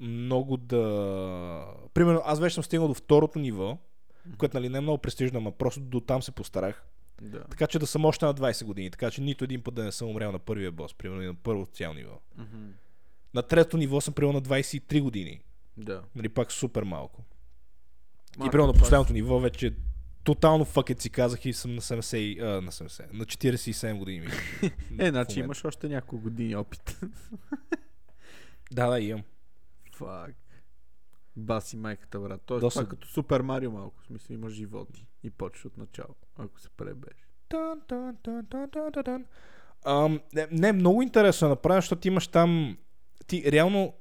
много 0.00 0.56
да... 0.56 1.66
Примерно, 1.94 2.22
аз 2.24 2.40
вече 2.40 2.54
съм 2.54 2.64
стигнал 2.64 2.88
до 2.88 2.94
второто 2.94 3.38
ниво, 3.38 3.78
което 4.38 4.56
нали 4.56 4.68
не 4.68 4.78
е 4.78 4.80
много 4.80 4.98
престижно, 4.98 5.38
ама 5.38 5.52
просто 5.52 5.80
до 5.80 6.00
там 6.00 6.22
се 6.22 6.32
постарах. 6.32 6.84
Да. 7.22 7.44
Така 7.44 7.66
че 7.66 7.78
да 7.78 7.86
съм 7.86 8.04
още 8.04 8.24
на 8.24 8.34
20 8.34 8.64
години, 8.64 8.90
така 8.90 9.10
че 9.10 9.20
нито 9.20 9.44
един 9.44 9.62
път 9.62 9.74
да 9.74 9.84
не 9.84 9.92
съм 9.92 10.08
умрял 10.08 10.32
на 10.32 10.38
първия 10.38 10.72
бос, 10.72 10.94
примерно 10.94 11.22
и 11.22 11.26
на 11.26 11.34
първо 11.34 11.66
цяло 11.66 11.94
ниво. 11.94 12.20
Мгм. 12.38 12.66
На 13.34 13.42
трето 13.42 13.76
ниво 13.76 14.00
съм 14.00 14.14
примерно 14.14 14.32
на 14.32 14.42
23 14.42 15.00
години. 15.00 15.40
Да. 15.76 16.02
Нали, 16.14 16.28
пак 16.28 16.52
супер 16.52 16.82
малко. 16.82 17.24
и 18.34 18.38
Малко 18.38 18.50
примерно 18.50 18.72
на 18.72 18.78
последното 18.78 19.12
ниво 19.12 19.40
вече 19.40 19.74
тотално 20.24 20.64
фъкет 20.64 21.00
си 21.00 21.10
казах 21.10 21.44
и 21.44 21.52
съм 21.52 21.74
на 21.74 21.80
70, 21.80 22.16
и- 22.16 22.40
а, 22.40 22.60
на 22.60 22.72
70, 22.72 23.12
на 23.12 23.24
47 23.24 23.98
години. 23.98 24.26
Е, 24.98 25.08
значи 25.10 25.40
имаш 25.40 25.64
още 25.64 25.88
няколко 25.88 26.22
години 26.22 26.56
опит. 26.56 27.00
Да, 28.72 28.86
да, 28.86 29.00
имам. 29.00 29.22
Фак. 29.92 30.34
Баси 31.36 31.76
майката, 31.76 32.20
брат. 32.20 32.42
Тоест, 32.46 32.60
Доста- 32.60 32.80
това 32.80 32.86
е 32.86 32.90
като 32.90 33.08
Супер 33.08 33.40
Марио 33.40 33.70
малко. 33.70 34.00
В 34.02 34.06
смисъл 34.06 34.34
имаш 34.34 34.52
животи. 34.52 35.06
И 35.22 35.30
почваш 35.30 35.64
от 35.64 35.76
начало, 35.76 36.14
ако 36.36 36.60
се 36.60 36.68
пребеш. 36.68 37.28
Тан, 37.48 37.80
тан, 37.88 38.16
тан, 38.22 38.46
тан, 38.46 38.70
тан, 38.70 39.04
тан. 39.04 39.24
Ам, 39.84 40.20
не, 40.34 40.48
не, 40.50 40.72
много 40.72 41.02
интересно 41.02 41.46
е 41.46 41.50
направено, 41.50 41.78
защото 41.78 42.00
ти 42.00 42.08
имаш 42.08 42.28
там... 42.28 42.78
Ти 43.26 43.52
реално 43.52 43.94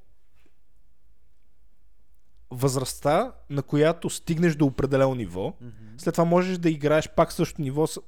възрастта, 2.53 3.31
на 3.49 3.63
която 3.63 4.09
стигнеш 4.09 4.55
до 4.55 4.65
определено 4.65 5.15
ниво, 5.15 5.53
след 5.97 6.13
това 6.13 6.25
можеш 6.25 6.57
да 6.57 6.69
играеш 6.69 7.09
пак 7.09 7.33
същото 7.33 7.61
ниво 7.61 7.87
с, 7.87 7.99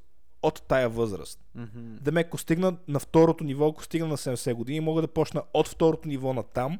от 0.41 0.63
тая 0.67 0.89
възраст. 0.89 1.39
Мгм. 1.55 1.95
Да 2.01 2.11
ме, 2.11 2.21
ако 2.21 2.37
стигна 2.37 2.77
на 2.87 2.99
второто 2.99 3.43
ниво, 3.43 3.67
ако 3.67 3.83
стигна 3.83 4.07
на 4.07 4.17
70 4.17 4.53
години, 4.53 4.79
мога 4.79 5.01
да 5.01 5.07
почна 5.07 5.43
от 5.53 5.67
второто 5.67 6.07
ниво 6.07 6.33
на 6.33 6.43
там, 6.43 6.79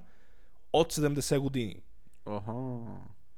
от 0.74 0.94
70 0.94 1.40
години. 1.40 1.82
Ага, 2.26 2.80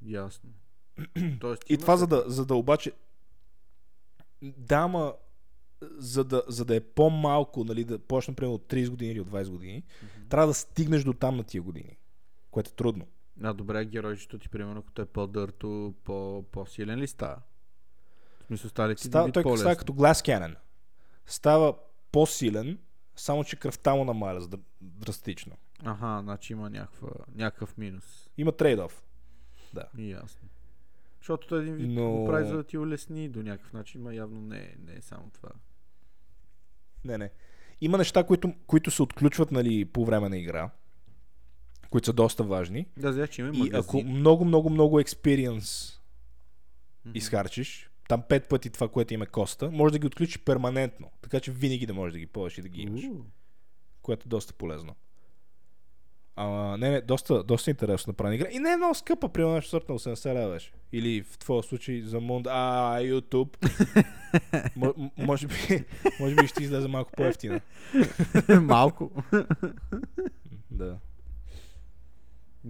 ясно. 0.06 0.50
Тоест, 1.40 1.64
И 1.70 1.78
това 1.78 1.98
за 1.98 2.08
да, 2.08 2.24
за 2.28 2.46
да 2.46 2.56
обаче... 2.56 2.92
Да, 4.42 4.78
ама 4.78 5.14
за 5.98 6.24
да, 6.24 6.44
за 6.48 6.66
да 6.66 6.76
е 6.76 6.80
по-малко, 6.80 7.64
нали, 7.64 7.84
да 7.84 8.00
почна 8.00 8.34
примерно 8.34 8.56
от 8.56 8.64
30 8.64 8.90
години 8.90 9.12
или 9.12 9.20
от 9.20 9.30
20 9.30 9.50
години, 9.50 9.84
трябва 10.30 10.48
да 10.48 10.54
стигнеш 10.54 11.04
до 11.04 11.14
там 11.14 11.38
на 11.38 11.44
тия 11.44 11.62
години. 11.62 11.98
Което 12.52 12.70
е 12.70 12.76
трудно. 12.76 13.06
А, 13.44 13.54
добре, 13.54 13.86
геройчето 13.86 14.40
ти, 14.40 14.50
примерно, 14.50 14.82
като 14.84 15.02
е 15.02 15.06
по-дърто, 15.06 15.94
по- 16.04 16.46
по-силен 16.52 17.00
ли 17.00 17.08
става? 17.08 17.38
В 18.40 18.46
смисъл, 18.46 18.70
става 18.70 18.90
ли 18.90 18.96
ти 18.96 19.04
Става, 19.04 19.32
той 19.32 19.44
по-лесно? 19.44 19.58
става 19.60 19.76
като 19.76 19.94
Glass 19.94 20.14
Cannon. 20.28 20.56
Става 21.26 21.76
по-силен, 22.12 22.80
само 23.16 23.44
че 23.44 23.56
кръвта 23.56 23.96
му 23.96 24.06
намаля 24.06 24.42
др- 24.42 24.60
драстично. 24.82 25.56
Аха, 25.84 26.20
значи 26.24 26.54
има 26.54 26.70
някаква, 26.70 27.10
някакъв 27.36 27.78
минус. 27.78 28.30
Има 28.38 28.52
трейд-оф. 28.52 28.92
И 29.98 30.12
ясно. 30.12 30.48
Защото 31.20 31.48
той 31.48 31.62
един 31.62 31.76
вид 31.76 31.90
Но- 31.90 32.12
го 32.12 32.26
прави 32.26 32.48
за 32.48 32.56
да 32.56 32.64
ти 32.64 32.78
улесни 32.78 33.30
до 33.30 33.44
някакъв 33.44 33.74
начин, 33.74 34.04
но 34.04 34.12
явно 34.12 34.42
не, 34.42 34.76
не 34.80 34.94
е 34.96 35.02
само 35.02 35.30
това. 35.30 35.50
Не, 37.06 37.18
не. 37.18 37.32
Има 37.82 37.98
неща, 37.98 38.24
които, 38.24 38.54
които 38.68 38.92
се 38.92 39.04
отключват 39.04 39.52
нали, 39.52 39.86
по 39.86 40.06
време 40.06 40.30
на 40.30 40.38
игра, 40.38 40.70
които 41.90 42.06
са 42.06 42.14
доста 42.14 42.44
важни. 42.44 42.86
Да, 42.98 43.14
знаеш, 43.14 43.30
че 43.30 43.42
има 43.42 43.50
и 43.50 43.58
магазин. 43.58 43.76
ако 43.80 44.04
много, 44.04 44.46
много, 44.46 44.70
много 44.70 45.00
Мгм. 47.06 47.18
изхарчиш, 47.18 47.90
там 48.10 48.22
пет 48.22 48.50
пъти 48.50 48.70
това, 48.70 48.88
което 48.88 49.14
им 49.14 49.22
е 49.22 49.26
коста, 49.26 49.72
може 49.72 49.92
да 49.92 50.00
ги 50.00 50.08
отключиш 50.08 50.40
перманентно. 50.40 51.12
Така 51.22 51.40
че 51.40 51.52
винаги 51.52 51.86
да 51.86 51.94
можеш 51.94 52.14
да 52.14 52.20
ги 52.20 52.26
ползваш 52.26 52.58
и 52.58 52.62
да 52.62 52.70
ги 52.70 52.82
имаш. 52.82 53.02
Което 54.02 54.24
е 54.28 54.30
доста 54.30 54.54
полезно. 54.54 54.96
А, 56.36 56.78
не, 56.78 56.90
не, 56.90 57.02
доста, 57.02 57.44
доста 57.44 57.70
интересно 57.70 58.12
направена 58.12 58.36
игра. 58.36 58.48
И 58.52 58.60
не 58.60 58.72
е 58.72 58.78
много 58.78 58.96
скъпа, 58.96 59.30
примерно 59.30 59.56
нещо 59.56 59.70
сорта 59.70 59.92
на 59.94 60.00
80 60.00 60.34
лева 60.34 60.54
беше. 60.54 60.72
Или 60.92 61.24
в 61.24 61.38
твоя 61.38 61.64
случай 61.64 62.02
за 62.02 62.20
Мунд... 62.20 62.48
А, 62.48 62.98
YouTube. 63.00 63.68
М- 64.76 64.94
може, 65.18 65.48
би, 65.48 65.54
може 66.20 66.36
би 66.36 66.48
ще 66.48 66.64
излезе 66.64 66.88
малко 66.88 67.12
по-ефтина. 67.18 67.62
Малко. 68.62 69.12
Да. 70.72 70.98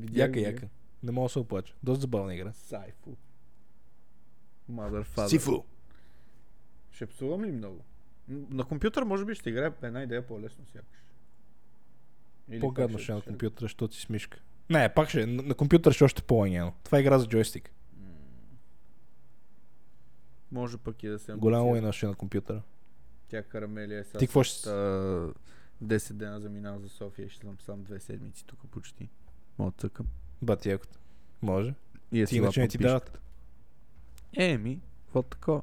Видях 0.02 0.28
Яка, 0.28 0.39
яка. 0.39 0.68
Не 1.04 1.12
мога 1.12 1.26
да 1.26 1.30
се 1.30 1.39
оплача. 1.39 1.74
Доста 1.84 2.02
забавна 2.02 2.36
игра. 2.36 2.54
Сайфу. 2.54 3.16
Motherfather. 4.72 5.28
Сифу. 5.28 5.64
Ще 6.91 7.06
псувам 7.06 7.43
ли 7.43 7.52
много? 7.52 7.84
На 8.28 8.64
компютър 8.64 9.04
може 9.04 9.26
би 9.26 9.36
ще 9.36 9.50
играе 9.50 9.72
една 9.82 10.04
идея 10.04 10.28
по-лесно 10.28 10.66
сякаш. 10.66 10.98
Или 12.50 12.60
По-гадно 12.60 13.00
ще 13.00 13.12
е 13.12 13.16
на 13.16 13.22
ще- 13.22 13.30
компютъра, 13.30 13.64
защото 13.64 13.95
си 13.95 14.02
с 14.02 14.10
мишка. 14.10 14.39
Не, 14.70 14.93
пак 14.93 15.10
ще. 15.10 15.22
е. 15.22 15.26
На, 15.26 15.43
на 15.43 15.56
компютър 15.56 15.91
ще 15.91 16.04
е 16.04 16.06
още 16.06 16.22
по-лайняно. 16.22 16.74
Това 16.84 16.98
е 16.98 17.02
игра 17.02 17.20
за 17.20 17.28
джойстик. 17.28 17.72
Може 20.52 20.78
пък 20.78 21.04
и 21.04 21.08
да 21.08 21.20
се 21.20 21.34
Голямо 21.34 21.72
лайна 21.72 21.93
ще 21.93 22.06
е 22.06 22.10
на 22.10 22.16
компютъра. 22.16 22.62
Тя 23.28 23.43
карамелия 23.43 24.00
е 24.00 24.04
сега. 24.04 24.20
Ти 24.20 24.28
какво 24.28 24.43
ще... 24.43 24.70
а, 24.70 25.34
10 25.84 26.14
дена 26.14 26.39
заминава 26.39 26.80
за 26.80 26.89
София 26.89 27.26
и 27.26 27.30
ще 27.30 27.45
съм 27.45 27.60
сам 27.60 27.84
две 27.84 28.00
седмици 28.00 28.45
тук 28.45 28.60
почти. 28.72 29.10
Мога 29.60 29.72
да 29.72 29.78
цъкам. 29.78 30.05
Бати 30.41 30.70
якото. 30.70 30.97
Може. 31.41 31.74
И 32.12 32.22
е 32.22 32.26
Ти 32.26 32.38
иначе 32.38 32.60
не 32.60 32.68
ти 32.68 32.78
дават. 32.78 33.20
Еми, 34.38 34.80
какво 35.05 35.22
такова? 35.24 35.62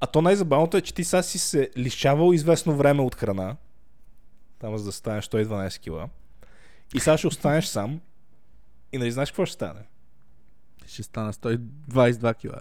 А 0.00 0.06
то 0.06 0.22
най-забавното 0.22 0.76
е, 0.76 0.80
че 0.80 0.94
ти 0.94 1.04
сега 1.04 1.22
си 1.22 1.38
се 1.38 1.70
лишавал 1.76 2.32
известно 2.32 2.76
време 2.76 3.02
от 3.02 3.14
храна. 3.14 3.56
Там 4.58 4.78
за 4.78 4.84
да 4.84 4.92
станеш 4.92 5.28
112 5.28 5.78
кила. 5.78 6.08
И 6.94 7.00
сега 7.00 7.18
ще 7.18 7.26
останеш 7.26 7.66
сам. 7.66 8.00
И 8.92 8.98
нали 8.98 9.12
знаеш 9.12 9.30
какво 9.30 9.46
ще 9.46 9.54
стане? 9.54 9.80
Ще 10.86 11.02
стана 11.02 11.32
122 11.32 12.36
кила. 12.36 12.60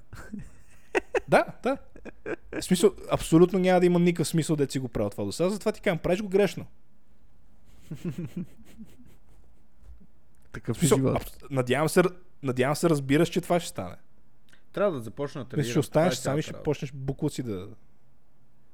Да, 1.27 1.45
да. 1.63 1.77
В 2.59 2.61
смисъл, 2.61 2.91
абсолютно 3.11 3.59
няма 3.59 3.79
да 3.79 3.85
има 3.85 3.99
никакъв 3.99 4.27
смисъл 4.27 4.55
да 4.55 4.71
си 4.71 4.79
го 4.79 4.87
правил 4.87 5.09
това 5.09 5.23
до 5.23 5.31
сега. 5.31 5.49
Затова 5.49 5.71
ти 5.71 5.81
казвам, 5.81 5.99
правиш 5.99 6.21
го 6.21 6.29
грешно. 6.29 6.65
Такъв 10.51 10.83
е 10.83 10.85
живот. 10.85 11.37
надявам, 11.51 11.89
се, 11.89 12.01
надявам 12.43 12.75
се 12.75 12.89
разбираш, 12.89 13.29
че 13.29 13.41
това 13.41 13.59
ще 13.59 13.69
стане. 13.69 13.95
Трябва 14.73 14.91
да 14.91 14.99
започна 14.99 15.45
тренирам. 15.45 15.69
ще 15.69 15.79
останеш 15.79 16.13
е 16.13 16.15
сам 16.15 16.39
и 16.39 16.41
ще 16.41 16.53
почнеш 16.53 16.91
буклуци 16.93 17.43
да... 17.43 17.67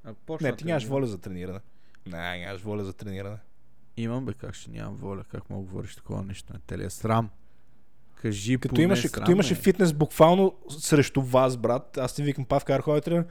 Ако 0.04 0.20
почна 0.26 0.50
Не, 0.50 0.56
ти 0.56 0.66
нямаш 0.66 0.86
воля 0.86 1.06
за 1.06 1.18
трениране. 1.18 1.60
Не, 2.06 2.38
нямаш 2.40 2.62
воля 2.62 2.84
за 2.84 2.94
трениране. 2.94 3.38
Имам 3.98 4.26
бе, 4.26 4.34
как 4.34 4.56
ще 4.56 4.72
нямам 4.72 4.96
воля, 4.96 5.24
как 5.24 5.50
мога 5.50 5.64
да 5.64 5.70
говориш 5.70 5.96
такова 5.96 6.24
нещо? 6.24 6.54
Не 6.72 6.78
ли 6.78 6.86
е 6.86 6.90
срам? 6.90 7.30
Кажи 8.16 8.58
Като 8.58 8.76
поне 8.76 8.84
имаше, 8.84 9.08
срам, 9.08 9.20
като 9.20 9.32
имаше 9.32 9.54
е. 9.54 9.58
фитнес 9.58 9.94
буквално 9.94 10.56
срещу 10.80 11.22
вас, 11.22 11.58
брат, 11.58 11.98
аз 11.98 12.16
ти 12.16 12.24
викам 12.24 12.46
Павка 12.46 12.76
Архой 12.76 13.02
тренер. 13.02 13.26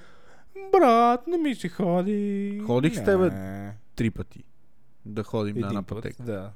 Брат, 0.72 1.26
не 1.26 1.38
ми 1.38 1.54
се 1.54 1.68
ходи. 1.68 2.62
Ходих 2.66 2.94
с 2.94 3.04
тебе 3.04 3.30
Не. 3.30 3.76
Три 3.96 4.10
пъти. 4.10 4.44
Да 5.04 5.22
ходим 5.22 5.54
на 5.54 5.58
Един 5.58 5.68
една 5.68 5.82
път, 5.82 6.02
пътека. 6.02 6.22
Да. 6.22 6.52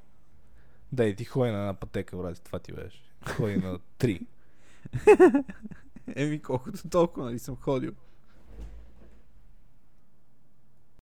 Да, 0.92 1.06
и 1.06 1.16
ти 1.16 1.24
ходи 1.24 1.50
на 1.50 1.58
една 1.58 1.74
пътека, 1.74 2.16
брат, 2.16 2.42
това 2.44 2.58
ти 2.58 2.72
беше. 2.72 3.02
Ходи 3.26 3.56
на 3.56 3.78
три. 3.98 4.20
Еми, 6.16 6.42
колкото 6.42 6.88
толкова, 6.88 7.26
нали 7.26 7.38
съм 7.38 7.56
ходил. 7.56 7.92